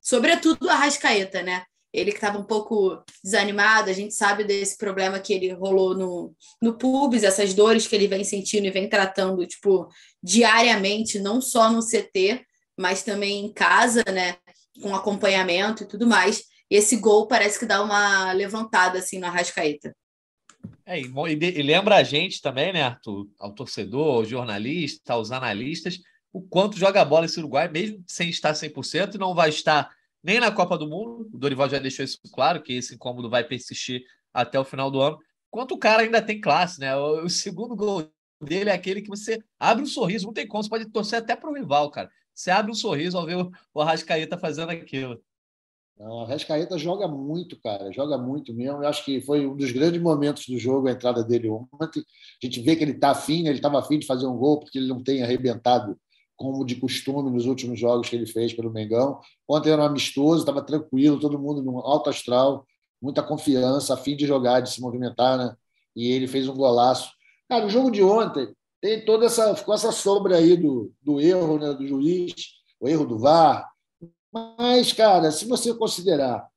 sobretudo, 0.00 0.68
a 0.70 0.74
Rascaeta, 0.74 1.42
né? 1.42 1.62
Ele 1.92 2.10
que 2.10 2.18
estava 2.18 2.38
um 2.38 2.44
pouco 2.44 3.02
desanimado, 3.22 3.88
a 3.88 3.92
gente 3.92 4.14
sabe 4.14 4.44
desse 4.44 4.76
problema 4.76 5.20
que 5.20 5.32
ele 5.32 5.52
rolou 5.52 5.94
no, 5.94 6.34
no 6.60 6.76
pubis, 6.76 7.22
essas 7.22 7.54
dores 7.54 7.86
que 7.86 7.94
ele 7.94 8.08
vem 8.08 8.22
sentindo 8.22 8.66
e 8.66 8.70
vem 8.70 8.88
tratando, 8.88 9.46
tipo, 9.46 9.88
diariamente, 10.22 11.18
não 11.18 11.40
só 11.40 11.70
no 11.70 11.80
CT, 11.80 12.44
mas 12.76 13.02
também 13.02 13.44
em 13.44 13.52
casa, 13.52 14.04
né? 14.12 14.36
com 14.80 14.94
acompanhamento 14.94 15.82
e 15.82 15.86
tudo 15.86 16.06
mais. 16.06 16.44
E 16.70 16.76
esse 16.76 16.96
gol 16.96 17.26
parece 17.26 17.58
que 17.58 17.66
dá 17.66 17.82
uma 17.82 18.32
levantada 18.32 18.98
assim 18.98 19.18
no 19.18 19.26
Arrascaeta. 19.26 19.94
É, 20.84 21.00
e, 21.00 21.62
lembra 21.62 21.96
a 21.96 22.02
gente 22.02 22.40
também, 22.40 22.72
né, 22.72 22.82
Arthur, 22.82 23.28
ao 23.38 23.52
torcedor, 23.52 24.16
ao 24.16 24.24
jornalista, 24.24 25.14
aos 25.14 25.32
analistas, 25.32 25.98
o 26.32 26.40
quanto 26.40 26.78
joga 26.78 27.00
a 27.00 27.04
bola 27.04 27.26
esse 27.26 27.38
Uruguai, 27.38 27.68
mesmo 27.68 28.04
sem 28.06 28.28
estar 28.28 28.52
100%, 28.52 29.14
e 29.14 29.18
não 29.18 29.34
vai 29.34 29.48
estar 29.48 29.90
nem 30.22 30.38
na 30.38 30.50
Copa 30.50 30.76
do 30.76 30.88
Mundo. 30.88 31.28
O 31.32 31.38
Dorival 31.38 31.68
já 31.68 31.78
deixou 31.78 32.04
isso 32.04 32.18
claro, 32.32 32.62
que 32.62 32.72
esse 32.72 32.94
incômodo 32.94 33.30
vai 33.30 33.42
persistir 33.42 34.02
até 34.32 34.58
o 34.58 34.64
final 34.64 34.90
do 34.90 35.00
ano. 35.00 35.18
Quanto 35.50 35.74
o 35.74 35.78
cara 35.78 36.02
ainda 36.02 36.20
tem 36.20 36.40
classe, 36.40 36.80
né? 36.80 36.94
O 36.96 37.28
segundo 37.28 37.74
gol 37.74 38.08
dele 38.42 38.70
é 38.70 38.74
aquele 38.74 39.02
que 39.02 39.08
você 39.08 39.40
abre 39.58 39.82
um 39.82 39.86
sorriso, 39.86 40.26
não 40.26 40.32
tem 40.32 40.46
como, 40.46 40.62
você 40.62 40.68
pode 40.68 40.90
torcer 40.90 41.18
até 41.18 41.34
para 41.34 41.48
o 41.48 41.54
rival, 41.54 41.90
cara. 41.90 42.10
Você 42.36 42.50
abre 42.50 42.70
um 42.70 42.74
sorriso 42.74 43.16
ao 43.16 43.24
ver 43.24 43.38
o 43.72 43.80
Arrascaeta 43.80 44.36
fazendo 44.36 44.68
aquilo. 44.68 45.18
Não, 45.98 46.20
a 46.20 46.24
Arrascaeta 46.24 46.76
joga 46.76 47.08
muito, 47.08 47.58
cara, 47.58 47.90
joga 47.90 48.18
muito 48.18 48.52
mesmo. 48.52 48.82
Eu 48.82 48.88
acho 48.88 49.02
que 49.02 49.22
foi 49.22 49.46
um 49.46 49.56
dos 49.56 49.72
grandes 49.72 50.02
momentos 50.02 50.46
do 50.46 50.58
jogo, 50.58 50.86
a 50.86 50.92
entrada 50.92 51.24
dele 51.24 51.48
ontem. 51.48 52.04
A 52.42 52.44
gente 52.46 52.60
vê 52.60 52.76
que 52.76 52.84
ele 52.84 52.92
está 52.92 53.12
afim, 53.12 53.42
né? 53.42 53.48
ele 53.48 53.58
estava 53.58 53.78
afim 53.78 53.98
de 53.98 54.06
fazer 54.06 54.26
um 54.26 54.36
gol, 54.36 54.60
porque 54.60 54.76
ele 54.76 54.86
não 54.86 55.02
tem 55.02 55.22
arrebentado 55.22 55.98
como 56.36 56.62
de 56.66 56.76
costume 56.76 57.30
nos 57.30 57.46
últimos 57.46 57.80
jogos 57.80 58.10
que 58.10 58.16
ele 58.16 58.26
fez 58.26 58.52
pelo 58.52 58.70
Mengão. 58.70 59.18
Ontem 59.48 59.70
era 59.70 59.80
um 59.80 59.86
amistoso, 59.86 60.40
estava 60.40 60.60
tranquilo, 60.60 61.18
todo 61.18 61.38
mundo 61.38 61.62
no 61.62 61.78
alto 61.78 62.10
astral, 62.10 62.66
muita 63.00 63.22
confiança, 63.22 63.94
a 63.94 63.96
fim 63.96 64.14
de 64.14 64.26
jogar, 64.26 64.60
de 64.60 64.70
se 64.70 64.82
movimentar, 64.82 65.38
né? 65.38 65.56
E 65.96 66.12
ele 66.12 66.26
fez 66.26 66.46
um 66.46 66.54
golaço. 66.54 67.10
Cara, 67.48 67.64
o 67.64 67.70
jogo 67.70 67.90
de 67.90 68.02
ontem 68.02 68.54
tem 68.86 69.04
toda 69.04 69.26
essa 69.26 69.56
ficou 69.56 69.74
essa 69.74 69.90
sombra 69.90 70.36
aí 70.36 70.56
do, 70.56 70.92
do 71.02 71.20
erro, 71.20 71.58
né, 71.58 71.74
do 71.74 71.84
juiz, 71.84 72.32
o 72.78 72.88
erro 72.88 73.04
do 73.04 73.18
VAR. 73.18 73.68
Mas, 74.32 74.92
cara, 74.92 75.32
se 75.32 75.44
você 75.44 75.74
considerar 75.74 76.48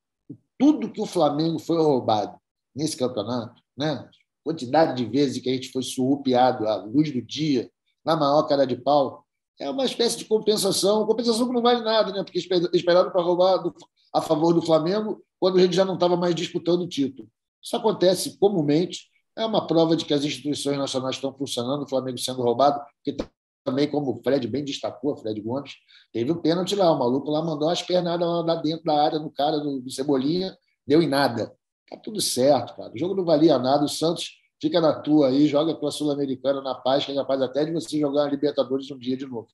tudo 0.56 0.92
que 0.92 1.02
o 1.02 1.08
Flamengo 1.08 1.58
foi 1.58 1.78
roubado 1.78 2.38
nesse 2.76 2.96
campeonato, 2.96 3.60
né? 3.76 4.08
Quantidade 4.44 4.96
de 4.96 5.10
vezes 5.10 5.42
que 5.42 5.50
a 5.50 5.54
gente 5.54 5.72
foi 5.72 5.82
surrupiado 5.82 6.68
à 6.68 6.76
luz 6.76 7.12
do 7.12 7.20
dia, 7.20 7.72
na 8.06 8.16
maior 8.16 8.44
cara 8.44 8.68
de 8.68 8.76
pau, 8.76 9.26
é 9.60 9.68
uma 9.68 9.86
espécie 9.86 10.20
de 10.20 10.26
compensação, 10.26 11.08
compensação 11.08 11.48
que 11.48 11.54
não 11.54 11.64
vale 11.64 11.82
nada, 11.82 12.12
né? 12.12 12.24
Porque 12.24 12.38
esperaram 12.38 13.10
para 13.10 13.24
roubar 13.24 13.58
do, 13.58 13.74
a 14.14 14.22
favor 14.22 14.54
do 14.54 14.62
Flamengo 14.62 15.24
quando 15.40 15.58
a 15.58 15.62
gente 15.62 15.76
já 15.76 15.84
não 15.84 15.96
estava 15.96 16.16
mais 16.16 16.36
disputando 16.36 16.82
o 16.82 16.88
título. 16.88 17.28
Isso 17.62 17.76
acontece 17.76 18.38
comumente, 18.38 19.08
é 19.40 19.46
uma 19.46 19.66
prova 19.66 19.96
de 19.96 20.06
que 20.06 20.14
as 20.14 20.24
instituições 20.24 20.78
nacionais 20.78 21.16
estão 21.16 21.34
funcionando, 21.34 21.84
o 21.84 21.90
Flamengo 21.90 22.18
sendo 22.18 22.42
roubado, 22.42 22.82
porque 22.96 23.16
também, 23.64 23.90
como 23.90 24.12
o 24.12 24.22
Fred 24.24 24.48
bem 24.48 24.64
destacou, 24.64 25.16
Fred 25.16 25.40
Gomes, 25.42 25.74
teve 26.12 26.32
um 26.32 26.42
pênalti 26.42 26.76
lá, 26.76 26.92
o 26.92 27.00
maluco 27.00 27.30
lá 27.30 27.42
mandou 27.42 27.70
as 27.70 27.82
pernadas 27.82 28.28
lá 28.28 28.56
dentro 28.56 28.84
da 28.84 29.02
área 29.02 29.20
no 29.20 29.32
cara 29.32 29.60
do 29.60 29.90
Cebolinha, 29.90 30.58
deu 30.86 31.02
em 31.02 31.08
nada. 31.08 31.56
Tá 31.90 31.98
tudo 31.98 32.20
certo, 32.22 32.76
cara. 32.76 32.92
O 32.94 32.98
jogo 32.98 33.16
não 33.16 33.24
valia 33.24 33.58
nada, 33.58 33.86
o 33.86 33.90
Santos 33.90 34.38
fica 34.62 34.82
na 34.82 34.94
tua 35.00 35.30
aí, 35.30 35.48
joga 35.48 35.72
a 35.72 35.76
tua 35.76 35.92
Sul-Americana 35.92 36.62
na 36.62 36.76
paz, 36.76 37.06
que 37.06 37.12
é 37.12 37.16
capaz 37.16 37.42
até 37.42 37.66
de 37.66 37.72
você 37.72 38.00
jogar 38.00 38.26
a 38.26 38.30
Libertadores 38.30 38.92
um 38.92 38.98
dia 38.98 39.16
de 39.16 39.26
novo. 39.26 39.48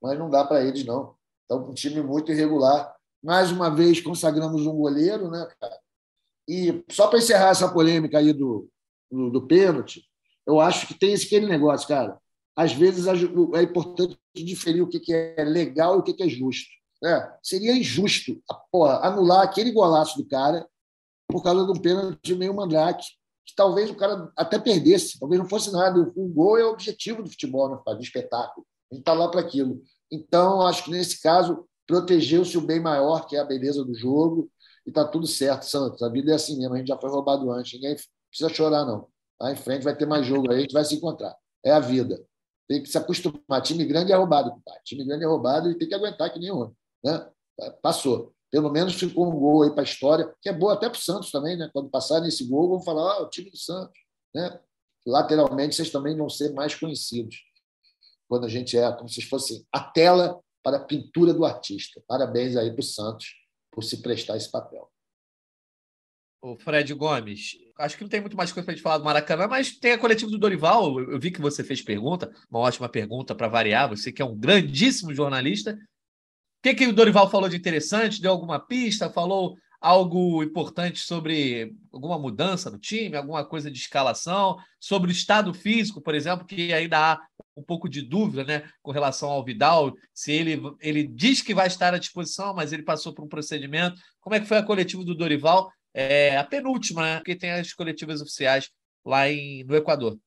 Mas 0.00 0.18
não 0.18 0.30
dá 0.30 0.44
para 0.44 0.64
eles, 0.64 0.84
não. 0.84 1.14
Então, 1.44 1.68
um 1.68 1.74
time 1.74 2.02
muito 2.02 2.30
irregular. 2.30 2.94
Mais 3.22 3.50
uma 3.50 3.68
vez, 3.68 4.00
consagramos 4.00 4.66
um 4.66 4.76
goleiro, 4.76 5.30
né, 5.30 5.46
cara? 5.60 5.78
E 6.48 6.84
só 6.90 7.06
para 7.06 7.18
encerrar 7.18 7.50
essa 7.50 7.72
polêmica 7.72 8.18
aí 8.18 8.32
do, 8.32 8.68
do, 9.12 9.30
do 9.30 9.46
pênalti, 9.46 10.02
eu 10.46 10.58
acho 10.58 10.86
que 10.86 10.94
tem 10.94 11.12
esse 11.12 11.26
aquele 11.26 11.46
negócio, 11.46 11.86
cara. 11.86 12.18
Às 12.56 12.72
vezes 12.72 13.06
é 13.06 13.62
importante 13.62 14.18
diferir 14.34 14.82
o 14.82 14.88
que 14.88 15.12
é 15.12 15.44
legal 15.44 15.96
e 15.96 15.98
o 16.00 16.02
que 16.02 16.22
é 16.22 16.28
justo. 16.28 16.68
É, 17.04 17.32
seria 17.42 17.76
injusto 17.76 18.40
porra, 18.70 18.98
anular 19.04 19.42
aquele 19.42 19.72
golaço 19.72 20.16
do 20.16 20.28
cara 20.28 20.66
por 21.26 21.42
causa 21.42 21.64
de 21.64 21.72
um 21.72 21.80
pênalti 21.80 22.34
meio 22.34 22.54
mandrake, 22.54 23.06
que 23.44 23.54
talvez 23.56 23.90
o 23.90 23.96
cara 23.96 24.30
até 24.36 24.58
perdesse, 24.58 25.18
talvez 25.18 25.40
não 25.40 25.48
fosse 25.48 25.72
nada. 25.72 26.12
O 26.14 26.28
gol 26.28 26.58
é 26.58 26.64
o 26.64 26.70
objetivo 26.70 27.22
do 27.22 27.30
futebol, 27.30 27.70
né, 27.70 27.94
do 27.94 28.02
espetáculo. 28.02 28.66
A 28.90 28.94
gente 28.94 29.02
está 29.02 29.14
lá 29.14 29.28
para 29.28 29.40
aquilo. 29.40 29.82
Então, 30.10 30.62
acho 30.62 30.84
que 30.84 30.90
nesse 30.90 31.20
caso, 31.20 31.66
protegeu-se 31.86 32.56
o 32.56 32.60
bem 32.60 32.78
maior, 32.78 33.26
que 33.26 33.34
é 33.34 33.40
a 33.40 33.44
beleza 33.44 33.84
do 33.84 33.94
jogo, 33.94 34.50
e 34.86 34.90
está 34.90 35.04
tudo 35.04 35.26
certo, 35.26 35.64
Santos. 35.64 36.02
A 36.02 36.08
vida 36.08 36.32
é 36.32 36.34
assim 36.34 36.56
mesmo, 36.58 36.74
a 36.74 36.78
gente 36.78 36.88
já 36.88 36.98
foi 36.98 37.10
roubado 37.10 37.50
antes, 37.50 37.72
ninguém 37.72 37.96
precisa 38.32 38.48
chorar, 38.48 38.84
não. 38.84 39.06
Lá 39.40 39.52
em 39.52 39.56
frente 39.56 39.84
vai 39.84 39.96
ter 39.96 40.06
mais 40.06 40.26
jogo 40.26 40.50
aí, 40.50 40.58
a 40.58 40.60
gente 40.62 40.72
vai 40.72 40.84
se 40.84 40.94
encontrar. 40.94 41.36
É 41.64 41.70
a 41.70 41.78
vida. 41.78 42.24
Tem 42.68 42.82
que 42.82 42.88
se 42.88 42.96
acostumar. 42.96 43.60
Time 43.62 43.84
grande 43.84 44.12
é 44.12 44.16
roubado, 44.16 44.50
pai. 44.64 44.78
Time 44.84 45.04
grande 45.04 45.24
é 45.24 45.26
roubado 45.26 45.70
e 45.70 45.76
tem 45.76 45.88
que 45.88 45.94
aguentar 45.94 46.32
que 46.32 46.38
nem 46.38 46.50
homem. 46.50 46.74
Né? 47.04 47.30
Passou. 47.82 48.32
Pelo 48.50 48.70
menos 48.70 48.94
ficou 48.94 49.28
um 49.28 49.38
gol 49.38 49.62
aí 49.62 49.70
para 49.70 49.82
a 49.82 49.84
história, 49.84 50.34
que 50.40 50.48
é 50.48 50.52
boa 50.52 50.74
até 50.74 50.88
para 50.88 50.98
o 50.98 51.00
Santos 51.00 51.30
também, 51.30 51.56
né? 51.56 51.70
Quando 51.72 51.88
passarem 51.88 52.28
esse 52.28 52.44
gol, 52.44 52.68
vão 52.68 52.82
falar, 52.82 53.14
ah, 53.14 53.22
o 53.22 53.28
time 53.30 53.50
do 53.50 53.56
Santos. 53.56 53.98
Né? 54.34 54.60
Lateralmente, 55.06 55.74
vocês 55.74 55.90
também 55.90 56.16
vão 56.16 56.28
ser 56.28 56.52
mais 56.52 56.74
conhecidos. 56.74 57.36
Quando 58.28 58.44
a 58.44 58.48
gente 58.48 58.76
é 58.76 58.92
como 58.92 59.08
se 59.08 59.22
fosse 59.22 59.66
a 59.72 59.80
tela 59.80 60.38
para 60.62 60.76
a 60.76 60.84
pintura 60.84 61.34
do 61.34 61.44
artista. 61.44 62.02
Parabéns 62.06 62.56
aí 62.56 62.70
para 62.70 62.80
o 62.80 62.84
Santos 62.84 63.34
por 63.70 63.82
se 63.82 64.02
prestar 64.02 64.36
esse 64.36 64.50
papel. 64.50 64.88
O 66.42 66.56
Fred 66.56 66.92
Gomes, 66.94 67.52
acho 67.78 67.96
que 67.96 68.02
não 68.02 68.08
tem 68.08 68.20
muito 68.20 68.36
mais 68.36 68.50
coisa 68.50 68.64
para 68.64 68.74
gente 68.74 68.82
falar 68.82 68.98
do 68.98 69.04
Maracanã, 69.04 69.46
mas 69.46 69.78
tem 69.78 69.92
a 69.92 69.98
coletiva 69.98 70.28
do 70.28 70.38
Dorival. 70.38 70.98
Eu 70.98 71.20
vi 71.20 71.30
que 71.30 71.40
você 71.40 71.62
fez 71.62 71.80
pergunta, 71.80 72.32
uma 72.50 72.58
ótima 72.58 72.88
pergunta 72.88 73.32
para 73.32 73.46
variar. 73.46 73.88
Você 73.88 74.10
que 74.10 74.20
é 74.20 74.24
um 74.24 74.36
grandíssimo 74.36 75.14
jornalista, 75.14 75.72
o 75.72 75.78
que, 76.64 76.74
que 76.74 76.86
o 76.88 76.92
Dorival 76.92 77.30
falou 77.30 77.48
de 77.48 77.56
interessante? 77.56 78.20
Deu 78.20 78.32
alguma 78.32 78.58
pista? 78.58 79.08
Falou 79.08 79.56
algo 79.80 80.42
importante 80.42 80.98
sobre 80.98 81.76
alguma 81.92 82.18
mudança 82.18 82.70
no 82.70 82.78
time, 82.78 83.16
alguma 83.16 83.44
coisa 83.44 83.70
de 83.70 83.78
escalação, 83.78 84.56
sobre 84.80 85.10
o 85.10 85.12
estado 85.12 85.54
físico, 85.54 86.00
por 86.00 86.14
exemplo, 86.14 86.44
que 86.44 86.72
ainda 86.72 86.98
há 86.98 87.20
um 87.56 87.62
pouco 87.62 87.88
de 87.88 88.02
dúvida 88.02 88.42
né, 88.44 88.68
com 88.80 88.90
relação 88.90 89.28
ao 89.28 89.44
Vidal, 89.44 89.92
se 90.14 90.32
ele, 90.32 90.60
ele 90.80 91.06
diz 91.06 91.40
que 91.42 91.54
vai 91.54 91.66
estar 91.66 91.94
à 91.94 91.98
disposição, 91.98 92.54
mas 92.54 92.72
ele 92.72 92.82
passou 92.82 93.12
por 93.12 93.24
um 93.24 93.28
procedimento. 93.28 94.00
Como 94.20 94.34
é 94.34 94.40
que 94.40 94.46
foi 94.46 94.56
a 94.56 94.62
coletiva 94.62 95.04
do 95.04 95.14
Dorival? 95.14 95.70
É, 95.94 96.36
a 96.36 96.44
penúltima, 96.44 97.02
né? 97.02 97.16
Porque 97.16 97.36
tem 97.36 97.50
as 97.52 97.72
coletivas 97.72 98.20
oficiais 98.20 98.70
lá 99.04 99.28
em, 99.28 99.64
no 99.64 99.76
Equador. 99.76 100.18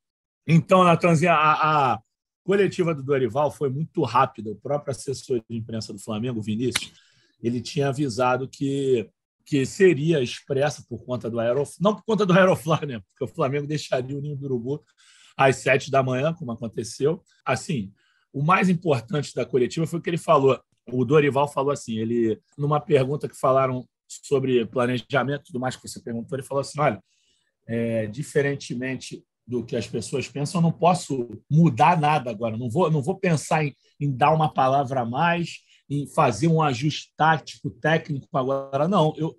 Então, 0.48 0.84
Natanzinha, 0.84 1.34
a, 1.34 1.94
a, 1.94 2.00
coletiva 2.44 2.94
do 2.94 3.04
Dorival 3.04 3.50
foi 3.50 3.70
muito 3.70 4.04
rápida. 4.04 4.52
O 4.52 4.56
próprio 4.56 4.92
assessor 4.92 5.42
de 5.50 5.58
imprensa 5.58 5.92
do 5.92 6.00
Flamengo, 6.00 6.42
Vinícius, 6.42 6.94
ele 7.42 7.60
tinha 7.60 7.90
avisado 7.90 8.48
que, 8.48 9.10
que 9.44 9.66
seria 9.66 10.22
expressa 10.22 10.86
por 10.88 11.04
conta 11.04 11.30
do 11.30 11.40
Aeroflá, 11.40 11.76
não 11.82 11.96
por 11.96 12.04
conta 12.04 12.26
do 12.26 12.34
Aeroflá, 12.34 12.80
né? 12.86 13.00
Porque 13.00 13.24
o 13.24 13.36
Flamengo 13.36 13.66
deixaria 13.66 14.16
o 14.16 14.22
Ninho 14.22 14.38
do 14.38 14.46
Urubu 14.46 14.84
às 15.36 15.58
sete 15.58 15.90
da 15.90 16.04
manhã, 16.04 16.34
como 16.34 16.52
aconteceu. 16.52 17.24
Assim, 17.44 17.92
o 18.32 18.44
mais 18.44 18.70
importante 18.70 19.34
da 19.34 19.46
coletiva 19.46 19.88
foi 19.88 20.00
o 20.00 20.02
que 20.02 20.10
ele 20.10 20.18
falou. 20.18 20.60
O 20.92 21.04
Dorival 21.04 21.48
falou 21.48 21.72
assim, 21.72 21.98
ele 21.98 22.40
numa 22.56 22.80
pergunta 22.80 23.28
que 23.28 23.36
falaram 23.36 23.88
sobre 24.24 24.66
planejamento 24.66 25.42
e 25.42 25.46
tudo 25.46 25.60
mais 25.60 25.76
que 25.76 25.88
você 25.88 26.02
perguntou, 26.02 26.38
ele 26.38 26.46
falou 26.46 26.62
assim, 26.62 26.80
olha, 26.80 27.02
é, 27.68 28.08
diferentemente 28.08 29.24
do 29.48 29.64
que 29.64 29.76
as 29.76 29.88
pessoas 29.88 30.28
pensam, 30.28 30.60
eu 30.60 30.64
não 30.64 30.72
posso 30.72 31.30
mudar 31.50 32.00
nada 32.00 32.32
agora. 32.32 32.58
Não 32.58 32.70
vou, 32.70 32.90
não 32.90 33.02
vou 33.02 33.18
pensar 33.18 33.64
em, 33.64 33.76
em 34.00 34.12
dar 34.12 34.34
uma 34.34 34.52
palavra 34.52 35.02
a 35.02 35.06
mais, 35.06 35.60
em 35.90 36.08
fazer 36.08 36.48
um 36.48 36.62
ajuste 36.62 37.12
tático, 37.16 37.70
técnico 37.70 38.28
agora. 38.36 38.88
Não, 38.88 39.14
eu, 39.18 39.36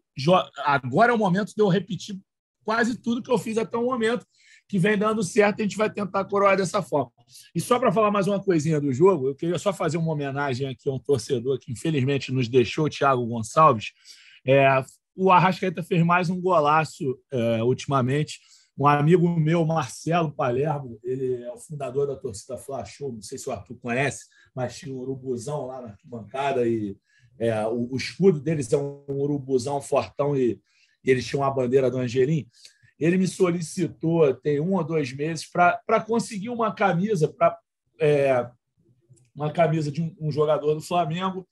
agora 0.64 1.12
é 1.12 1.14
o 1.14 1.18
momento 1.18 1.52
de 1.54 1.60
eu 1.60 1.68
repetir 1.68 2.16
quase 2.64 2.96
tudo 2.96 3.22
que 3.22 3.30
eu 3.30 3.38
fiz 3.38 3.58
até 3.58 3.76
o 3.76 3.84
momento, 3.84 4.26
que 4.68 4.78
vem 4.78 4.98
dando 4.98 5.22
certo, 5.22 5.60
a 5.60 5.62
gente 5.62 5.76
vai 5.76 5.88
tentar 5.88 6.24
coroar 6.24 6.56
dessa 6.56 6.82
forma. 6.82 7.12
E 7.54 7.60
só 7.60 7.78
para 7.78 7.92
falar 7.92 8.10
mais 8.10 8.26
uma 8.26 8.42
coisinha 8.42 8.80
do 8.80 8.92
jogo, 8.92 9.28
eu 9.28 9.34
queria 9.34 9.58
só 9.58 9.72
fazer 9.72 9.96
uma 9.96 10.12
homenagem 10.12 10.68
aqui 10.68 10.88
a 10.88 10.92
um 10.92 10.98
torcedor 10.98 11.58
que 11.60 11.70
infelizmente 11.70 12.32
nos 12.32 12.48
deixou, 12.48 12.86
o 12.86 12.90
Thiago 12.90 13.24
Gonçalves. 13.24 13.92
É, 14.46 14.66
o 15.16 15.30
Arrascaeta 15.30 15.82
fez 15.82 16.04
mais 16.04 16.30
um 16.30 16.40
golaço 16.40 17.18
é, 17.32 17.62
ultimamente 17.62 18.38
um 18.78 18.86
amigo 18.86 19.28
meu, 19.40 19.64
Marcelo 19.64 20.30
Palermo, 20.30 21.00
ele 21.02 21.42
é 21.42 21.50
o 21.50 21.56
fundador 21.56 22.06
da 22.06 22.14
torcida 22.14 22.58
Fla 22.58 22.84
Show, 22.84 23.10
não 23.10 23.22
sei 23.22 23.38
se 23.38 23.48
o 23.48 23.52
Arthur 23.52 23.76
conhece, 23.78 24.26
mas 24.54 24.76
tinha 24.76 24.94
um 24.94 24.98
urubuzão 24.98 25.66
lá 25.66 25.80
na 25.80 25.88
arquibancada 25.88 26.68
e 26.68 26.94
é, 27.38 27.66
o, 27.66 27.88
o, 27.92 27.96
escudo 27.96 28.38
deles 28.38 28.70
é 28.72 28.76
um 28.76 29.02
urubuzão 29.08 29.80
fortão 29.80 30.36
e, 30.36 30.60
e 31.02 31.10
eles 31.10 31.26
tinham 31.26 31.42
a 31.42 31.50
bandeira 31.50 31.90
do 31.90 31.98
Angelim. 31.98 32.46
Ele 33.00 33.16
me 33.16 33.26
solicitou, 33.26 34.34
tem 34.34 34.60
um 34.60 34.74
ou 34.74 34.84
dois 34.84 35.10
meses, 35.12 35.46
para 35.50 36.00
conseguir 36.06 36.50
uma 36.50 36.72
camisa, 36.72 37.28
para 37.28 37.58
é, 37.98 38.46
uma 39.34 39.50
camisa 39.50 39.90
de 39.90 40.02
um, 40.02 40.14
um 40.20 40.30
jogador 40.30 40.74
do 40.74 40.80
Flamengo, 40.82 41.46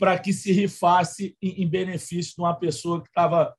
para 0.00 0.18
que 0.18 0.32
se 0.32 0.50
rifasse 0.50 1.36
em, 1.40 1.62
em 1.62 1.68
benefício 1.68 2.34
de 2.34 2.42
uma 2.42 2.54
pessoa 2.54 3.00
que 3.00 3.08
estava 3.08 3.54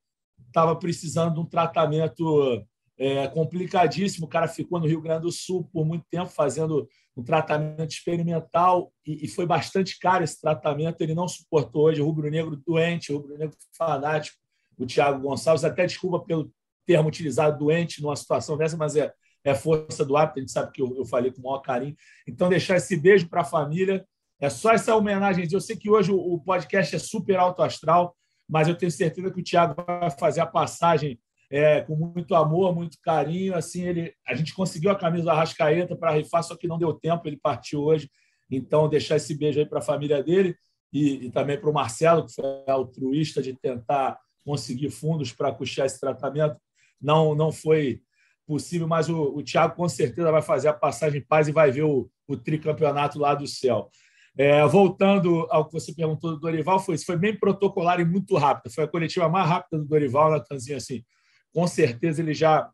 estava 0.48 0.76
precisando 0.76 1.36
de 1.36 1.40
um 1.40 1.46
tratamento 1.46 2.66
é 2.98 3.28
complicadíssimo. 3.28 4.28
O 4.28 4.30
cara 4.30 4.48
ficou 4.48 4.80
no 4.80 4.86
Rio 4.86 5.02
Grande 5.02 5.24
do 5.24 5.32
Sul 5.32 5.68
por 5.74 5.84
muito 5.84 6.06
tempo 6.12 6.28
fazendo 6.28 6.88
um 7.18 7.24
tratamento 7.24 7.90
experimental 7.90 8.94
e, 9.04 9.26
e 9.26 9.28
foi 9.28 9.46
bastante 9.46 9.98
caro 9.98 10.24
esse 10.24 10.40
tratamento. 10.40 11.02
Ele 11.02 11.16
não 11.16 11.28
suportou 11.28 11.86
hoje. 11.86 12.00
O 12.00 12.06
rubro-negro 12.06 12.56
doente, 12.56 13.12
o 13.12 13.18
rubro-negro 13.18 13.58
fanático, 13.76 14.38
o 14.78 14.86
Thiago 14.86 15.20
Gonçalves. 15.20 15.64
Até 15.64 15.88
desculpa 15.88 16.20
pelo 16.20 16.54
termo 16.86 17.10
utilizado 17.10 17.58
doente 17.58 18.04
numa 18.04 18.16
situação 18.16 18.56
dessa, 18.56 18.78
mas 18.78 18.96
é, 18.96 19.12
é 19.44 19.56
força 19.56 20.06
do 20.06 20.16
hábito. 20.16 20.38
A 20.38 20.42
gente 20.42 20.52
sabe 20.52 20.72
que 20.72 20.82
eu, 20.84 20.96
eu 20.96 21.06
falei 21.06 21.32
com 21.32 21.40
o 21.40 21.44
maior 21.44 21.60
carinho. 21.60 21.96
Então, 22.28 22.50
deixar 22.50 22.76
esse 22.76 22.96
beijo 22.96 23.28
para 23.28 23.42
a 23.42 23.46
família. 23.46 24.06
É 24.42 24.50
só 24.50 24.72
essa 24.72 24.96
homenagem. 24.96 25.48
Eu 25.50 25.62
sei 25.62 25.76
que 25.76 25.88
hoje 25.88 26.12
o, 26.12 26.40
podcast 26.40 26.96
é 26.96 27.00
super 27.00 27.38
alto 27.38 27.62
astral, 27.62 28.16
mas 28.50 28.68
eu 28.68 28.76
tenho 28.76 28.92
certeza 28.92 29.30
que 29.30 29.40
o 29.40 29.44
Thiago 29.44 29.76
vai 29.86 30.10
fazer 30.10 30.42
a 30.42 30.48
passagem 30.48 31.20
é, 31.52 31.82
com 31.82 31.96
muito 31.96 32.34
amor, 32.34 32.74
muito 32.74 32.98
carinho. 33.04 33.56
Assim, 33.56 33.84
ele, 33.84 34.16
a 34.28 34.34
gente 34.34 34.56
conseguiu 34.56 34.90
a 34.90 34.98
camisa 34.98 35.26
do 35.26 35.30
Arrascaeta 35.30 35.96
para 35.96 36.12
rifar, 36.12 36.44
só 36.44 36.56
que 36.58 36.68
não 36.68 36.80
deu 36.80 36.92
tempo, 36.92 37.28
ele 37.28 37.38
partiu 37.38 37.84
hoje. 37.84 38.10
Então, 38.50 38.90
deixar 38.90 39.18
esse 39.18 39.38
beijo 39.38 39.60
aí 39.60 39.66
para 39.66 39.78
a 39.78 39.84
família 39.84 40.24
dele 40.24 40.56
e, 40.92 41.28
e 41.28 41.32
também 41.32 41.60
para 41.60 41.70
o 41.70 41.74
Marcelo, 41.74 42.26
que 42.26 42.34
foi 42.34 42.46
altruísta 42.68 43.44
de 43.44 43.54
tentar 43.54 44.18
conseguir 44.44 44.90
fundos 44.90 45.32
para 45.32 45.52
custear 45.52 45.86
esse 45.86 46.00
tratamento. 46.00 46.58
Não, 47.00 47.36
não 47.36 47.52
foi 47.52 48.02
possível, 48.48 48.88
mas 48.88 49.08
o, 49.08 49.36
o 49.36 49.44
Thiago 49.44 49.76
com 49.76 49.88
certeza 49.88 50.32
vai 50.32 50.42
fazer 50.42 50.70
a 50.70 50.74
passagem 50.74 51.22
em 51.22 51.24
paz 51.24 51.48
e 51.48 51.52
vai 51.52 51.72
ver 51.72 51.84
o, 51.84 52.10
o 52.28 52.36
tricampeonato 52.36 53.20
lá 53.20 53.36
do 53.36 53.46
céu. 53.46 53.90
É, 54.38 54.66
voltando 54.66 55.46
ao 55.50 55.66
que 55.66 55.74
você 55.74 55.94
perguntou 55.94 56.32
do 56.32 56.40
Dorival, 56.40 56.80
foi, 56.80 56.98
foi 56.98 57.18
bem 57.18 57.38
protocolar 57.38 58.00
e 58.00 58.06
muito 58.06 58.38
rápida. 58.38 58.74
Foi 58.74 58.86
a 58.86 58.88
coletiva 58.88 59.28
mais 59.28 59.48
rápida 59.48 59.82
do 59.82 59.88
Dorival, 59.88 60.32
Natanzinho, 60.32 60.78
assim. 60.78 61.04
Com 61.54 61.68
certeza 61.68 62.22
ele 62.22 62.34
já 62.34 62.70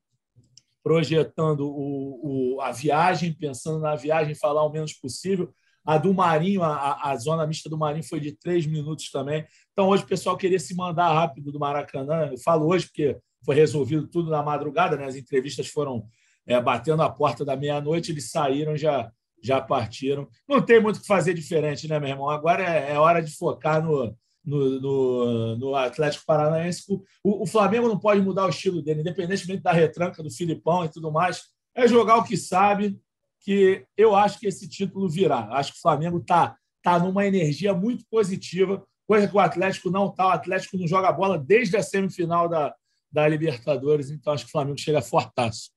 projetando 0.83 1.67
o, 1.67 2.55
o, 2.55 2.61
a 2.61 2.71
viagem, 2.71 3.33
pensando 3.33 3.79
na 3.79 3.95
viagem, 3.95 4.35
falar 4.35 4.63
o 4.63 4.71
menos 4.71 4.93
possível. 4.93 5.51
A 5.83 5.97
do 5.97 6.13
Marinho, 6.13 6.63
a, 6.63 7.11
a 7.11 7.15
zona 7.15 7.47
mista 7.47 7.69
do 7.69 7.77
Marinho 7.77 8.03
foi 8.03 8.19
de 8.19 8.33
três 8.33 8.65
minutos 8.65 9.09
também. 9.09 9.45
Então, 9.71 9.87
hoje 9.87 10.03
o 10.03 10.07
pessoal 10.07 10.37
queria 10.37 10.59
se 10.59 10.75
mandar 10.75 11.11
rápido 11.11 11.51
do 11.51 11.59
Maracanã. 11.59 12.29
Eu 12.31 12.37
falo 12.37 12.67
hoje 12.67 12.85
porque 12.85 13.17
foi 13.43 13.55
resolvido 13.55 14.07
tudo 14.07 14.29
na 14.29 14.43
madrugada, 14.43 14.95
né? 14.95 15.05
as 15.05 15.15
entrevistas 15.15 15.67
foram 15.67 16.05
é, 16.45 16.61
batendo 16.61 17.01
a 17.01 17.09
porta 17.09 17.43
da 17.43 17.55
meia-noite, 17.55 18.11
eles 18.11 18.29
saíram 18.31 18.75
já 18.77 19.11
já 19.47 19.61
partiram. 19.61 20.27
Não 20.47 20.61
tem 20.61 20.81
muito 20.81 20.97
o 20.97 21.01
que 21.01 21.07
fazer 21.07 21.33
diferente, 21.33 21.87
né, 21.87 21.99
meu 21.99 22.09
irmão? 22.09 22.29
Agora 22.29 22.63
é, 22.63 22.93
é 22.93 22.99
hora 22.99 23.21
de 23.21 23.35
focar 23.35 23.83
no, 23.83 24.15
no, 24.45 24.79
no, 24.79 25.57
no 25.57 25.75
Atlético 25.75 26.25
Paranaense. 26.25 26.83
O, 27.23 27.43
o, 27.43 27.45
Flamengo 27.45 27.87
não 27.87 27.99
pode 27.99 28.21
mudar 28.21 28.45
o 28.45 28.49
estilo 28.49 28.81
dele, 28.81 29.01
independentemente 29.01 29.61
da 29.61 29.71
retranca 29.71 30.23
do 30.23 30.29
Filipão 30.29 30.85
e 30.85 30.89
tudo 30.89 31.11
mais. 31.11 31.43
É 31.75 31.87
jogar 31.87 32.17
o 32.17 32.23
que 32.23 32.37
sabe, 32.37 32.99
que 33.41 33.85
eu 33.95 34.15
acho 34.15 34.39
que 34.39 34.47
esse 34.47 34.67
título 34.67 35.09
virá. 35.09 35.49
Acho 35.51 35.73
que 35.73 35.79
o 35.79 35.81
Flamengo 35.81 36.17
está 36.17 36.55
tá 36.81 36.97
numa 36.97 37.25
energia 37.25 37.73
muito 37.73 38.05
positiva, 38.09 38.83
coisa 39.05 39.27
que 39.27 39.35
o 39.35 39.39
Atlético 39.39 39.89
não 39.89 40.07
está. 40.07 40.27
O 40.27 40.31
Atlético 40.31 40.77
não 40.77 40.87
joga 40.87 41.11
bola 41.11 41.37
desde 41.37 41.75
a 41.77 41.83
semifinal 41.83 42.47
da, 42.47 42.73
da 43.11 43.27
Libertadores, 43.27 44.09
então 44.09 44.33
acho 44.33 44.45
que 44.45 44.49
o 44.49 44.51
Flamengo 44.51 44.79
chega 44.79 45.01
fortaço. 45.01 45.71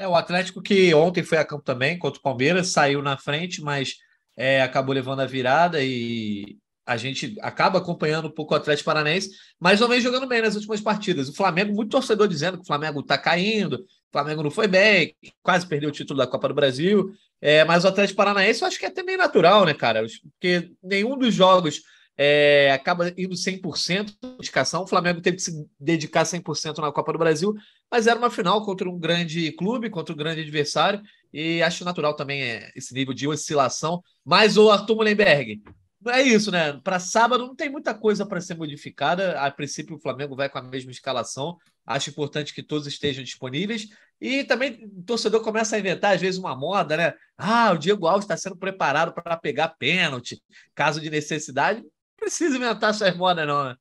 É, 0.00 0.08
o 0.08 0.14
Atlético 0.14 0.62
que 0.62 0.94
ontem 0.94 1.22
foi 1.22 1.36
a 1.36 1.44
campo 1.44 1.62
também 1.62 1.98
contra 1.98 2.18
o 2.18 2.22
Palmeiras, 2.22 2.68
saiu 2.68 3.02
na 3.02 3.18
frente, 3.18 3.60
mas 3.60 3.96
é, 4.34 4.62
acabou 4.62 4.94
levando 4.94 5.20
a 5.20 5.26
virada 5.26 5.78
e 5.84 6.56
a 6.86 6.96
gente 6.96 7.36
acaba 7.42 7.78
acompanhando 7.78 8.28
um 8.28 8.30
pouco 8.30 8.54
o 8.54 8.56
Atlético 8.56 8.86
Paranaense, 8.86 9.28
mas 9.60 9.78
não 9.78 9.88
vem 9.88 10.00
jogando 10.00 10.26
bem 10.26 10.40
nas 10.40 10.54
últimas 10.54 10.80
partidas. 10.80 11.28
O 11.28 11.34
Flamengo, 11.34 11.74
muito 11.74 11.90
torcedor 11.90 12.26
dizendo 12.26 12.56
que 12.56 12.62
o 12.62 12.66
Flamengo 12.66 13.00
está 13.00 13.18
caindo, 13.18 13.74
o 13.74 14.10
Flamengo 14.10 14.42
não 14.42 14.50
foi 14.50 14.66
bem, 14.66 15.14
quase 15.42 15.66
perdeu 15.66 15.90
o 15.90 15.92
título 15.92 16.16
da 16.16 16.26
Copa 16.26 16.48
do 16.48 16.54
Brasil. 16.54 17.12
É, 17.38 17.62
mas 17.66 17.84
o 17.84 17.88
Atlético 17.88 18.16
Paranaense 18.16 18.62
eu 18.62 18.68
acho 18.68 18.78
que 18.78 18.86
é 18.86 18.88
até 18.88 19.02
meio 19.02 19.18
natural, 19.18 19.66
né, 19.66 19.74
cara? 19.74 20.02
Porque 20.32 20.70
nenhum 20.82 21.18
dos 21.18 21.34
jogos 21.34 21.82
é, 22.22 22.70
acaba 22.70 23.08
indo 23.16 23.34
100% 23.34 24.04
de 24.04 24.36
dedicação. 24.36 24.82
O 24.82 24.86
Flamengo 24.86 25.22
teve 25.22 25.38
que 25.38 25.42
se 25.42 25.66
dedicar 25.80 26.24
100% 26.24 26.76
na 26.76 26.92
Copa 26.92 27.14
do 27.14 27.18
Brasil, 27.18 27.54
mas 27.90 28.06
era 28.06 28.18
uma 28.18 28.28
final 28.28 28.62
contra 28.62 28.90
um 28.90 28.98
grande 28.98 29.50
clube, 29.52 29.88
contra 29.88 30.12
um 30.12 30.18
grande 30.18 30.42
adversário, 30.42 31.00
e 31.32 31.62
acho 31.62 31.82
natural 31.82 32.14
também 32.14 32.42
é, 32.42 32.70
esse 32.76 32.92
nível 32.92 33.14
de 33.14 33.26
oscilação. 33.26 34.02
Mas 34.22 34.58
o 34.58 34.70
Arthur 34.70 34.96
Mullenberg, 34.96 35.62
é 36.08 36.20
isso, 36.20 36.50
né? 36.50 36.78
Para 36.84 36.98
sábado 36.98 37.46
não 37.46 37.56
tem 37.56 37.70
muita 37.70 37.94
coisa 37.94 38.26
para 38.26 38.38
ser 38.38 38.54
modificada. 38.54 39.40
A 39.40 39.50
princípio, 39.50 39.96
o 39.96 40.00
Flamengo 40.00 40.36
vai 40.36 40.50
com 40.50 40.58
a 40.58 40.62
mesma 40.62 40.90
escalação. 40.90 41.56
Acho 41.86 42.10
importante 42.10 42.52
que 42.52 42.62
todos 42.62 42.86
estejam 42.86 43.24
disponíveis. 43.24 43.88
E 44.20 44.44
também 44.44 44.90
o 44.94 45.02
torcedor 45.04 45.40
começa 45.40 45.74
a 45.74 45.78
inventar, 45.78 46.14
às 46.14 46.20
vezes, 46.20 46.38
uma 46.38 46.54
moda, 46.54 46.98
né? 46.98 47.14
Ah, 47.38 47.72
o 47.72 47.78
Diego 47.78 48.06
Alves 48.06 48.24
está 48.24 48.36
sendo 48.36 48.56
preparado 48.56 49.14
para 49.14 49.38
pegar 49.38 49.68
pênalti, 49.78 50.38
caso 50.74 51.00
de 51.00 51.08
necessidade 51.08 51.82
precisa 52.20 52.56
inventar 52.56 52.90
essas 52.90 53.16
modas, 53.16 53.46
não, 53.46 53.64
né? 53.64 53.76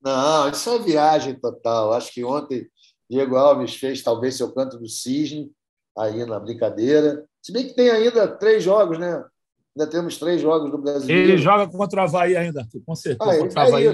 Não, 0.00 0.48
isso 0.48 0.70
é 0.70 0.78
viagem 0.78 1.34
total. 1.34 1.92
Acho 1.92 2.12
que 2.12 2.24
ontem 2.24 2.68
Diego 3.10 3.36
Alves 3.36 3.74
fez 3.74 4.02
talvez 4.02 4.36
seu 4.36 4.52
canto 4.52 4.78
do 4.78 4.88
cisne 4.88 5.50
aí 5.96 6.24
na 6.24 6.38
brincadeira. 6.38 7.24
Se 7.42 7.52
bem 7.52 7.66
que 7.66 7.74
tem 7.74 7.90
ainda 7.90 8.28
três 8.28 8.62
jogos, 8.62 8.98
né? 8.98 9.24
Ainda 9.76 9.90
temos 9.90 10.16
três 10.18 10.40
jogos 10.40 10.70
do 10.70 10.78
Brasileiro. 10.78 11.32
Ele 11.32 11.38
joga 11.38 11.66
contra 11.68 12.00
o 12.00 12.04
Havaí 12.04 12.36
ainda, 12.36 12.66
com 12.84 12.94
certeza. 12.94 13.30
Ah, 13.30 13.38
contra 13.38 13.60
o 13.60 13.66
Havaí 13.66 13.86
é 13.86 13.92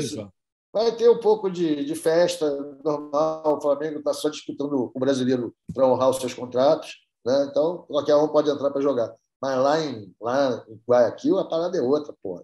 Vai 0.73 0.91
ter 0.97 1.09
um 1.09 1.21
pouco 1.21 1.49
de, 1.49 1.85
de 1.85 1.95
festa 1.95 2.51
normal. 2.85 3.59
O 3.59 3.61
Flamengo 3.61 3.99
está 3.99 4.13
só 4.13 4.29
disputando 4.29 4.91
o 4.93 4.99
brasileiro 4.99 5.55
para 5.73 5.87
honrar 5.87 6.11
os 6.11 6.17
seus 6.17 6.35
contratos. 6.35 6.97
Né? 7.25 7.47
Então, 7.49 7.85
qualquer 7.87 8.17
um 8.17 8.27
pode 8.29 8.51
entrar 8.51 8.71
para 8.71 8.83
jogar. 8.83 9.15
Mas 9.41 9.57
lá 9.59 9.81
em, 9.81 10.13
lá 10.21 10.65
em 10.69 10.81
Guayaquil, 10.89 11.39
a 11.39 11.49
parada 11.49 11.79
é 11.79 11.81
outra, 11.81 12.13
porra. 12.21 12.43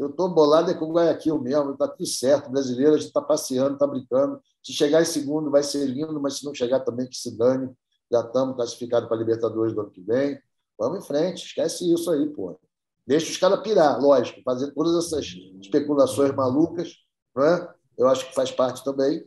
Eu 0.00 0.08
estou 0.08 0.30
bolado 0.30 0.70
é 0.70 0.74
com 0.74 0.86
o 0.86 0.92
Guayaquil 0.94 1.38
mesmo, 1.38 1.72
está 1.72 1.86
tudo 1.86 2.06
certo. 2.06 2.48
O 2.48 2.52
brasileiro, 2.52 2.94
a 2.94 2.96
gente 2.96 3.08
está 3.08 3.20
passeando, 3.20 3.74
está 3.74 3.86
brincando. 3.86 4.40
Se 4.64 4.72
chegar 4.72 5.02
em 5.02 5.04
segundo, 5.04 5.50
vai 5.50 5.62
ser 5.62 5.84
lindo, 5.84 6.18
mas 6.18 6.38
se 6.38 6.44
não 6.46 6.54
chegar 6.54 6.80
também, 6.80 7.06
que 7.06 7.18
se 7.18 7.36
dane. 7.36 7.70
Já 8.10 8.22
estamos 8.22 8.56
classificados 8.56 9.10
para 9.10 9.18
a 9.18 9.20
Libertadores 9.20 9.74
do 9.74 9.82
ano 9.82 9.90
que 9.90 10.00
vem. 10.00 10.40
Vamos 10.78 11.04
em 11.04 11.06
frente, 11.06 11.44
esquece 11.44 11.92
isso 11.92 12.10
aí, 12.10 12.26
pô. 12.30 12.58
Deixa 13.06 13.30
os 13.30 13.36
caras 13.36 13.60
pirar, 13.60 14.00
lógico, 14.00 14.40
fazer 14.42 14.72
todas 14.72 15.04
essas 15.04 15.26
especulações 15.60 16.34
malucas, 16.34 16.94
não 17.36 17.44
é? 17.44 17.74
eu 17.98 18.08
acho 18.08 18.26
que 18.26 18.34
faz 18.34 18.50
parte 18.50 18.82
também, 18.82 19.22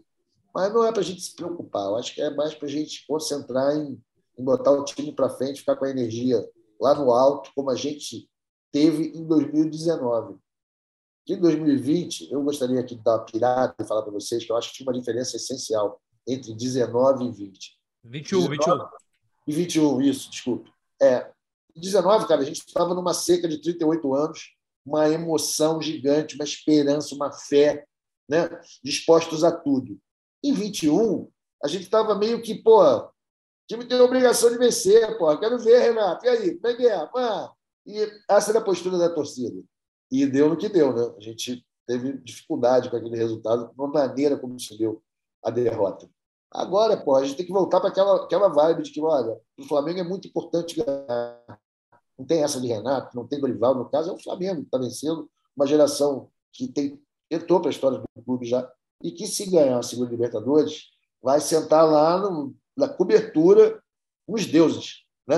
mas 0.56 0.74
não 0.74 0.84
é 0.84 0.92
para 0.92 1.02
a 1.02 1.04
gente 1.04 1.22
se 1.22 1.36
preocupar, 1.36 1.86
eu 1.86 1.98
acho 1.98 2.16
que 2.16 2.22
é 2.22 2.34
mais 2.34 2.56
para 2.56 2.68
a 2.68 2.72
gente 2.72 3.06
concentrar 3.06 3.76
em, 3.76 4.02
em 4.40 4.44
botar 4.44 4.72
o 4.72 4.84
time 4.84 5.14
para 5.14 5.30
frente, 5.30 5.60
ficar 5.60 5.76
com 5.76 5.86
a 5.86 5.90
energia 5.90 6.44
lá 6.82 6.96
no 6.96 7.12
alto, 7.12 7.52
como 7.56 7.70
a 7.70 7.76
gente 7.76 8.28
teve 8.72 9.16
em 9.16 9.24
2019. 9.24 10.40
Em 11.26 11.40
2020, 11.40 12.32
eu 12.32 12.44
gostaria 12.44 12.80
aqui 12.82 12.96
de 12.96 13.02
dar 13.02 13.16
uma 13.16 13.26
pirada 13.26 13.74
e 13.80 13.86
falar 13.86 14.02
para 14.02 14.12
vocês 14.12 14.44
que 14.44 14.52
eu 14.52 14.58
acho 14.58 14.70
que 14.70 14.76
tinha 14.76 14.88
uma 14.88 14.98
diferença 14.98 15.38
essencial 15.38 16.02
entre 16.28 16.54
19 16.54 17.26
e 17.26 17.32
20. 17.32 17.80
21, 18.04 18.50
19, 18.50 18.50
21. 18.50 18.90
E 19.48 19.54
21, 19.54 20.02
isso, 20.02 20.30
desculpe. 20.30 20.72
É, 21.02 21.32
19, 21.76 22.28
cara, 22.28 22.42
a 22.42 22.46
gente 22.46 22.58
estava 22.58 22.94
numa 22.94 23.14
seca 23.14 23.48
de 23.48 23.62
38 23.62 24.14
anos, 24.14 24.54
uma 24.86 25.10
emoção 25.10 25.82
gigante, 25.82 26.36
uma 26.36 26.44
esperança, 26.44 27.16
uma 27.16 27.32
fé, 27.32 27.86
né? 28.28 28.50
dispostos 28.84 29.46
a 29.46 29.52
tudo. 29.52 29.98
Em 30.44 30.54
21, 30.54 31.30
a 31.64 31.70
gente 31.70 31.84
estava 31.84 32.16
meio 32.16 32.42
que, 32.42 32.56
pô, 32.56 32.84
o 32.84 33.12
time 33.66 33.86
tem 33.86 33.98
a 33.98 34.04
obrigação 34.04 34.50
de 34.52 34.58
vencer, 34.58 35.18
pô, 35.18 35.38
quero 35.38 35.58
ver, 35.58 35.80
Renato, 35.80 36.26
e 36.26 36.30
aí, 36.30 36.56
como 36.56 36.68
é 36.68 36.76
que 36.76 36.86
é? 36.86 37.10
E 37.86 38.22
essa 38.30 38.52
era 38.52 38.60
a 38.60 38.64
postura 38.64 38.98
da 38.98 39.10
torcida. 39.10 39.64
E 40.14 40.28
deu 40.28 40.48
no 40.48 40.56
que 40.56 40.70
deu, 40.70 40.94
né? 40.96 41.12
A 41.18 41.20
gente 41.20 41.66
teve 41.88 42.20
dificuldade 42.20 42.88
com 42.88 42.96
aquele 42.96 43.18
resultado, 43.18 43.72
de 43.72 43.88
maneira 43.88 44.38
como 44.38 44.60
se 44.60 44.78
deu 44.78 45.02
a 45.44 45.50
derrota. 45.50 46.08
Agora, 46.52 46.96
pô, 46.96 47.16
a 47.16 47.26
gente 47.26 47.36
tem 47.36 47.48
que 47.48 47.52
voltar 47.52 47.80
para 47.80 47.90
aquela, 47.90 48.24
aquela 48.24 48.48
vibe 48.48 48.84
de 48.84 48.92
que, 48.92 49.02
olha, 49.02 49.36
o 49.60 49.64
Flamengo 49.64 50.02
é 50.02 50.04
muito 50.04 50.28
importante 50.28 50.76
ganhar. 50.76 51.60
Não 52.16 52.28
tem 52.28 52.44
essa 52.44 52.62
de 52.62 52.68
Renato, 52.68 53.18
não 53.18 53.28
tem 53.28 53.40
Dorival, 53.40 53.74
no 53.74 53.90
caso, 53.90 54.12
é 54.12 54.14
o 54.14 54.22
Flamengo 54.22 54.62
que 54.62 54.68
está 54.68 54.78
vencendo 54.78 55.28
uma 55.58 55.66
geração 55.66 56.30
que 56.52 56.68
tem, 56.68 57.02
entrou 57.32 57.60
para 57.60 57.70
a 57.70 57.74
história 57.74 57.98
do 57.98 58.24
clube 58.24 58.46
já, 58.46 58.72
e 59.02 59.10
que, 59.10 59.26
se 59.26 59.50
ganhar 59.50 59.80
a 59.80 59.84
segunda 59.84 60.12
Libertadores, 60.12 60.92
vai 61.24 61.42
sentar 61.42 61.90
lá 61.90 62.20
no, 62.20 62.56
na 62.78 62.88
cobertura 62.88 63.82
com 64.28 64.36
os 64.36 64.46
deuses. 64.46 65.06
Né? 65.28 65.36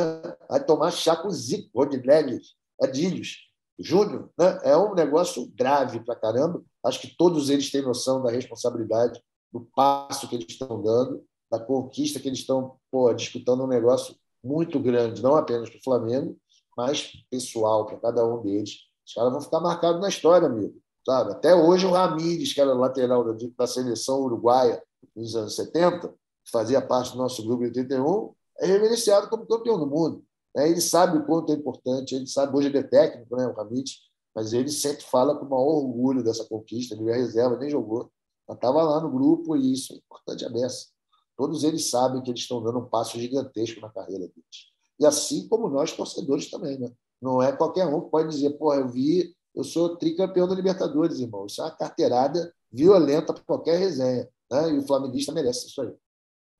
Vai 0.49 0.65
tomar 0.65 0.91
chá 0.91 1.15
com 1.15 1.29
Zico, 1.29 1.69
Rodinelli, 1.73 2.41
Adílios, 2.81 3.45
Júnior, 3.77 4.29
né? 4.37 4.59
é 4.63 4.77
um 4.77 4.93
negócio 4.93 5.51
grave 5.55 5.99
para 5.99 6.15
caramba. 6.15 6.63
Acho 6.83 7.01
que 7.01 7.15
todos 7.17 7.49
eles 7.49 7.69
têm 7.69 7.81
noção 7.81 8.21
da 8.21 8.31
responsabilidade, 8.31 9.21
do 9.51 9.61
passo 9.75 10.27
que 10.27 10.35
eles 10.35 10.47
estão 10.49 10.81
dando, 10.81 11.23
da 11.51 11.59
conquista 11.59 12.19
que 12.19 12.27
eles 12.27 12.39
estão 12.39 12.77
pô, 12.91 13.13
disputando 13.13 13.63
um 13.63 13.67
negócio 13.67 14.15
muito 14.43 14.79
grande, 14.79 15.23
não 15.23 15.35
apenas 15.35 15.69
para 15.69 15.79
o 15.79 15.83
Flamengo, 15.83 16.37
mas 16.77 17.11
pessoal 17.29 17.85
para 17.85 17.97
cada 17.97 18.25
um 18.25 18.41
deles. 18.41 18.77
Os 19.05 19.13
caras 19.13 19.31
vão 19.31 19.41
ficar 19.41 19.59
marcados 19.59 20.01
na 20.01 20.09
história, 20.09 20.47
amigo. 20.47 20.75
Sabe? 21.05 21.31
Até 21.31 21.53
hoje 21.53 21.85
o 21.85 21.91
Ramires, 21.91 22.53
que 22.53 22.59
era 22.59 22.73
lateral 22.73 23.23
da 23.57 23.67
seleção 23.67 24.21
uruguaia 24.21 24.81
nos 25.15 25.35
anos 25.35 25.55
70, 25.55 26.07
que 26.07 26.51
fazia 26.51 26.81
parte 26.81 27.11
do 27.11 27.17
nosso 27.17 27.45
grupo 27.45 27.69
de 27.69 27.79
81, 27.79 28.33
é 28.59 28.65
reverenciado 28.65 29.29
como 29.29 29.45
campeão 29.45 29.77
do 29.77 29.85
mundo. 29.85 30.23
Né? 30.55 30.69
Ele 30.69 30.81
sabe 30.81 31.17
o 31.17 31.25
quanto 31.25 31.51
é 31.51 31.55
importante, 31.55 32.15
ele 32.15 32.27
sabe, 32.27 32.55
hoje 32.55 32.69
ele 32.69 32.77
é 32.77 32.83
técnico, 32.83 33.35
né, 33.35 33.45
o 33.47 33.59
Hamid, 33.59 33.91
mas 34.33 34.53
ele 34.53 34.69
sempre 34.69 35.03
fala 35.03 35.37
com 35.37 35.45
o 35.45 35.49
maior 35.49 35.83
orgulho 35.83 36.23
dessa 36.23 36.45
conquista. 36.45 36.95
Ele 36.95 37.09
é 37.09 37.15
reserva, 37.15 37.57
nem 37.57 37.69
jogou, 37.69 38.11
mas 38.47 38.57
estava 38.57 38.83
lá 38.83 39.01
no 39.01 39.11
grupo 39.11 39.55
e 39.55 39.73
isso 39.73 39.93
é 39.93 39.97
importante 39.97 40.45
a 40.45 40.49
beça. 40.49 40.87
Todos 41.37 41.63
eles 41.63 41.89
sabem 41.89 42.21
que 42.21 42.29
eles 42.29 42.41
estão 42.41 42.61
dando 42.61 42.79
um 42.79 42.85
passo 42.85 43.19
gigantesco 43.19 43.79
na 43.81 43.89
carreira 43.89 44.27
deles. 44.27 44.73
E 44.99 45.05
assim 45.05 45.47
como 45.47 45.69
nós, 45.69 45.91
torcedores 45.91 46.49
também. 46.49 46.77
Né? 46.79 46.91
Não 47.21 47.41
é 47.41 47.51
qualquer 47.51 47.85
um 47.85 48.01
que 48.01 48.09
pode 48.09 48.29
dizer, 48.29 48.51
porra, 48.51 48.77
eu 48.77 48.87
vi, 48.87 49.33
eu 49.53 49.63
sou 49.63 49.97
tricampeão 49.97 50.47
da 50.47 50.55
Libertadores, 50.55 51.19
irmão. 51.19 51.45
Isso 51.45 51.61
é 51.61 51.65
uma 51.65 51.71
carteirada 51.71 52.53
violenta 52.71 53.33
para 53.33 53.43
qualquer 53.43 53.77
resenha. 53.77 54.29
Né? 54.51 54.71
E 54.71 54.77
o 54.77 54.87
flamenguista 54.87 55.31
merece 55.31 55.67
isso 55.67 55.81
aí. 55.81 55.93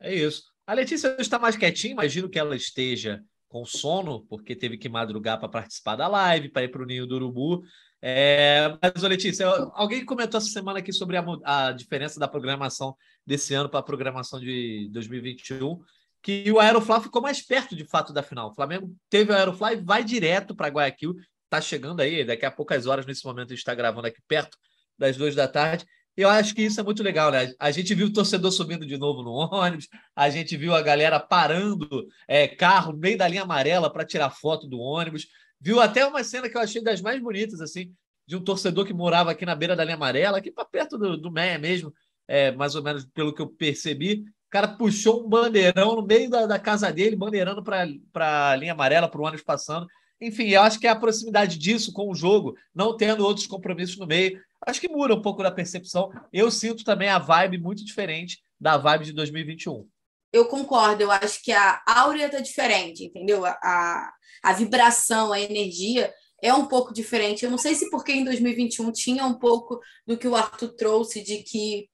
É 0.01 0.13
isso. 0.13 0.43
A 0.67 0.73
Letícia 0.73 1.15
está 1.19 1.37
mais 1.37 1.55
quietinha, 1.55 1.93
imagino 1.93 2.29
que 2.29 2.39
ela 2.39 2.55
esteja 2.55 3.23
com 3.55 3.63
sono, 3.63 4.25
porque 4.27 4.53
teve 4.53 4.77
que 4.77 4.89
madrugar 4.89 5.39
para 5.39 5.47
participar 5.47 5.95
da 5.95 6.09
live, 6.09 6.49
para 6.49 6.63
ir 6.63 6.67
para 6.67 6.83
o 6.83 6.85
Ninho 6.85 7.07
do 7.07 7.15
Urubu. 7.15 7.63
É, 8.01 8.77
mas, 8.81 9.01
Letícia, 9.01 9.47
alguém 9.73 10.03
comentou 10.03 10.37
essa 10.39 10.49
semana 10.49 10.79
aqui 10.79 10.91
sobre 10.91 11.15
a, 11.15 11.23
a 11.45 11.71
diferença 11.71 12.19
da 12.19 12.27
programação 12.27 12.97
desse 13.25 13.53
ano 13.53 13.69
para 13.69 13.79
a 13.79 13.83
programação 13.83 14.41
de 14.41 14.89
2021, 14.91 15.79
que 16.21 16.51
o 16.51 16.59
Aeroflá 16.59 16.99
ficou 16.99 17.21
mais 17.21 17.41
perto, 17.41 17.77
de 17.77 17.85
fato, 17.85 18.11
da 18.11 18.21
final. 18.21 18.49
O 18.49 18.53
Flamengo 18.53 18.93
teve 19.09 19.31
o 19.31 19.33
Aeroflá 19.35 19.71
e 19.71 19.77
vai 19.77 20.03
direto 20.03 20.53
para 20.53 20.67
Guayaquil, 20.67 21.15
está 21.45 21.61
chegando 21.61 22.01
aí, 22.01 22.25
daqui 22.25 22.45
a 22.45 22.51
poucas 22.51 22.85
horas, 22.85 23.05
nesse 23.05 23.23
momento, 23.23 23.53
a 23.53 23.55
gente 23.55 23.59
está 23.59 23.73
gravando 23.73 24.07
aqui 24.07 24.19
perto 24.27 24.57
das 24.99 25.15
duas 25.15 25.33
da 25.33 25.47
tarde. 25.47 25.85
Eu 26.17 26.29
acho 26.29 26.55
que 26.55 26.61
isso 26.61 26.79
é 26.79 26.83
muito 26.83 27.03
legal, 27.03 27.29
né? 27.29 27.53
A 27.59 27.71
gente 27.71 27.93
viu 27.93 28.07
o 28.07 28.13
torcedor 28.13 28.51
subindo 28.51 28.85
de 28.85 28.97
novo 28.97 29.21
no 29.21 29.31
ônibus, 29.31 29.89
a 30.15 30.29
gente 30.29 30.55
viu 30.55 30.73
a 30.73 30.81
galera 30.81 31.19
parando 31.19 32.07
é, 32.27 32.47
carro 32.47 32.93
no 32.93 32.99
meio 32.99 33.17
da 33.17 33.27
linha 33.27 33.43
amarela 33.43 33.91
para 33.91 34.05
tirar 34.05 34.29
foto 34.29 34.65
do 34.67 34.79
ônibus. 34.79 35.27
Viu 35.59 35.81
até 35.81 36.05
uma 36.05 36.23
cena 36.23 36.49
que 36.49 36.55
eu 36.55 36.61
achei 36.61 36.81
das 36.81 37.01
mais 37.01 37.21
bonitas, 37.21 37.59
assim, 37.59 37.93
de 38.25 38.35
um 38.35 38.43
torcedor 38.43 38.85
que 38.85 38.93
morava 38.93 39.31
aqui 39.31 39.45
na 39.45 39.55
beira 39.55 39.75
da 39.75 39.83
linha 39.83 39.95
amarela, 39.95 40.37
aqui 40.37 40.51
para 40.51 40.63
perto 40.63 40.97
do, 40.97 41.17
do 41.17 41.31
Meia 41.31 41.59
mesmo, 41.59 41.93
é, 42.27 42.51
mais 42.51 42.75
ou 42.75 42.83
menos 42.83 43.05
pelo 43.05 43.33
que 43.33 43.41
eu 43.41 43.47
percebi. 43.47 44.23
O 44.47 44.49
cara 44.49 44.69
puxou 44.69 45.25
um 45.25 45.29
bandeirão 45.29 45.97
no 45.97 46.05
meio 46.05 46.29
da, 46.29 46.45
da 46.45 46.57
casa 46.57 46.91
dele, 46.93 47.15
bandeirando 47.15 47.61
para 47.61 48.51
a 48.51 48.55
linha 48.55 48.71
amarela, 48.71 49.09
para 49.09 49.19
o 49.19 49.23
ônibus 49.23 49.43
passando. 49.43 49.85
Enfim, 50.25 50.47
eu 50.49 50.61
acho 50.61 50.79
que 50.79 50.87
é 50.87 50.89
a 50.89 50.95
proximidade 50.95 51.59
disso 51.59 51.93
com 51.93 52.09
o 52.09 52.15
jogo, 52.15 52.55
não 52.73 52.97
tendo 52.97 53.23
outros 53.23 53.45
compromissos 53.45 53.97
no 53.97 54.07
meio, 54.07 54.41
acho 54.65 54.81
que 54.81 54.89
muda 54.89 55.13
um 55.13 55.21
pouco 55.21 55.43
da 55.43 55.51
percepção. 55.51 56.11
Eu 56.33 56.49
sinto 56.49 56.83
também 56.83 57.09
a 57.09 57.19
vibe 57.19 57.59
muito 57.59 57.85
diferente 57.85 58.39
da 58.59 58.75
vibe 58.75 59.05
de 59.05 59.13
2021. 59.13 59.87
Eu 60.33 60.45
concordo, 60.47 61.03
eu 61.03 61.11
acho 61.11 61.43
que 61.43 61.51
a 61.51 61.79
áurea 61.85 62.27
tá 62.27 62.39
diferente, 62.39 63.05
entendeu? 63.05 63.45
A, 63.45 63.51
a, 63.51 64.13
a 64.43 64.53
vibração, 64.53 65.31
a 65.31 65.39
energia 65.39 66.11
é 66.41 66.51
um 66.51 66.65
pouco 66.65 66.91
diferente. 66.91 67.45
Eu 67.45 67.51
não 67.51 67.57
sei 67.59 67.75
se 67.75 67.89
porque 67.91 68.11
em 68.11 68.23
2021 68.23 68.91
tinha 68.91 69.25
um 69.25 69.35
pouco 69.35 69.79
do 70.07 70.17
que 70.17 70.27
o 70.27 70.35
Arthur 70.35 70.69
trouxe, 70.69 71.23
de 71.23 71.43
que 71.43 71.87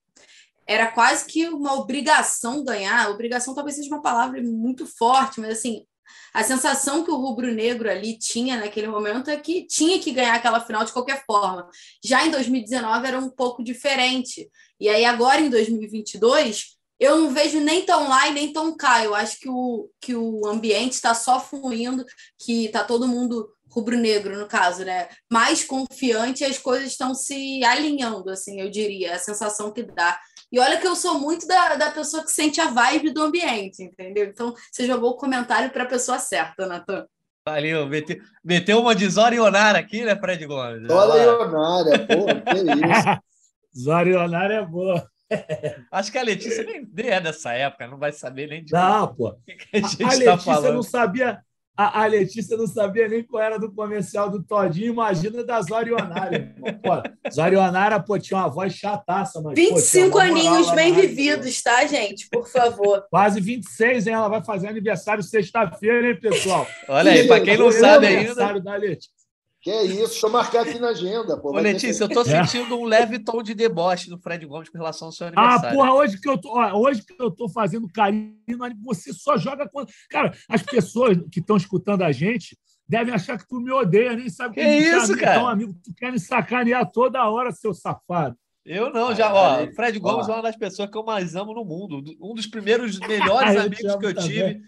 era 0.66 0.90
quase 0.90 1.26
que 1.26 1.50
uma 1.50 1.74
obrigação 1.74 2.64
ganhar. 2.64 3.10
Obrigação 3.10 3.54
talvez 3.54 3.76
seja 3.76 3.90
uma 3.90 4.02
palavra 4.02 4.42
muito 4.42 4.88
forte, 4.88 5.42
mas 5.42 5.58
assim, 5.58 5.86
a 6.34 6.44
sensação 6.44 7.04
que 7.04 7.12
o 7.12 7.18
rubro-negro 7.18 7.90
ali 7.90 8.18
tinha 8.18 8.58
naquele 8.58 8.88
momento 8.88 9.30
é 9.30 9.38
que 9.38 9.66
tinha 9.66 10.00
que 10.00 10.12
ganhar 10.12 10.36
aquela 10.36 10.60
final 10.60 10.84
de 10.84 10.92
qualquer 10.92 11.24
forma. 11.26 11.68
Já 12.04 12.26
em 12.26 12.32
2019 12.32 13.08
era 13.08 13.20
um 13.20 13.30
pouco 13.30 13.64
diferente. 13.64 14.50
E 14.80 14.90
aí 14.90 15.06
agora 15.06 15.42
em 15.42 15.50
2022 15.50 16.78
eu 17.00 17.18
não 17.18 17.32
vejo 17.32 17.60
nem 17.60 17.84
tão 17.84 18.08
lá 18.08 18.28
e 18.28 18.34
nem 18.34 18.54
tão 18.54 18.78
cá. 18.78 19.04
Eu 19.04 19.16
acho 19.16 19.40
que 19.40 19.50
o, 19.50 19.90
que 20.00 20.16
o 20.16 20.46
ambiente 20.46 20.94
está 20.94 21.16
só 21.16 21.40
fluindo, 21.40 22.06
que 22.38 22.66
está 22.66 22.84
todo 22.84 23.08
mundo 23.08 23.50
rubro-negro, 23.72 24.38
no 24.38 24.48
caso, 24.48 24.86
né? 24.86 25.10
Mais 25.32 25.64
confiante, 25.64 26.44
as 26.44 26.58
coisas 26.58 26.92
estão 26.92 27.16
se 27.16 27.64
alinhando, 27.64 28.30
assim, 28.30 28.60
eu 28.60 28.70
diria, 28.70 29.16
a 29.16 29.20
sensação 29.20 29.72
que 29.72 29.82
dá. 29.82 30.20
E 30.52 30.60
olha 30.60 30.80
que 30.80 30.88
eu 30.88 30.96
sou 30.96 31.18
muito 31.20 31.48
da, 31.48 31.76
da 31.76 31.92
pessoa 31.92 32.24
que 32.24 32.32
sente 32.32 32.60
a 32.60 32.70
vibe 32.70 33.12
do 33.12 33.24
ambiente, 33.24 33.84
entendeu? 33.84 34.26
Então, 34.26 34.54
você 34.70 34.86
jogou 34.86 35.12
o 35.12 35.18
comentário 35.18 35.70
para 35.72 35.84
a 35.84 35.88
pessoa 35.88 36.20
certa, 36.20 36.68
Natan. 36.68 37.06
Valeu, 37.48 37.88
meteu, 37.88 38.18
meteu 38.44 38.80
uma 38.82 38.94
de 38.94 39.10
Zorionara 39.10 39.80
aqui, 39.80 40.04
né, 40.04 40.16
Fred 40.16 40.46
Gomes? 40.46 40.88
Zorionara, 40.88 42.00
pô, 42.06 42.26
que 42.26 42.58
isso. 42.58 43.22
Zorionara 43.84 44.54
é 44.56 44.66
boa. 44.66 45.10
Acho 45.92 46.12
que 46.12 46.18
a 46.18 46.24
Letícia 46.24 46.64
nem, 46.64 46.88
é 46.98 47.22
dessa 47.22 47.54
época, 47.54 47.88
não 47.88 47.98
vai 47.98 48.12
saber 48.12 48.48
nem 48.48 48.64
de 48.64 48.74
não, 48.74 49.16
pô. 49.16 49.34
que, 49.46 49.56
que 49.56 49.78
a 49.78 49.80
gente 49.80 50.04
a, 50.04 50.08
a 50.08 50.10
tá 50.10 50.16
Letícia 50.18 50.54
falando. 50.54 50.74
não 50.76 50.84
sabia 50.84 51.42
a, 51.82 52.04
a, 52.04 52.06
Letícia 52.06 52.56
não 52.56 52.68
sabia 52.68 53.08
nem 53.08 53.24
qual 53.24 53.42
era 53.42 53.58
do 53.58 53.72
comercial 53.72 54.30
do 54.30 54.44
Todinho, 54.44 54.94
imagina 54.94 55.44
da 55.44 55.60
Zorionara. 55.62 56.54
pô, 56.84 57.30
Zorionara, 57.32 58.00
pô, 58.00 58.20
tinha 58.20 58.40
uma 58.40 58.48
voz 58.48 58.74
chataça, 58.74 59.42
mas. 59.42 59.56
25 59.56 60.12
pô, 60.12 60.20
aninhos 60.20 60.70
bem 60.72 60.94
vividos, 60.94 61.62
tá, 61.62 61.86
gente? 61.88 62.30
Por 62.30 62.48
favor. 62.48 63.06
Quase 63.10 63.42
26, 63.42 64.06
hein? 64.06 64.14
Ela 64.14 64.28
vai 64.28 64.44
fazer 64.44 64.68
aniversário 64.68 65.24
sexta-feira, 65.24 66.10
hein, 66.10 66.20
pessoal? 66.20 66.68
Olha 66.88 67.12
aí, 67.12 67.28
para 67.28 67.42
quem 67.42 67.58
não 67.58 67.72
sabe 67.72 68.06
ainda. 68.06 68.20
Aniversário 68.20 68.62
da 68.62 68.76
Letícia. 68.76 69.21
Que 69.62 69.70
é 69.70 69.86
isso, 69.86 70.14
deixa 70.14 70.26
eu 70.26 70.32
marcar 70.32 70.62
aqui 70.62 70.80
na 70.80 70.90
agenda. 70.90 71.38
Pô, 71.38 71.50
Ô, 71.52 71.60
Letícia, 71.60 72.08
ter... 72.08 72.18
eu 72.18 72.24
tô 72.24 72.30
é. 72.30 72.44
sentindo 72.44 72.76
um 72.76 72.84
leve 72.84 73.20
tom 73.20 73.44
de 73.44 73.54
deboche 73.54 74.10
do 74.10 74.18
Fred 74.18 74.44
Gomes 74.44 74.70
com 74.70 74.78
relação 74.80 75.10
ao 75.10 75.12
seu 75.12 75.28
aniversário. 75.28 75.70
Ah, 75.70 75.72
porra, 75.74 75.94
hoje 75.94 76.20
que 76.20 76.28
eu 76.28 76.36
tô, 76.36 76.58
ó, 76.58 76.74
hoje 76.80 77.04
que 77.06 77.16
eu 77.22 77.30
tô 77.30 77.48
fazendo 77.48 77.88
carinho, 77.88 78.36
você 78.84 79.14
só 79.14 79.38
joga 79.38 79.70
com. 79.70 79.86
Cara, 80.10 80.34
as 80.50 80.64
pessoas 80.64 81.16
que 81.32 81.40
estão 81.40 81.56
escutando 81.58 82.02
a 82.02 82.12
gente 82.12 82.58
devem 82.90 83.14
achar 83.14 83.38
que 83.38 83.48
tu 83.48 83.62
me 83.62 83.72
odeia, 83.72 84.16
nem 84.16 84.30
sabe 84.30 84.56
que, 84.56 84.62
que 84.62 84.78
isso, 84.78 85.16
cara. 85.16 85.36
Então, 85.36 85.48
amigo, 85.48 85.76
tu 85.84 85.94
quer 85.96 86.12
me 86.12 86.20
sacanear 86.20 86.90
toda 86.92 87.30
hora, 87.30 87.52
seu 87.52 87.72
safado. 87.72 88.36
Eu 88.66 88.92
não, 88.92 89.14
já, 89.14 89.32
ó, 89.32 89.68
Fred 89.76 90.00
Gomes 90.00 90.28
ó. 90.28 90.32
é 90.32 90.36
uma 90.38 90.44
das 90.44 90.56
pessoas 90.56 90.90
que 90.90 90.98
eu 90.98 91.04
mais 91.04 91.36
amo 91.36 91.54
no 91.54 91.64
mundo. 91.64 92.04
Um 92.20 92.34
dos 92.34 92.48
primeiros 92.48 93.00
melhores 93.00 93.58
amigos 93.58 93.96
que 93.96 94.06
eu 94.08 94.16
também. 94.16 94.62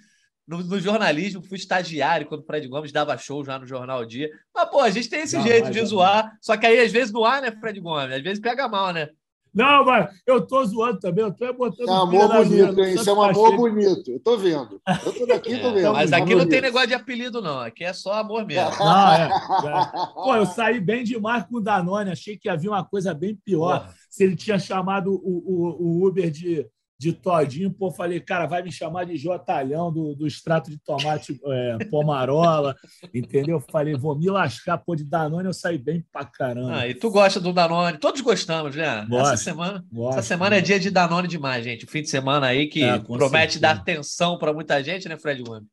No, 0.47 0.63
no, 0.63 0.79
jornalismo, 0.79 1.41
fui 1.41 1.57
estagiário 1.57 2.27
quando 2.27 2.41
o 2.41 2.45
Fred 2.45 2.67
Gomes 2.67 2.91
dava 2.91 3.17
show 3.17 3.43
já 3.43 3.57
no 3.57 3.65
Jornal 3.65 4.05
Dia. 4.05 4.29
Mas, 4.53 4.69
pô, 4.69 4.79
a 4.81 4.89
gente 4.89 5.09
tem 5.09 5.21
esse 5.21 5.37
não, 5.37 5.43
jeito 5.43 5.71
de 5.71 5.85
zoar. 5.85 6.37
Só 6.41 6.57
que 6.57 6.65
aí, 6.65 6.79
às 6.79 6.91
vezes, 6.91 7.11
no 7.11 7.23
ar, 7.23 7.41
né, 7.41 7.51
Fred 7.51 7.79
Gomes? 7.79 8.15
Às 8.15 8.21
vezes 8.21 8.39
pega 8.39 8.67
mal, 8.67 8.91
né? 8.91 9.09
Não, 9.53 9.85
mas 9.85 10.09
eu 10.25 10.45
tô 10.45 10.65
zoando 10.65 10.99
também, 10.99 11.23
eu 11.23 11.31
tô 11.31 11.53
botando. 11.53 11.87
É 11.87 11.91
um 11.91 11.95
amor 11.95 12.27
bonito, 12.27 12.83
hein? 12.83 12.95
Isso 12.95 13.07
é 13.07 13.13
um 13.13 13.21
amor 13.21 13.55
bonito. 13.55 14.11
Eu 14.11 14.19
tô 14.19 14.35
vendo. 14.35 14.81
Eu 15.05 15.13
tô 15.13 15.25
daqui, 15.27 15.53
é, 15.53 15.59
tô 15.59 15.71
vendo. 15.71 15.93
Mas 15.93 16.11
aqui 16.11 16.33
não 16.33 16.47
tem 16.47 16.59
negócio 16.59 16.87
de 16.87 16.95
apelido, 16.95 17.39
não. 17.39 17.59
Aqui 17.59 17.83
é 17.83 17.93
só 17.93 18.13
amor 18.13 18.45
mesmo. 18.47 18.63
Não, 18.79 19.13
é, 19.13 19.25
é. 19.25 20.13
Pô, 20.13 20.35
eu 20.35 20.45
saí 20.45 20.79
bem 20.79 21.03
demais 21.03 21.43
com 21.43 21.57
o 21.57 21.61
Danone, 21.61 22.09
achei 22.09 22.35
que 22.35 22.49
havia 22.49 22.71
uma 22.71 22.83
coisa 22.83 23.13
bem 23.13 23.37
pior. 23.45 23.81
Porra. 23.81 23.95
Se 24.09 24.23
ele 24.23 24.35
tinha 24.35 24.57
chamado 24.57 25.13
o, 25.13 25.19
o, 25.19 26.01
o 26.01 26.07
Uber 26.07 26.31
de 26.31 26.65
de 26.97 27.11
todinho, 27.11 27.71
pô, 27.71 27.91
falei, 27.91 28.19
cara, 28.19 28.45
vai 28.45 28.61
me 28.63 28.71
chamar 28.71 29.05
de 29.05 29.17
Jotalhão 29.17 29.91
do, 29.91 30.15
do 30.15 30.25
extrato 30.25 30.69
de 30.69 30.77
tomate 30.77 31.39
é, 31.45 31.77
pomarola, 31.89 32.75
entendeu? 33.13 33.59
Falei, 33.59 33.95
vou 33.95 34.17
me 34.17 34.29
lascar, 34.29 34.77
pô, 34.77 34.95
de 34.95 35.03
Danone 35.03 35.47
eu 35.47 35.53
saí 35.53 35.77
bem 35.77 36.05
pra 36.11 36.23
caramba. 36.25 36.77
Ah, 36.77 36.87
e 36.87 36.93
tu 36.93 37.09
gosta 37.09 37.39
do 37.39 37.51
Danone, 37.51 37.97
todos 37.97 38.21
gostamos, 38.21 38.75
né? 38.75 39.05
Gosto, 39.09 39.33
essa 39.33 39.43
semana, 39.43 39.85
gosto, 39.91 40.19
essa 40.19 40.27
semana 40.27 40.57
é 40.57 40.61
dia 40.61 40.79
de 40.79 40.89
Danone 40.89 41.27
demais, 41.27 41.63
gente. 41.63 41.85
O 41.85 41.89
fim 41.89 42.01
de 42.01 42.09
semana 42.09 42.47
aí 42.47 42.67
que 42.67 42.83
é, 42.83 42.99
promete 42.99 43.53
certeza. 43.53 43.59
dar 43.59 43.71
atenção 43.71 44.37
para 44.37 44.53
muita 44.53 44.81
gente, 44.83 45.09
né, 45.09 45.17
Fred 45.17 45.43
Gomes? 45.43 45.67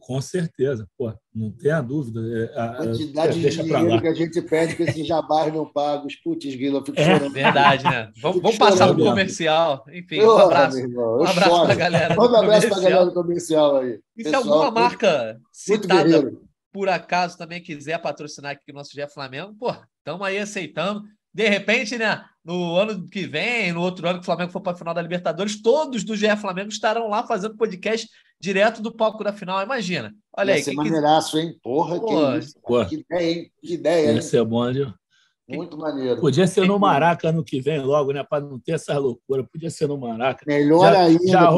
Com 0.00 0.20
certeza, 0.20 0.88
pô, 0.96 1.12
não 1.34 1.50
tenha 1.50 1.80
dúvida. 1.80 2.20
É, 2.20 2.60
a 2.60 2.74
quantidade 2.74 3.40
de 3.40 3.50
dinheiro 3.50 4.00
que 4.00 4.08
a 4.08 4.14
gente 4.14 4.42
perde 4.42 4.76
com 4.76 4.82
esses 4.82 5.06
jabás 5.06 5.52
não 5.52 5.70
pagos. 5.70 6.16
Putz, 6.16 6.54
Guilherme, 6.54 6.78
eu 6.78 6.84
fico 6.84 7.00
é. 7.00 7.04
chorando. 7.04 7.32
Verdade, 7.32 7.84
né? 7.84 8.10
Vamos, 8.20 8.42
vamos 8.42 8.58
passar 8.58 8.92
no 8.92 9.02
comercial. 9.02 9.84
Enfim, 9.92 10.20
um 10.20 10.38
abraço. 10.38 10.78
Irmão, 10.78 11.18
um 11.18 11.24
abraço 11.24 11.62
para 11.62 11.72
a 11.72 11.76
galera. 11.76 12.20
Um 12.20 12.22
abraço 12.22 12.68
para 12.68 12.78
a 12.78 12.80
galera 12.80 13.04
do 13.06 13.12
comercial 13.12 13.76
aí. 13.76 14.00
E 14.16 14.24
Pessoal, 14.24 14.42
se 14.42 14.48
alguma 14.48 14.70
marca 14.70 15.40
citada 15.52 16.32
por 16.74 16.88
acaso 16.88 17.38
também 17.38 17.62
quiser 17.62 17.98
patrocinar 17.98 18.50
aqui 18.50 18.72
o 18.72 18.74
nosso 18.74 18.92
GE 18.92 19.06
Flamengo, 19.08 19.54
pô, 19.54 19.72
estamos 19.98 20.26
aí 20.26 20.38
aceitando. 20.38 21.04
De 21.32 21.48
repente, 21.48 21.96
né, 21.96 22.24
no 22.44 22.76
ano 22.76 23.08
que 23.08 23.26
vem, 23.26 23.72
no 23.72 23.80
outro 23.80 24.08
ano 24.08 24.18
que 24.18 24.22
o 24.22 24.26
Flamengo 24.26 24.50
for 24.50 24.60
para 24.60 24.72
a 24.72 24.76
final 24.76 24.92
da 24.92 25.00
Libertadores, 25.00 25.62
todos 25.62 26.02
do 26.02 26.16
GE 26.16 26.36
Flamengo 26.36 26.68
estarão 26.68 27.08
lá 27.08 27.24
fazendo 27.26 27.56
podcast 27.56 28.08
direto 28.44 28.82
do 28.82 28.94
palco 28.94 29.24
da 29.24 29.32
final. 29.32 29.62
Imagina. 29.62 30.12
Olha 30.36 30.50
Ia 30.50 30.56
aí. 30.56 30.62
Ser 30.62 30.74
maneiraço, 30.74 31.38
hein? 31.38 31.58
Porra, 31.62 31.98
Pô, 31.98 32.06
que, 32.06 32.38
isso. 32.38 32.60
que 32.88 32.96
ideia, 32.96 33.32
hein? 33.32 33.52
Que 33.60 33.74
ideia, 33.74 34.12
hein? 34.12 34.20
Ia 34.20 34.40
é 34.40 34.44
bom, 34.44 34.72
viu? 34.72 34.94
Muito 35.48 35.76
maneiro. 35.76 36.20
Podia 36.20 36.46
ser 36.46 36.66
no 36.66 36.78
Maraca 36.78 37.28
ano 37.28 37.44
que 37.44 37.60
vem, 37.60 37.80
logo, 37.80 38.12
né? 38.12 38.22
Para 38.22 38.44
não 38.44 38.58
ter 38.58 38.72
essa 38.72 38.98
loucura. 38.98 39.44
Podia 39.44 39.70
ser 39.70 39.86
no 39.86 39.98
Maraca. 39.98 40.44
Melhor 40.46 40.92
já, 40.92 41.00
ainda, 41.00 41.26
já, 41.26 41.50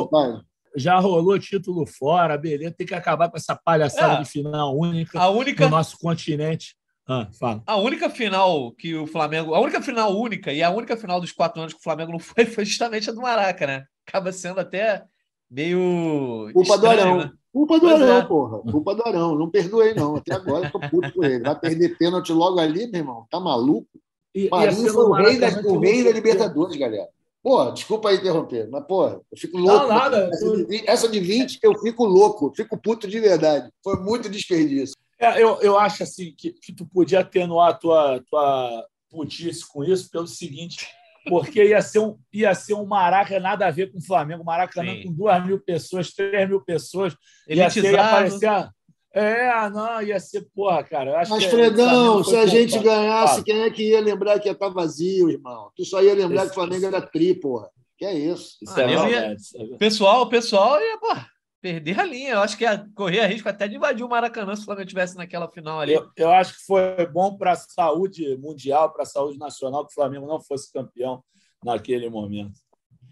já 0.77 0.99
rolou 0.99 1.39
título 1.39 1.87
fora, 1.87 2.37
beleza. 2.37 2.75
Tem 2.77 2.87
que 2.87 2.95
acabar 2.95 3.29
com 3.29 3.37
essa 3.37 3.57
palhaçada 3.57 4.15
é. 4.15 4.23
de 4.23 4.29
final 4.29 4.77
única, 4.77 5.19
a 5.19 5.29
única 5.29 5.65
no 5.65 5.71
nosso 5.71 5.99
continente. 5.99 6.77
Ah, 7.09 7.29
fala. 7.39 7.63
A 7.67 7.77
única 7.77 8.11
final 8.11 8.73
que 8.73 8.95
o 8.97 9.07
Flamengo. 9.07 9.55
A 9.55 9.61
única 9.61 9.81
final 9.81 10.17
única 10.19 10.53
e 10.53 10.63
a 10.63 10.71
única 10.71 10.97
final 10.97 11.21
dos 11.21 11.31
quatro 11.31 11.61
anos 11.61 11.73
que 11.73 11.81
o 11.81 11.83
Flamengo 11.83 12.13
não 12.13 12.19
foi 12.19 12.45
foi 12.45 12.65
justamente 12.65 13.09
a 13.09 13.13
do 13.13 13.21
Maraca, 13.21 13.67
né? 13.67 13.85
Acaba 14.07 14.33
sendo 14.33 14.59
até 14.59 15.05
meio. 15.51 16.51
Culpa 16.53 16.75
estranho, 16.75 16.81
do 16.81 16.87
Arão. 16.89 17.19
Né? 17.19 17.33
Culpa 17.53 17.75
do 17.75 17.81
pois 17.81 18.03
Arão, 18.03 18.17
é. 18.19 18.25
porra. 18.25 18.59
Culpa 18.71 18.95
do 18.95 19.03
Arão. 19.03 19.35
Não 19.35 19.51
perdoei, 19.51 19.95
não. 19.95 20.17
Até 20.17 20.35
agora 20.35 20.67
eu 20.67 20.73
tô 20.73 20.81
puto 20.81 21.13
com 21.13 21.25
ele. 21.25 21.41
Vai 21.41 21.59
perder 21.59 21.97
pênalti 21.97 22.33
logo 22.33 22.59
ali, 22.59 22.87
meu 22.87 23.01
irmão. 23.01 23.27
Tá 23.31 23.41
maluco? 23.41 23.89
E, 24.35 24.51
Marinho 24.51 24.93
foi 24.93 25.05
o 25.05 25.13
rei, 25.13 25.39
da, 25.39 25.49
o 25.49 25.79
rei 25.79 26.05
da 26.05 26.11
Libertadores, 26.13 26.77
galera. 26.77 27.09
Pô, 27.43 27.71
desculpa 27.71 28.11
aí 28.11 28.17
interromper, 28.17 28.69
mas, 28.69 28.85
pô, 28.87 29.07
eu 29.07 29.23
fico 29.37 29.57
louco. 29.57 29.87
Não, 29.87 29.89
nada. 29.89 30.29
Essa 30.33 30.65
de, 30.67 30.91
essa 30.91 31.09
de 31.09 31.21
20, 31.21 31.61
eu 31.63 31.79
fico 31.79 32.05
louco, 32.05 32.53
fico 32.55 32.77
puto 32.77 33.07
de 33.07 33.21
verdade. 33.21 33.71
Foi 33.83 33.97
muito 34.01 34.29
desperdício. 34.29 34.97
É, 35.19 35.43
eu, 35.43 35.59
eu 35.63 35.79
acho 35.79 36.03
assim 36.03 36.35
que, 36.37 36.53
que 36.53 36.73
tu 36.73 36.85
podia 36.85 37.21
atenuar 37.21 37.71
a 37.71 37.75
tua, 37.75 38.23
tua 38.29 38.87
putice 39.09 39.67
com 39.67 39.83
isso 39.85 40.11
pelo 40.11 40.27
seguinte: 40.27 40.89
porque 41.29 41.65
ia 41.65 41.83
ser 41.83 41.99
um, 41.99 42.17
ia 42.33 42.55
ser 42.55 42.75
um 42.75 42.87
Maraca 42.87 43.39
nada 43.41 43.67
a 43.67 43.71
ver 43.71 43.93
com 43.93 43.99
o 43.99 44.03
Flamengo. 44.03 44.45
Maracanã 44.45 44.95
Sim. 44.95 45.03
com 45.05 45.13
duas 45.13 45.45
mil 45.45 45.61
pessoas, 45.61 46.13
três 46.13 46.49
mil 46.49 46.61
pessoas. 46.61 47.17
Ia, 47.49 47.69
ser, 47.71 47.85
ia 47.85 48.05
aparecer. 48.05 48.71
É, 49.13 49.71
não, 49.71 50.03
ia 50.03 50.21
ser, 50.21 50.47
porra, 50.55 50.85
cara. 50.85 51.23
Mas, 51.29 51.45
Fredão, 51.45 52.23
se 52.23 52.37
a 52.37 52.47
gente 52.47 52.79
ganhasse, 52.79 53.43
quem 53.43 53.63
é 53.63 53.71
que 53.71 53.91
ia 53.91 54.01
lembrar 54.01 54.39
que 54.39 54.49
ia 54.49 54.53
estar 54.53 54.69
tá 54.69 54.73
vazio, 54.75 55.31
irmão? 55.31 55.71
Tu 55.75 55.85
só 55.85 56.03
ia 56.03 56.15
lembrar 56.15 56.45
que 56.45 56.51
o 56.51 56.55
Flamengo 56.55 56.87
era 56.87 57.01
tri, 57.01 57.35
porra. 57.35 57.71
Que 57.97 58.05
é 58.05 58.15
isso? 58.15 58.59
isso 58.61 58.75
ah, 58.77 58.83
é 58.83 59.11
ia... 59.11 59.37
Pessoal, 59.79 60.29
pessoal 60.29 60.79
ia, 60.79 60.99
porra. 60.99 61.27
Perder 61.61 62.01
a 62.01 62.05
linha. 62.05 62.33
Eu 62.33 62.41
acho 62.41 62.57
que 62.57 62.65
ia 62.65 62.87
correr 62.95 63.21
a 63.21 63.27
risco 63.27 63.49
até 63.49 63.67
de 63.67 63.77
invadir 63.77 64.05
o 64.05 64.09
Maracanã 64.09 64.55
se 64.55 64.63
o 64.63 64.65
Flamengo 64.65 64.87
estivesse 64.87 65.17
naquela 65.17 65.51
final 65.51 65.81
ali. 65.81 65.95
Eu, 65.95 66.11
eu 66.17 66.31
acho 66.31 66.55
que 66.55 66.65
foi 66.67 67.07
bom 67.07 67.37
para 67.37 67.53
a 67.53 67.57
saúde 67.57 68.37
mundial, 68.37 68.93
para 68.93 69.03
a 69.03 69.07
saúde 69.07 69.39
nacional, 69.39 69.85
que 69.85 69.93
o 69.93 69.95
Flamengo 69.95 70.27
não 70.27 70.41
fosse 70.41 70.73
campeão 70.73 71.23
naquele 71.65 72.09
momento. 72.09 72.61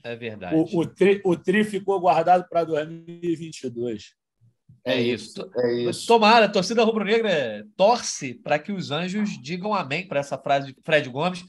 É 0.02 0.14
verdade. 0.14 0.54
O, 0.54 0.80
o, 0.80 0.86
tri, 0.86 1.20
o 1.24 1.36
tri 1.36 1.64
ficou 1.64 1.98
guardado 1.98 2.46
para 2.48 2.64
2022. 2.64 4.14
É 4.84 5.00
isso. 5.00 5.50
É 5.56 5.72
isso. 5.72 6.06
Tomara, 6.06 6.44
a 6.44 6.48
torcida 6.48 6.84
rubro-negra 6.84 7.66
torce 7.74 8.34
para 8.34 8.58
que 8.58 8.70
os 8.70 8.90
anjos 8.90 9.30
digam 9.42 9.74
amém 9.74 10.06
para 10.06 10.20
essa 10.20 10.36
frase 10.36 10.68
de 10.68 10.76
Fred 10.84 11.08
Gomes. 11.08 11.42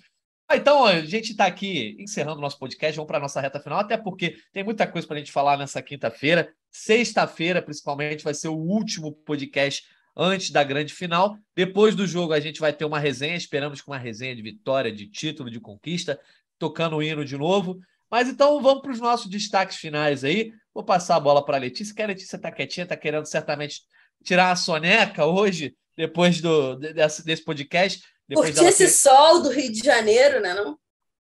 Ah, 0.48 0.58
então, 0.58 0.86
a 0.86 1.02
gente 1.02 1.32
está 1.32 1.48
aqui 1.48 1.98
encerrando 2.00 2.38
o 2.38 2.42
nosso 2.42 2.60
podcast, 2.60 2.96
vamos 2.96 3.08
para 3.08 3.18
a 3.18 3.22
nossa 3.22 3.42
reta 3.42 3.60
final, 3.60 3.80
até 3.80 3.98
porque 3.98 4.38
tem 4.54 4.64
muita 4.64 4.86
coisa 4.86 5.08
para 5.08 5.16
a 5.16 5.20
gente 5.20 5.32
falar 5.32 5.58
nessa 5.58 5.82
quinta-feira. 5.82 6.54
Sexta-feira, 6.70 7.62
principalmente, 7.64 8.24
vai 8.24 8.34
ser 8.34 8.50
o 8.50 8.56
último 8.56 9.12
podcast 9.12 9.84
antes 10.16 10.52
da 10.52 10.64
grande 10.64 10.94
final. 10.94 11.36
Depois 11.56 11.96
do 11.96 12.06
jogo, 12.06 12.32
a 12.32 12.40
gente 12.40 12.60
vai 12.60 12.72
ter 12.72 12.86
uma 12.86 13.00
resenha, 13.00 13.36
esperamos 13.36 13.82
com 13.82 13.92
uma 13.92 13.98
resenha 13.98 14.36
de 14.36 14.42
vitória, 14.44 14.92
de 14.92 15.08
título, 15.08 15.50
de 15.50 15.60
conquista, 15.60 16.20
tocando 16.60 16.96
o 16.96 17.04
hino 17.04 17.26
de 17.26 17.38
novo. 17.38 17.80
Mas 18.10 18.30
então 18.30 18.62
vamos 18.62 18.84
para 18.84 18.92
os 18.92 19.00
nossos 19.00 19.30
destaques 19.30 19.78
finais 19.78 20.24
aí. 20.24 20.54
Vou 20.74 20.84
passar 20.84 21.16
a 21.16 21.20
bola 21.20 21.44
para 21.44 21.58
a 21.58 21.60
Letícia, 21.60 21.94
que 21.94 22.02
a 22.04 22.08
Letícia 22.08 22.36
está 22.36 22.52
quietinha, 22.52 22.84
está 22.84 22.96
querendo 22.96 23.26
certamente 23.26 23.82
tirar 24.24 24.52
a 24.52 24.56
soneca 24.56 25.26
hoje, 25.26 25.76
depois 25.98 26.40
do, 26.40 26.76
desse, 26.76 27.26
desse 27.26 27.44
podcast. 27.44 28.04
Curtir 28.34 28.66
esse 28.66 28.86
ter... 28.86 28.90
sol 28.90 29.42
do 29.42 29.50
Rio 29.50 29.72
de 29.72 29.80
Janeiro, 29.80 30.40
né? 30.40 30.54
Não? 30.54 30.78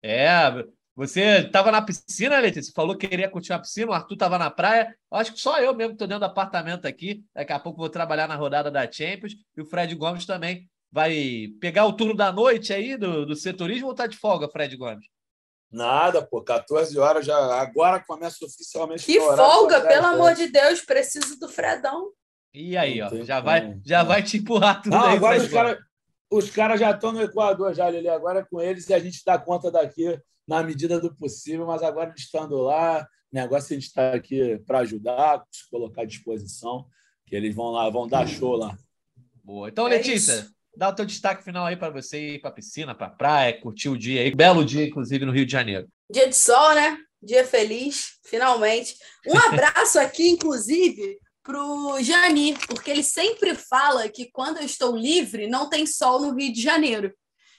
É, 0.02 0.64
você 0.98 1.38
estava 1.46 1.70
na 1.70 1.80
piscina, 1.80 2.40
Letícia? 2.40 2.72
Falou 2.74 2.96
que 2.96 3.06
queria 3.06 3.30
curtir 3.30 3.52
a 3.52 3.58
piscina, 3.60 3.92
o 3.92 3.94
Arthur 3.94 4.14
estava 4.14 4.36
na 4.36 4.50
praia. 4.50 4.96
Eu 5.12 5.18
acho 5.18 5.32
que 5.32 5.40
só 5.40 5.60
eu 5.60 5.72
mesmo 5.72 5.92
estou 5.92 6.08
dentro 6.08 6.20
do 6.20 6.26
apartamento 6.26 6.86
aqui. 6.86 7.22
Daqui 7.32 7.52
a 7.52 7.60
pouco 7.60 7.78
vou 7.78 7.88
trabalhar 7.88 8.26
na 8.26 8.34
rodada 8.34 8.68
da 8.68 8.90
Champions. 8.90 9.34
E 9.56 9.60
o 9.60 9.64
Fred 9.64 9.94
Gomes 9.94 10.26
também 10.26 10.68
vai 10.90 11.50
pegar 11.60 11.86
o 11.86 11.92
turno 11.92 12.16
da 12.16 12.32
noite 12.32 12.72
aí 12.72 12.96
do, 12.96 13.24
do 13.24 13.36
setorismo 13.36 13.86
ou 13.86 13.92
está 13.92 14.08
de 14.08 14.16
folga, 14.16 14.48
Fred 14.48 14.76
Gomes? 14.76 15.06
Nada, 15.70 16.20
pô, 16.20 16.42
14 16.42 16.98
horas 16.98 17.24
já. 17.24 17.36
Agora 17.60 18.02
começa 18.04 18.44
oficialmente. 18.44 19.04
Que 19.04 19.20
folga, 19.20 19.82
pelo 19.82 20.06
amor 20.06 20.34
de 20.34 20.48
Deus, 20.48 20.80
preciso 20.80 21.38
do 21.38 21.48
Fredão. 21.48 22.10
E 22.52 22.76
aí, 22.76 23.00
ó, 23.02 23.10
já 23.24 23.38
vai, 23.38 23.78
já 23.84 24.02
vai 24.02 24.22
te 24.22 24.38
empurrar 24.38 24.82
tudo 24.82 24.96
Não, 24.96 25.04
aí. 25.04 25.16
Agora 25.16 25.38
os 25.38 25.48
caras 25.48 25.78
os 26.30 26.50
cara 26.50 26.76
já 26.76 26.90
estão 26.90 27.12
no 27.12 27.22
Equador, 27.22 27.74
já, 27.74 27.88
Lili. 27.88 28.08
Agora 28.08 28.40
é 28.40 28.44
com 28.44 28.60
eles 28.60 28.88
e 28.88 28.94
a 28.94 28.98
gente 28.98 29.22
dá 29.24 29.38
conta 29.38 29.70
daqui 29.70 30.20
na 30.46 30.62
medida 30.62 30.98
do 31.00 31.14
possível, 31.14 31.66
mas 31.66 31.82
agora 31.82 32.12
estando 32.16 32.56
lá, 32.56 33.06
negócio 33.30 33.72
é 33.72 33.76
a 33.76 33.78
gente 33.78 33.88
está 33.88 34.12
aqui 34.14 34.58
para 34.66 34.78
ajudar, 34.80 35.44
se 35.50 35.68
colocar 35.70 36.02
à 36.02 36.06
disposição, 36.06 36.86
que 37.26 37.36
eles 37.36 37.54
vão 37.54 37.70
lá, 37.70 37.88
vão 37.90 38.08
dar 38.08 38.26
show 38.26 38.56
lá. 38.56 38.76
Boa. 39.44 39.68
Então, 39.68 39.86
é 39.86 39.90
Letícia, 39.90 40.32
isso. 40.32 40.54
dá 40.76 40.88
o 40.88 40.94
teu 40.94 41.04
destaque 41.04 41.44
final 41.44 41.66
aí 41.66 41.76
para 41.76 41.90
você 41.90 42.34
ir 42.34 42.40
para 42.40 42.50
a 42.50 42.54
piscina, 42.54 42.94
para 42.94 43.08
a 43.08 43.10
praia, 43.10 43.60
curtir 43.60 43.88
o 43.88 43.98
dia 43.98 44.22
aí. 44.22 44.34
Belo 44.34 44.64
dia, 44.64 44.86
inclusive, 44.86 45.24
no 45.24 45.32
Rio 45.32 45.46
de 45.46 45.52
Janeiro. 45.52 45.86
Dia 46.10 46.28
de 46.28 46.36
sol, 46.36 46.74
né? 46.74 46.98
Dia 47.22 47.44
feliz, 47.44 48.18
finalmente. 48.24 48.96
Um 49.26 49.36
abraço 49.52 49.98
aqui, 49.98 50.28
inclusive, 50.28 51.18
para 51.48 51.64
o 51.64 51.98
Jani, 52.02 52.54
porque 52.66 52.90
ele 52.90 53.02
sempre 53.02 53.54
fala 53.54 54.06
que 54.06 54.30
quando 54.30 54.58
eu 54.58 54.66
estou 54.66 54.94
livre, 54.94 55.48
não 55.48 55.66
tem 55.70 55.86
sol 55.86 56.20
no 56.20 56.36
Rio 56.36 56.52
de 56.52 56.60
Janeiro. 56.60 57.10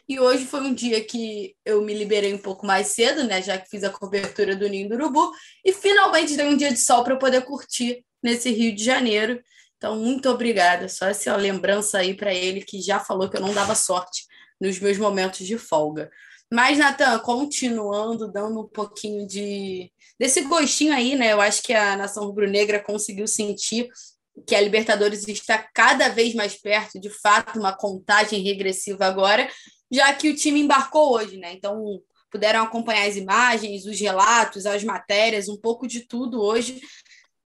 E 0.07 0.19
hoje 0.19 0.45
foi 0.45 0.61
um 0.61 0.73
dia 0.75 1.03
que 1.03 1.55
eu 1.65 1.81
me 1.81 1.95
liberei 1.95 2.31
um 2.31 2.37
pouco 2.37 2.67
mais 2.67 2.89
cedo, 2.89 3.23
né? 3.23 3.41
Já 3.41 3.57
que 3.57 3.67
fiz 3.67 3.83
a 3.83 3.89
cobertura 3.89 4.55
do 4.55 4.69
Ninho 4.69 4.87
do 4.87 4.93
Urubu. 4.93 5.31
E 5.65 5.73
finalmente 5.73 6.35
dei 6.35 6.45
um 6.45 6.55
dia 6.55 6.71
de 6.71 6.77
sol 6.77 7.03
para 7.03 7.15
poder 7.15 7.41
curtir 7.41 8.05
nesse 8.21 8.51
Rio 8.51 8.75
de 8.75 8.83
Janeiro. 8.83 9.41
Então, 9.77 9.95
muito 9.95 10.29
obrigada. 10.29 10.87
Só 10.87 11.07
essa 11.07 11.35
lembrança 11.35 11.97
aí 11.97 12.13
para 12.13 12.31
ele, 12.31 12.61
que 12.61 12.79
já 12.81 12.99
falou 12.99 13.27
que 13.27 13.37
eu 13.37 13.41
não 13.41 13.53
dava 13.55 13.73
sorte 13.73 14.25
nos 14.61 14.79
meus 14.79 14.99
momentos 14.99 15.47
de 15.47 15.57
folga. 15.57 16.11
Mas, 16.52 16.78
Natan, 16.78 17.20
continuando, 17.20 18.32
dando 18.32 18.62
um 18.62 18.68
pouquinho 18.68 19.28
de 19.28 19.91
desse 20.20 20.41
gostinho 20.41 20.93
aí, 20.93 21.16
né? 21.16 21.32
Eu 21.32 21.39
acho 21.39 21.62
que 21.62 21.74
a 21.74 21.95
nação 21.95 22.26
rubro-negra 22.26 22.84
conseguiu 22.84 23.28
sentir 23.28 23.89
que 24.47 24.56
a 24.56 24.62
Libertadores 24.62 25.28
está 25.28 25.58
cada 25.74 26.10
vez 26.10 26.34
mais 26.34 26.56
perto, 26.56 27.00
de 27.00 27.10
fato, 27.10 27.60
uma 27.60 27.76
contagem 27.76 28.41
regressiva 28.41 29.06
agora 29.06 29.50
já 29.91 30.14
que 30.14 30.30
o 30.30 30.36
time 30.36 30.62
embarcou 30.62 31.14
hoje, 31.14 31.38
né? 31.38 31.54
Então 31.54 32.02
puderam 32.32 32.64
acompanhar 32.64 33.08
as 33.08 33.16
imagens, 33.16 33.86
os 33.86 34.00
relatos, 34.00 34.66
as 34.66 34.84
matérias, 34.84 35.50
um 35.50 35.58
pouco 35.58 35.88
de 35.88 36.02
tudo 36.02 36.41
hoje. 36.41 36.80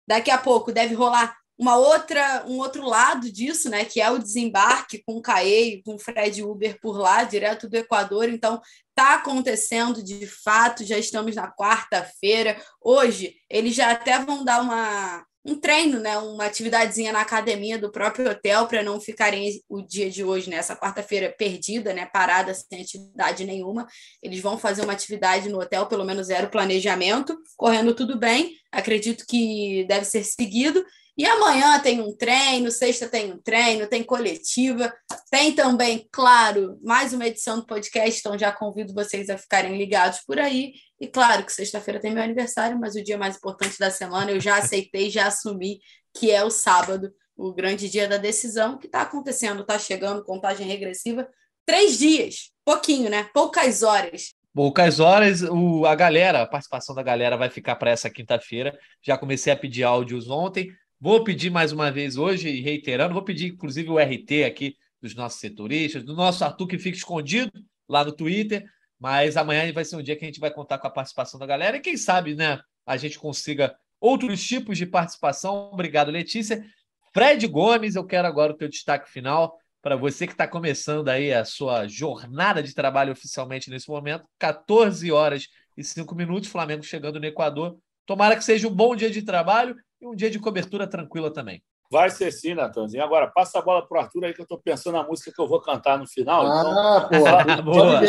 Daqui 0.07 0.31
a 0.31 0.39
pouco 0.39 0.73
deve 0.73 0.95
rolar 0.95 1.37
uma 1.57 1.77
outra, 1.77 2.45
um 2.49 2.59
outro 2.59 2.85
lado 2.85 3.31
disso, 3.31 3.71
né, 3.71 3.85
que 3.85 4.01
é 4.01 4.11
o 4.11 4.19
desembarque 4.19 5.01
com 5.07 5.19
o 5.19 5.23
Caê 5.23 5.81
com 5.85 5.95
o 5.95 5.99
Fred 5.99 6.43
Uber 6.43 6.81
por 6.81 6.99
lá, 6.99 7.23
direto 7.23 7.69
do 7.69 7.77
Equador. 7.77 8.29
Então, 8.29 8.61
está 8.93 9.15
acontecendo 9.15 10.03
de 10.03 10.27
fato, 10.27 10.85
já 10.85 10.99
estamos 10.99 11.35
na 11.35 11.51
quarta-feira. 11.51 12.57
Hoje, 12.81 13.35
eles 13.51 13.75
já 13.75 13.91
até 13.91 14.19
vão 14.19 14.45
dar 14.45 14.61
uma 14.63 15.25
um 15.45 15.57
treino, 15.57 15.99
né, 15.99 16.17
uma 16.19 16.45
atividadezinha 16.45 17.13
na 17.13 17.21
academia 17.21 17.77
do 17.77 17.91
próprio 17.91 18.31
hotel 18.31 18.67
para 18.67 18.83
não 18.83 19.01
ficarem 19.01 19.61
o 19.69 19.83
dia 19.83 20.09
de 20.09 20.23
hoje, 20.23 20.49
nessa 20.49 20.75
né, 20.75 20.81
quarta-feira 20.81 21.35
perdida, 21.37 21.93
né, 21.93 22.07
parada 22.07 22.55
sem 22.55 22.81
atividade 22.81 23.45
nenhuma. 23.45 23.87
Eles 24.23 24.41
vão 24.41 24.57
fazer 24.57 24.83
uma 24.83 24.93
atividade 24.93 25.49
no 25.49 25.61
hotel, 25.61 25.87
pelo 25.87 26.05
menos 26.05 26.29
zero 26.29 26.49
planejamento, 26.49 27.37
correndo 27.57 27.93
tudo 27.93 28.17
bem. 28.17 28.53
Acredito 28.71 29.25
que 29.27 29.85
deve 29.89 30.05
ser 30.05 30.23
seguido. 30.23 30.85
E 31.17 31.27
amanhã 31.27 31.79
tem 31.79 32.01
um 32.01 32.17
treino, 32.17 32.71
sexta 32.71 33.07
tem 33.07 33.33
um 33.33 33.39
treino, 33.39 33.87
tem 33.87 34.03
coletiva, 34.03 34.91
tem 35.31 35.55
também, 35.55 36.09
claro, 36.11 36.79
mais 36.83 37.13
uma 37.13 37.27
edição 37.27 37.61
do 37.61 37.67
podcast, 37.67 38.19
então 38.19 38.39
já 38.39 38.51
convido 38.51 38.95
vocês 38.95 39.29
a 39.29 39.37
ficarem 39.37 39.77
ligados 39.77 40.21
por 40.21 40.39
aí. 40.39 40.73
E 40.99 41.07
claro 41.07 41.45
que 41.45 41.53
sexta-feira 41.53 42.01
tem 42.01 42.15
meu 42.15 42.23
aniversário, 42.23 42.79
mas 42.81 42.95
o 42.95 43.05
dia 43.05 43.19
mais 43.19 43.37
importante 43.37 43.79
da 43.79 43.91
semana 43.91 44.31
eu 44.31 44.41
já 44.41 44.57
aceitei, 44.57 45.11
já 45.11 45.27
assumi 45.27 45.81
que 46.15 46.31
é 46.31 46.43
o 46.45 46.51
sábado, 46.51 47.13
o 47.37 47.53
grande 47.53 47.91
dia 47.91 48.09
da 48.09 48.17
decisão, 48.17 48.79
que 48.79 48.87
está 48.87 49.03
acontecendo, 49.03 49.63
está 49.63 49.79
chegando, 49.79 50.25
contagem 50.25 50.67
regressiva. 50.67 51.29
Três 51.67 51.99
dias, 51.99 52.51
pouquinho, 52.65 53.11
né? 53.11 53.29
Poucas 53.35 53.83
horas. 53.83 54.35
Poucas 54.55 55.01
horas, 55.01 55.43
o, 55.43 55.87
a 55.87 55.95
galera, 55.95 56.43
a 56.43 56.47
participação 56.47 56.95
da 56.95 57.03
galera 57.03 57.37
vai 57.37 57.49
ficar 57.49 57.77
para 57.77 57.91
essa 57.91 58.11
quinta-feira. 58.11 58.79
Já 59.01 59.17
comecei 59.17 59.53
a 59.53 59.57
pedir 59.57 59.83
áudios 59.83 60.29
ontem. 60.29 60.71
Vou 61.05 61.25
pedir 61.25 61.51
mais 61.51 61.73
uma 61.73 61.91
vez 61.91 62.17
hoje, 62.17 62.61
reiterando, 62.61 63.13
vou 63.13 63.25
pedir 63.25 63.49
inclusive 63.49 63.91
o 63.91 63.99
RT 63.99 64.45
aqui 64.47 64.77
dos 65.01 65.17
nossos 65.17 65.41
setoristas, 65.41 66.05
do 66.05 66.15
nosso 66.15 66.45
Arthur 66.45 66.69
que 66.69 66.79
fica 66.79 66.97
escondido 66.97 67.51
lá 67.89 68.05
no 68.05 68.13
Twitter, 68.13 68.65
mas 69.01 69.37
amanhã 69.37 69.73
vai 69.73 69.85
ser 69.85 69.97
um 69.97 70.03
dia 70.03 70.15
que 70.15 70.25
a 70.25 70.29
gente 70.29 70.39
vai 70.39 70.53
contar 70.53 70.79
com 70.79 70.87
a 70.87 70.91
participação 70.91 71.41
da 71.41 71.45
galera 71.47 71.77
e 71.77 71.81
quem 71.81 71.97
sabe, 71.97 72.37
né, 72.37 72.61
a 72.87 72.97
gente 72.97 73.19
consiga 73.19 73.75
outros 74.01 74.47
tipos 74.47 74.79
de 74.79 74.87
participação. 74.87 75.71
Obrigado, 75.73 76.09
Letícia. 76.13 76.65
Fred 77.13 77.45
Gomes, 77.49 77.97
eu 77.97 78.07
quero 78.07 78.29
agora 78.29 78.53
o 78.53 78.57
teu 78.57 78.69
destaque 78.69 79.11
final 79.11 79.59
para 79.83 79.97
você 79.97 80.25
que 80.25 80.35
está 80.35 80.47
começando 80.47 81.09
aí 81.09 81.35
a 81.35 81.45
sua 81.45 81.89
jornada 81.89 82.63
de 82.63 82.73
trabalho 82.73 83.11
oficialmente 83.11 83.71
nesse 83.71 83.89
momento. 83.89 84.25
14 84.39 85.11
horas 85.11 85.49
e 85.77 85.83
5 85.83 86.15
minutos, 86.15 86.49
Flamengo 86.49 86.85
chegando 86.85 87.19
no 87.19 87.27
Equador. 87.27 87.77
Tomara 88.07 88.37
que 88.37 88.45
seja 88.45 88.69
um 88.69 88.73
bom 88.73 88.95
dia 88.95 89.11
de 89.11 89.23
trabalho 89.23 89.75
e 90.03 90.07
um 90.07 90.15
dia 90.17 90.29
de 90.29 90.41
cobertura 90.41 90.87
tranquila 90.87 91.33
também. 91.33 91.63
Vai 91.91 92.11
ser 92.11 92.33
sim, 92.33 92.55
Natanzinho. 92.55 93.05
Agora, 93.05 93.29
passa 93.29 93.59
a 93.59 93.63
bola 93.63 93.87
para 93.87 93.99
o 93.99 94.01
Arthur 94.01 94.25
aí, 94.25 94.35
que 94.35 94.41
eu 94.41 94.45
estou 94.45 94.59
pensando 94.59 94.95
na 94.95 95.05
música 95.05 95.31
que 95.31 95.41
eu 95.41 95.47
vou 95.47 95.61
cantar 95.61 95.99
no 95.99 96.09
final. 96.09 96.45
Ah, 96.47 97.09
então, 97.13 97.65
boa. 97.65 98.01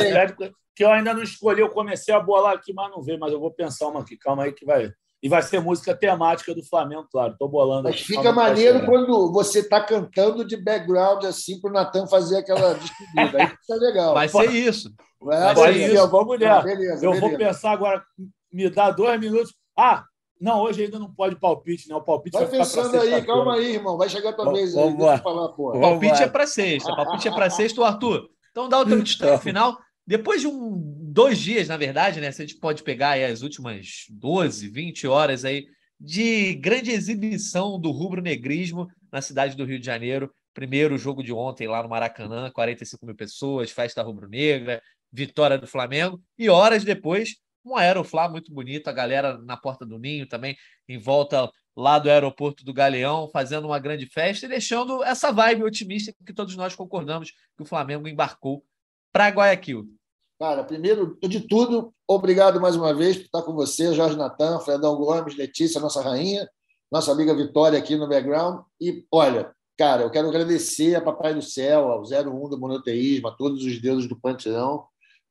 Que 0.76 0.84
eu 0.84 0.90
ainda 0.90 1.14
não 1.14 1.22
escolhi, 1.22 1.62
eu 1.62 1.70
comecei 1.70 2.14
a 2.14 2.20
bolar 2.20 2.54
aqui, 2.54 2.74
mas 2.74 2.90
não 2.90 3.04
veio, 3.04 3.20
mas 3.20 3.32
eu 3.32 3.40
vou 3.40 3.52
pensar 3.52 3.88
uma 3.90 4.00
aqui. 4.00 4.18
Calma 4.18 4.44
aí 4.44 4.54
que 4.54 4.66
vai. 4.66 4.92
E 5.22 5.30
vai 5.30 5.42
ser 5.42 5.60
música 5.60 5.96
temática 5.96 6.56
do 6.56 6.66
Flamengo, 6.66 7.08
claro. 7.12 7.34
Estou 7.34 7.48
bolando. 7.48 7.84
Mas 7.84 8.02
fica 8.02 8.32
maneiro 8.32 8.86
quando 8.86 9.32
você 9.32 9.60
está 9.60 9.80
cantando 9.80 10.44
de 10.44 10.58
background 10.58 11.24
assim 11.26 11.62
para 11.62 11.70
o 11.70 11.74
Natan 11.74 12.08
fazer 12.08 12.38
aquela 12.38 12.74
despedida. 12.74 13.38
Aí 13.38 13.48
fica 13.48 13.76
legal. 13.76 14.14
Vai 14.14 14.28
ser 14.28 14.50
isso. 14.50 14.92
Vai, 15.22 15.54
vai 15.54 15.74
ser 15.74 15.94
isso. 15.94 16.10
Vamos 16.10 16.40
nessa. 16.40 16.60
Ah, 16.60 16.62
beleza, 16.64 17.06
eu 17.06 17.12
beleza. 17.12 17.20
vou 17.20 17.38
pensar 17.38 17.72
agora. 17.72 18.04
Me 18.52 18.70
dá 18.70 18.90
dois 18.92 19.20
minutos. 19.20 19.54
Ah, 19.78 20.06
não, 20.44 20.62
hoje 20.62 20.84
ainda 20.84 21.00
não 21.00 21.10
pode 21.10 21.38
palpite, 21.38 21.88
né? 21.88 21.96
O 21.96 22.02
palpite 22.02 22.34
vai, 22.34 22.46
vai 22.46 22.60
pensando 22.60 23.00
aí, 23.00 23.26
calma 23.26 23.56
aí, 23.56 23.76
irmão. 23.76 23.98
Vai 23.98 24.10
chegar 24.10 24.32
a 24.32 24.34
tua 24.34 24.52
vez 24.52 24.76
aí. 24.76 24.94
Deixa 24.94 25.14
eu 25.14 25.18
falar, 25.20 25.48
porra. 25.50 25.78
O 25.78 25.80
palpite 25.82 26.22
é 26.22 26.28
para 26.28 26.46
sexta. 26.46 26.92
O 26.92 26.96
palpite 26.98 27.30
é 27.30 27.32
para 27.32 27.50
sexta, 27.50 27.80
o 27.80 27.84
Arthur. 27.86 28.30
Então 28.52 28.68
dá 28.68 28.82
o 28.82 28.86
teu 28.86 29.02
destaque 29.02 29.42
final. 29.42 29.78
Depois 30.06 30.42
de 30.42 30.48
um, 30.48 30.82
dois 31.02 31.40
dias, 31.40 31.70
na 31.70 31.78
verdade, 31.78 32.20
né? 32.20 32.30
Se 32.30 32.42
a 32.42 32.46
gente 32.46 32.60
pode 32.60 32.84
pegar 32.84 33.12
aí 33.12 33.24
as 33.24 33.42
últimas 33.42 34.06
12, 34.10 34.68
20 34.68 35.08
horas 35.08 35.46
aí 35.46 35.66
de 35.98 36.56
grande 36.56 36.92
exibição 36.92 37.80
do 37.80 37.90
rubro-negrismo 37.90 38.90
na 39.10 39.22
cidade 39.22 39.56
do 39.56 39.64
Rio 39.64 39.80
de 39.80 39.86
Janeiro. 39.86 40.30
Primeiro 40.54 40.98
jogo 40.98 41.24
de 41.24 41.32
ontem 41.32 41.70
lá 41.70 41.82
no 41.82 41.88
Maracanã, 41.88 42.52
45 42.52 43.06
mil 43.06 43.16
pessoas, 43.16 43.72
festa 43.72 44.04
rubro-negra, 44.04 44.82
vitória 45.10 45.58
do 45.58 45.68
Flamengo. 45.68 46.22
E 46.38 46.50
horas 46.50 46.84
depois, 46.84 47.38
um 47.66 47.76
aeroflá 47.76 48.28
muito 48.28 48.54
bonito, 48.54 48.88
a 48.88 48.92
galera 48.92 49.38
na 49.38 49.58
porta 49.58 49.86
do 49.86 49.98
ninho 49.98 50.28
também, 50.28 50.56
em 50.88 50.98
volta 50.98 51.50
lá 51.76 51.98
do 51.98 52.10
aeroporto 52.10 52.64
do 52.64 52.74
Galeão, 52.74 53.30
fazendo 53.32 53.66
uma 53.66 53.80
grande 53.80 54.06
festa 54.06 54.46
e 54.46 54.50
deixando 54.50 55.04
essa 55.04 55.32
vibe 55.32 55.64
otimista 55.64 56.14
que 56.26 56.34
todos 56.34 56.56
nós 56.56 56.76
concordamos 56.76 57.32
que 57.56 57.64
o 57.64 57.66
Flamengo 57.66 58.08
embarcou 58.08 58.64
para 59.12 59.30
Guayaquil. 59.30 59.88
Cara, 60.40 60.64
primeiro 60.64 61.18
de 61.22 61.40
tudo, 61.48 61.94
obrigado 62.08 62.60
mais 62.60 62.76
uma 62.76 62.94
vez 62.94 63.18
por 63.18 63.26
estar 63.26 63.42
com 63.44 63.54
você, 63.54 63.94
Jorge 63.94 64.18
Natan, 64.18 64.60
Fredão 64.60 64.96
Gomes, 64.96 65.38
Letícia, 65.38 65.80
nossa 65.80 66.02
rainha, 66.02 66.48
nossa 66.92 67.12
amiga 67.12 67.36
Vitória 67.36 67.80
aqui 67.80 67.96
no 67.96 68.10
background. 68.10 68.62
E 68.82 69.06
olha, 69.12 69.54
cara, 69.78 70.04
eu 70.04 70.12
quero 70.12 70.28
agradecer 70.28 70.96
a 70.96 71.02
Papai 71.02 71.34
do 71.34 71.42
Céu, 71.42 71.92
ao 71.92 72.02
01 72.02 72.50
do 72.50 72.60
monoteísmo, 72.60 73.28
a 73.28 73.32
todos 73.32 73.64
os 73.64 73.80
deuses 73.80 74.10
do 74.10 74.20
panteão, 74.20 74.86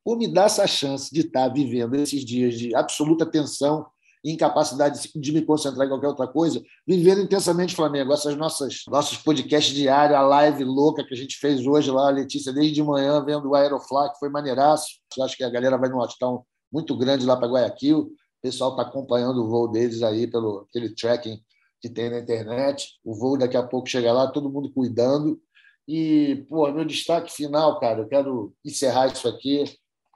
por 0.05 0.17
me 0.17 0.27
dar 0.27 0.47
essa 0.47 0.67
chance 0.67 1.13
de 1.13 1.21
estar 1.21 1.49
vivendo 1.49 1.95
esses 1.95 2.25
dias 2.25 2.55
de 2.59 2.75
absoluta 2.75 3.25
tensão 3.25 3.87
incapacidade 4.25 5.11
de 5.15 5.33
me 5.33 5.43
concentrar 5.43 5.87
em 5.87 5.91
qualquer 5.91 6.07
outra 6.07 6.29
coisa, 6.29 6.63
vivendo 6.87 7.23
intensamente 7.23 7.75
Flamengo. 7.75 8.13
Essas 8.13 8.37
nossas 8.37 8.83
nossos 8.89 9.19
podcasts 9.19 9.75
diários, 9.75 10.17
a 10.17 10.23
live 10.23 10.65
louca 10.65 11.05
que 11.05 11.13
a 11.13 11.17
gente 11.17 11.37
fez 11.39 11.67
hoje 11.67 11.91
lá, 11.91 12.09
Letícia, 12.09 12.53
desde 12.53 12.75
de 12.75 12.83
manhã, 12.83 13.25
vendo 13.25 13.51
o 13.51 13.55
Aeroflá, 13.55 14.11
que 14.11 14.19
foi 14.19 14.29
maneiraço. 14.29 14.87
Acho 15.21 15.37
que 15.37 15.45
a 15.45 15.51
galera 15.51 15.77
vai 15.77 15.89
num 15.89 15.99
hostão 15.99 16.45
muito 16.73 16.97
grande 16.97 17.27
lá 17.27 17.37
para 17.37 17.49
Guayaquil. 17.49 17.99
O 17.99 18.11
pessoal 18.41 18.71
está 18.71 18.83
acompanhando 18.83 19.43
o 19.43 19.49
voo 19.49 19.69
deles 19.69 20.03
aí 20.03 20.27
pelo 20.29 20.67
aquele 20.69 20.95
tracking 20.95 21.41
que 21.81 21.91
tem 21.91 22.11
na 22.11 22.21
internet. 22.21 23.01
O 23.05 23.15
voo 23.15 23.37
daqui 23.37 23.57
a 23.57 23.63
pouco 23.63 23.89
chega 23.89 24.13
lá, 24.13 24.31
todo 24.31 24.51
mundo 24.51 24.73
cuidando. 24.73 25.41
E, 25.87 26.47
pô, 26.49 26.71
meu 26.71 26.85
destaque 26.85 27.33
final, 27.33 27.81
cara, 27.81 28.03
eu 28.03 28.09
quero 28.09 28.55
encerrar 28.65 29.09
isso 29.09 29.27
aqui 29.27 29.65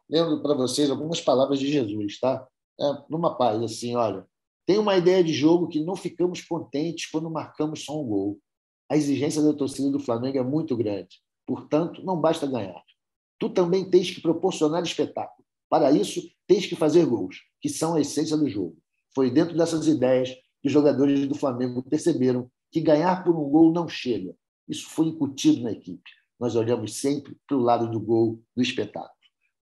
lendo 0.09 0.43
para 0.43 0.55
vocês 0.55 0.91
algumas 0.91 1.21
palavras 1.21 1.59
de 1.59 1.71
Jesus, 1.71 2.19
tá? 2.21 2.47
é, 2.81 2.85
numa 3.09 3.37
paz, 3.37 3.63
assim, 3.63 3.97
olha, 3.97 4.27
tem 4.67 4.79
uma 4.79 4.97
ideia 4.97 5.23
de 5.23 5.33
jogo 5.33 5.69
que 5.69 5.81
não 5.81 5.97
ficamos 5.97 6.43
contentes 6.43 7.11
quando 7.11 7.31
marcamos 7.31 7.85
só 7.85 8.01
um 8.01 8.07
gol. 8.07 8.39
A 8.91 8.97
exigência 8.97 9.43
da 9.43 9.53
torcida 9.53 9.91
do 9.91 10.01
Flamengo 10.01 10.39
é 10.39 10.43
muito 10.43 10.77
grande. 10.77 11.21
Portanto, 11.47 12.05
não 12.05 12.21
basta 12.21 12.47
ganhar. 12.47 12.83
Tu 13.39 13.49
também 13.51 13.89
tens 13.89 14.11
que 14.11 14.21
proporcionar 14.21 14.83
espetáculo. 14.83 15.47
Para 15.69 15.91
isso, 15.93 16.23
tens 16.47 16.67
que 16.67 16.77
fazer 16.77 17.05
gols, 17.07 17.37
que 17.61 17.69
são 17.69 17.95
a 17.95 18.01
essência 18.01 18.37
do 18.37 18.49
jogo. 18.49 18.77
Foi 19.15 19.31
dentro 19.31 19.57
dessas 19.57 19.87
ideias 19.87 20.31
que 20.31 20.69
os 20.69 20.73
jogadores 20.73 21.27
do 21.27 21.35
Flamengo 21.35 21.83
perceberam 21.83 22.51
que 22.71 22.81
ganhar 22.81 23.25
por 23.25 23.37
um 23.37 23.49
gol 23.49 23.73
não 23.73 23.89
chega. 23.89 24.35
Isso 24.69 24.89
foi 24.89 25.07
incutido 25.07 25.63
na 25.63 25.73
equipe. 25.73 26.11
Nós 26.39 26.55
olhamos 26.57 27.01
sempre 27.01 27.37
para 27.47 27.57
o 27.57 27.61
lado 27.61 27.91
do 27.91 28.01
gol, 28.01 28.43
do 28.55 28.63
espetáculo. 28.63 29.16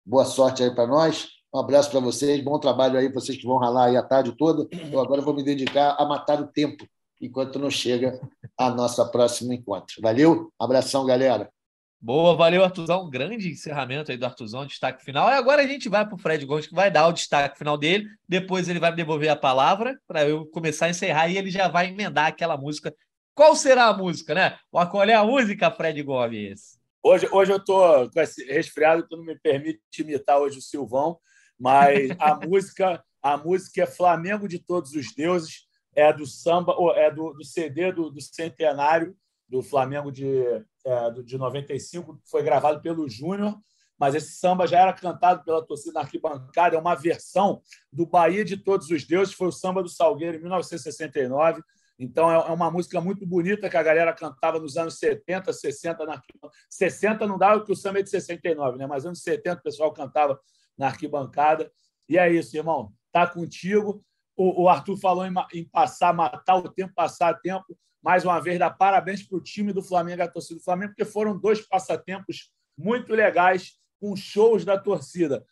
Boa 0.08 0.24
sorte 0.24 0.64
aí 0.64 0.74
para 0.74 0.88
nós. 0.88 1.28
Um 1.54 1.60
abraço 1.60 1.92
para 1.92 2.00
vocês, 2.00 2.42
bom 2.42 2.58
trabalho 2.58 2.98
aí, 2.98 3.12
vocês 3.12 3.38
que 3.38 3.46
vão 3.46 3.58
ralar 3.58 3.88
aí 3.88 3.98
a 3.98 4.02
tarde 4.02 4.32
toda. 4.38 4.66
Eu 4.90 5.02
agora 5.02 5.22
vou 5.22 5.34
me 5.34 5.44
dedicar 5.44 5.98
a 6.00 6.06
matar 6.06 6.40
o 6.40 6.48
tempo 6.48 6.88
enquanto 7.20 7.60
não 7.60 7.70
chega 7.70 8.18
a 8.58 8.70
nossa 8.70 9.04
próximo 9.06 9.52
encontro. 9.52 10.02
Valeu? 10.02 10.50
Abração, 10.58 11.06
galera. 11.06 11.52
Boa, 12.00 12.38
valeu, 12.38 12.64
Artuzão. 12.64 13.04
Um 13.04 13.10
grande 13.10 13.50
encerramento 13.50 14.10
aí 14.10 14.18
do 14.18 14.26
Artuzão, 14.26 14.66
destaque 14.66 15.04
final. 15.04 15.28
E 15.28 15.34
agora 15.34 15.62
a 15.62 15.68
gente 15.68 15.90
vai 15.90 16.06
para 16.06 16.16
o 16.16 16.18
Fred 16.18 16.46
Gomes, 16.46 16.68
que 16.68 16.74
vai 16.74 16.90
dar 16.90 17.08
o 17.08 17.12
destaque 17.12 17.58
final 17.58 17.78
dele. 17.78 18.08
Depois 18.30 18.70
ele 18.70 18.80
vai 18.80 18.92
me 18.92 18.96
devolver 18.96 19.28
a 19.28 19.36
palavra 19.36 20.00
para 20.08 20.26
eu 20.26 20.46
começar 20.46 20.86
a 20.86 20.90
encerrar 20.90 21.28
e 21.28 21.38
ele 21.38 21.52
já 21.52 21.68
vai 21.68 21.90
emendar 21.90 22.28
aquela 22.28 22.56
música. 22.56 22.96
Qual 23.36 23.54
será 23.58 23.88
a 23.88 23.98
música, 23.98 24.34
né? 24.34 24.58
Qual 24.72 25.04
é 25.04 25.14
a 25.16 25.26
música, 25.26 25.70
Fred 25.70 26.02
Gomes? 26.02 26.77
Hoje, 27.04 27.28
hoje 27.32 27.52
eu 27.52 27.58
estou 27.58 28.10
com 28.10 28.20
esse 28.20 28.44
resfriado 28.46 29.08
que 29.08 29.16
não 29.16 29.24
me 29.24 29.38
permite 29.40 29.82
imitar 30.00 30.40
hoje 30.40 30.58
o 30.58 30.62
Silvão, 30.62 31.20
mas 31.60 32.10
a 32.20 32.36
música, 32.46 33.04
a 33.22 33.38
música 33.38 33.84
é 33.84 33.86
Flamengo 33.86 34.48
de 34.48 34.60
Todos 34.60 34.94
os 34.94 35.14
Deuses, 35.14 35.68
é 35.96 36.12
do 36.12 36.26
samba, 36.26 36.76
é 36.96 37.10
do, 37.10 37.34
do 37.34 37.44
CD 37.44 37.92
do, 37.92 38.12
do, 38.12 38.22
centenário 38.22 39.16
do 39.48 39.62
Flamengo 39.64 40.12
de, 40.12 40.44
é, 40.86 41.12
de 41.24 41.38
95, 41.38 42.20
foi 42.30 42.44
gravado 42.44 42.82
pelo 42.82 43.10
Júnior, 43.10 43.58
mas 43.98 44.14
esse 44.14 44.34
samba 44.34 44.68
já 44.68 44.80
era 44.80 44.94
cantado 44.94 45.44
pela 45.44 45.66
torcida 45.66 45.94
na 45.94 46.02
arquibancada, 46.02 46.76
é 46.76 46.80
uma 46.80 46.94
versão 46.94 47.62
do 47.92 48.06
Bahia 48.06 48.46
de 48.46 48.58
Todos 48.58 48.90
os 48.90 49.06
Deuses, 49.06 49.34
foi 49.34 49.48
o 49.48 49.52
samba 49.52 49.82
do 49.82 49.90
Salgueiro 49.90 50.38
em 50.38 50.42
1969. 50.42 51.64
Então 52.00 52.32
é, 52.32 52.36
é 52.36 52.52
uma 52.52 52.70
música 52.70 53.02
muito 53.02 53.26
bonita 53.26 53.70
que 53.70 53.78
a 53.78 53.84
galera 53.84 54.14
cantava 54.14 54.60
nos 54.60 54.78
anos 54.78 55.00
70, 55.00 55.52
60 55.52 56.06
na 56.06 56.22
60 56.70 57.26
não 57.26 57.38
dava 57.38 57.60
porque 57.60 57.74
o 57.74 57.76
samba 57.76 58.00
é 58.00 58.04
de 58.04 58.10
69, 58.10 58.78
né? 58.78 58.86
Mas 58.86 59.06
anos 59.06 59.22
70 59.22 59.60
o 59.60 59.64
pessoal 59.64 59.92
cantava 59.92 60.40
na 60.78 60.88
arquibancada. 60.88 61.72
E 62.08 62.18
é 62.18 62.32
isso, 62.32 62.56
irmão. 62.56 62.94
Tá 63.12 63.26
contigo. 63.26 64.04
O, 64.36 64.64
o 64.64 64.70
Arthur 64.70 64.98
falou 64.98 65.26
em, 65.26 65.34
em, 65.54 65.66
passar, 65.66 66.14
matar 66.14 66.56
o 66.56 66.70
tempo, 66.70 66.94
passar 66.94 67.34
tempo. 67.42 67.78
Mais 68.02 68.24
uma 68.24 68.40
vez, 68.40 68.60
dar 68.60 68.70
parabéns 68.70 69.24
para 69.24 69.38
o 69.38 69.42
time 69.42 69.74
do 69.74 69.82
Flamengo 69.82 70.22
a 70.22 70.28
torcida 70.28 70.60
do 70.60 70.64
Flamengo, 70.64 70.92
porque 70.92 71.04
foram 71.04 71.38
dois 71.38 71.62
passatempos 71.62 72.52
muito 72.78 73.12
legais, 73.14 73.74
com 74.00 74.16
shows 74.16 74.64
da 74.64 74.78
torcida 74.78 75.44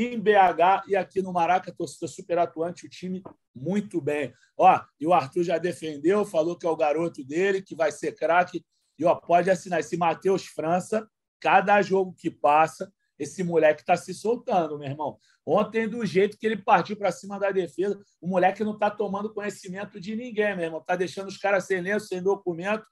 em 0.00 0.16
BH 0.20 0.86
e 0.86 0.94
aqui 0.94 1.20
no 1.20 1.32
Maraca, 1.32 1.72
torcida 1.72 2.06
super 2.06 2.38
atuante, 2.38 2.86
o 2.86 2.88
time 2.88 3.20
muito 3.52 4.00
bem. 4.00 4.32
Ó, 4.56 4.80
e 5.00 5.04
o 5.04 5.12
Arthur 5.12 5.42
já 5.42 5.58
defendeu, 5.58 6.24
falou 6.24 6.56
que 6.56 6.64
é 6.64 6.70
o 6.70 6.76
garoto 6.76 7.24
dele, 7.24 7.60
que 7.60 7.74
vai 7.74 7.90
ser 7.90 8.14
craque. 8.14 8.64
E 8.96 9.04
ó, 9.04 9.16
pode 9.16 9.50
assinar 9.50 9.80
esse 9.80 9.96
Matheus 9.96 10.46
França, 10.46 11.08
cada 11.40 11.82
jogo 11.82 12.14
que 12.16 12.30
passa, 12.30 12.92
esse 13.18 13.42
moleque 13.42 13.80
está 13.80 13.96
se 13.96 14.14
soltando, 14.14 14.78
meu 14.78 14.88
irmão. 14.88 15.18
Ontem, 15.44 15.88
do 15.88 16.06
jeito 16.06 16.38
que 16.38 16.46
ele 16.46 16.56
partiu 16.56 16.96
para 16.96 17.10
cima 17.10 17.36
da 17.36 17.50
defesa, 17.50 17.98
o 18.20 18.28
moleque 18.28 18.62
não 18.62 18.74
está 18.74 18.88
tomando 18.88 19.34
conhecimento 19.34 20.00
de 20.00 20.14
ninguém, 20.14 20.54
meu 20.54 20.66
irmão. 20.66 20.80
Está 20.80 20.94
deixando 20.94 21.26
os 21.26 21.38
caras 21.38 21.64
sem 21.64 21.80
lenço, 21.80 22.06
sem 22.06 22.22
documento. 22.22 22.86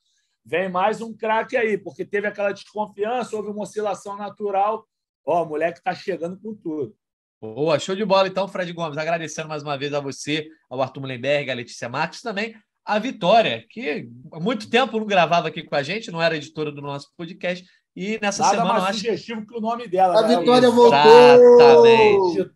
Vem 0.44 0.68
mais 0.68 1.00
um 1.00 1.16
craque 1.16 1.56
aí, 1.56 1.78
porque 1.78 2.04
teve 2.04 2.26
aquela 2.26 2.50
desconfiança, 2.50 3.36
houve 3.36 3.50
uma 3.50 3.62
oscilação 3.62 4.16
natural. 4.16 4.84
Ó, 5.26 5.42
o 5.42 5.46
moleque 5.46 5.78
está 5.78 5.92
chegando 5.94 6.38
com 6.38 6.54
tudo. 6.54 6.96
Boa, 7.40 7.78
show 7.78 7.94
de 7.94 8.04
bola 8.04 8.28
então, 8.28 8.48
Fred 8.48 8.72
Gomes. 8.72 8.96
Agradecendo 8.96 9.48
mais 9.48 9.62
uma 9.62 9.76
vez 9.76 9.92
a 9.92 10.00
você, 10.00 10.48
ao 10.70 10.80
Arthur 10.80 11.00
Mullenberg, 11.00 11.50
a 11.50 11.54
Letícia 11.54 11.88
Marques, 11.88 12.22
também 12.22 12.54
a 12.86 13.00
Vitória, 13.00 13.66
que 13.68 14.08
há 14.32 14.38
muito 14.38 14.70
tempo 14.70 14.98
não 14.98 15.06
gravava 15.06 15.48
aqui 15.48 15.64
com 15.64 15.74
a 15.74 15.82
gente, 15.82 16.12
não 16.12 16.22
era 16.22 16.36
editora 16.36 16.70
do 16.70 16.80
nosso 16.80 17.12
podcast, 17.16 17.66
e 17.96 18.16
nessa 18.22 18.44
Nada 18.44 18.56
semana 18.56 18.72
mais 18.74 18.84
eu 18.84 18.90
acho 18.90 18.98
sugestivo 19.00 19.44
que 19.44 19.56
o 19.56 19.60
nome 19.60 19.88
dela. 19.88 20.20
A 20.20 20.28
né? 20.28 20.38
Vitória 20.38 20.70
voltou! 20.70 20.98
Exatamente. 21.00 22.50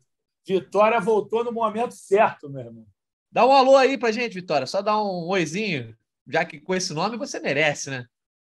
Vitória 0.47 1.01
voltou 1.01 1.43
no 1.43 1.51
momento 1.51 1.93
certo, 1.93 2.49
meu 2.49 2.61
irmão. 2.61 2.87
Dá 3.33 3.45
um 3.45 3.53
alô 3.53 3.77
aí 3.77 3.99
pra 3.99 4.13
gente, 4.13 4.35
Vitória. 4.35 4.67
Só 4.67 4.81
dá 4.81 4.97
um 5.03 5.27
oizinho, 5.29 5.97
já 6.29 6.45
que 6.45 6.61
com 6.61 6.75
esse 6.75 6.95
nome 6.95 7.17
você 7.17 7.41
merece, 7.41 7.91
né? 7.91 8.07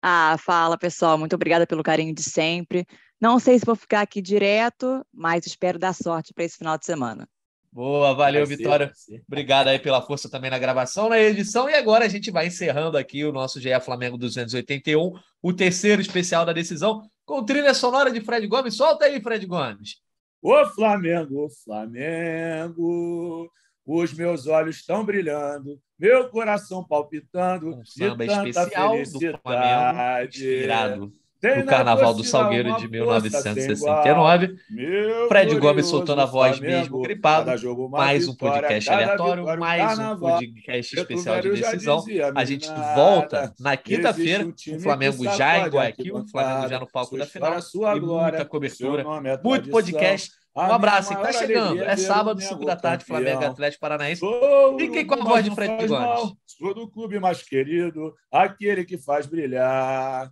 Ah, 0.00 0.36
fala 0.38 0.78
pessoal, 0.78 1.18
muito 1.18 1.34
obrigada 1.34 1.66
pelo 1.66 1.82
carinho 1.82 2.14
de 2.14 2.22
sempre. 2.22 2.86
Não 3.24 3.38
sei 3.38 3.58
se 3.58 3.64
vou 3.64 3.74
ficar 3.74 4.02
aqui 4.02 4.20
direto, 4.20 5.02
mas 5.10 5.46
espero 5.46 5.78
dar 5.78 5.94
sorte 5.94 6.34
para 6.34 6.44
esse 6.44 6.58
final 6.58 6.76
de 6.76 6.84
semana. 6.84 7.26
Boa, 7.72 8.12
valeu, 8.12 8.46
vai 8.46 8.54
Vitória. 8.54 8.92
Ser, 8.94 9.22
Obrigado 9.26 9.68
aí 9.68 9.78
pela 9.78 10.02
força 10.02 10.28
também 10.28 10.50
na 10.50 10.58
gravação, 10.58 11.08
na 11.08 11.18
edição. 11.18 11.66
E 11.66 11.74
agora 11.74 12.04
a 12.04 12.08
gente 12.08 12.30
vai 12.30 12.48
encerrando 12.48 12.98
aqui 12.98 13.24
o 13.24 13.32
nosso 13.32 13.58
GE 13.58 13.80
Flamengo 13.80 14.18
281, 14.18 15.14
o 15.40 15.52
terceiro 15.54 16.02
especial 16.02 16.44
da 16.44 16.52
decisão, 16.52 17.08
com 17.24 17.42
trilha 17.42 17.72
sonora 17.72 18.10
de 18.10 18.20
Fred 18.20 18.46
Gomes. 18.46 18.76
Solta 18.76 19.06
aí, 19.06 19.18
Fred 19.22 19.46
Gomes. 19.46 20.02
O 20.42 20.66
Flamengo, 20.66 21.46
o 21.46 21.48
Flamengo, 21.64 23.50
os 23.86 24.12
meus 24.12 24.46
olhos 24.46 24.76
estão 24.76 25.02
brilhando, 25.02 25.80
meu 25.98 26.28
coração 26.28 26.86
palpitando. 26.86 27.70
Um 27.70 27.86
samba 27.86 28.26
especial 28.26 29.02
do 29.02 29.38
Flamengo, 29.42 30.28
inspirado 30.28 31.23
no 31.56 31.66
Carnaval 31.66 32.14
do 32.14 32.24
Salgueiro 32.24 32.76
de 32.76 32.88
1969. 32.88 34.56
Fred 35.28 35.58
Gomes 35.58 35.86
soltando 35.86 36.22
a 36.22 36.24
voz 36.24 36.58
mesmo, 36.58 37.02
gripado. 37.02 37.50
Mais 37.90 38.26
um 38.26 38.34
podcast 38.34 38.90
aleatório, 38.90 39.44
mais 39.58 39.98
um 39.98 40.18
podcast 40.18 40.96
especial 40.96 41.40
de 41.40 41.50
decisão. 41.50 42.04
A 42.34 42.44
gente 42.44 42.68
volta 42.94 43.52
na 43.60 43.76
quinta-feira, 43.76 44.46
o 44.46 44.80
Flamengo 44.80 45.24
já 45.36 45.58
em 45.58 45.68
Guayaquil, 45.68 46.16
o 46.16 46.28
Flamengo 46.28 46.68
já 46.68 46.80
no 46.80 46.90
palco 46.90 47.16
da 47.18 47.26
final. 47.26 47.58
E 47.96 48.00
muita 48.00 48.44
cobertura, 48.44 49.04
muito 49.42 49.70
podcast. 49.70 50.30
Um 50.56 50.60
abraço, 50.60 51.12
e 51.12 51.16
tá 51.16 51.32
chegando. 51.32 51.82
É 51.82 51.96
sábado, 51.96 52.40
5 52.40 52.64
da 52.64 52.76
tarde, 52.76 53.04
Flamengo 53.04 53.44
Atlético 53.44 53.80
Paranaense. 53.80 54.22
Fiquem 54.78 55.04
com 55.04 55.14
a 55.14 55.24
voz 55.24 55.44
de 55.44 55.52
Fred 55.52 55.88
Gomes. 55.88 56.32
Sou 56.46 56.72
do 56.72 56.88
clube 56.88 57.18
mais 57.18 57.42
querido, 57.42 58.14
aquele 58.30 58.84
que 58.84 58.96
faz 58.96 59.26
brilhar. 59.26 60.30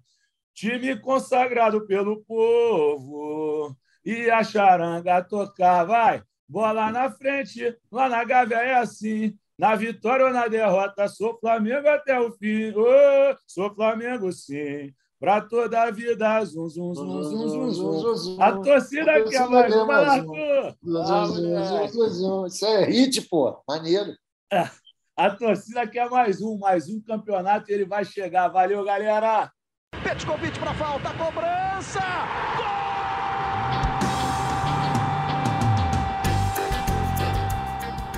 Time 0.54 0.98
consagrado 1.00 1.86
pelo 1.86 2.22
povo. 2.24 3.76
E 4.04 4.30
a 4.30 4.42
charanga 4.42 5.22
tocar, 5.22 5.84
vai. 5.84 6.22
Bola 6.48 6.90
na 6.90 7.10
frente, 7.10 7.76
lá 7.90 8.08
na 8.08 8.24
Gávea 8.24 8.58
é 8.58 8.74
assim. 8.74 9.34
Na 9.58 9.76
vitória 9.76 10.26
ou 10.26 10.32
na 10.32 10.48
derrota, 10.48 11.06
sou 11.08 11.38
Flamengo 11.38 11.88
até 11.88 12.18
o 12.18 12.32
fim. 12.32 12.72
Oh, 12.74 13.36
sou 13.46 13.74
Flamengo 13.74 14.32
sim. 14.32 14.92
Pra 15.20 15.40
toda 15.40 15.82
a 15.82 15.90
vida, 15.90 16.44
zum, 16.44 16.68
zum, 16.68 16.94
zum, 16.94 17.22
zum, 17.22 17.48
zum, 17.48 17.70
zum. 17.70 18.16
zum. 18.16 18.42
A 18.42 18.52
torcida 18.58 19.22
quer 19.22 19.48
mais, 19.48 19.72
Marco. 19.86 20.34
Isso 22.48 22.66
é 22.66 22.84
hit, 22.86 23.20
pô. 23.28 23.62
Maneiro. 23.68 24.16
É. 24.52 24.68
A 25.16 25.30
torcida 25.30 25.86
quer 25.86 26.10
mais 26.10 26.42
um, 26.42 26.58
mais 26.58 26.88
um 26.88 27.00
campeonato 27.00 27.70
e 27.70 27.74
ele 27.74 27.84
vai 27.84 28.04
chegar. 28.04 28.48
Valeu, 28.48 28.84
galera! 28.84 29.48
Petkovic 30.12 30.58
para 30.58 30.74
falta, 30.74 31.10
cobrança! 31.14 32.00
Gol! 32.56 32.66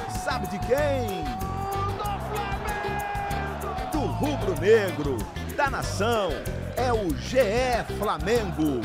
Sabe 0.09 0.47
de 0.49 0.59
quem? 0.61 1.25
Do 3.93 4.01
rubro-negro, 4.01 5.19
da 5.57 5.71
nação, 5.71 6.31
é 6.77 6.93
o 6.93 7.15
GE 7.17 7.85
Flamengo. 7.99 8.81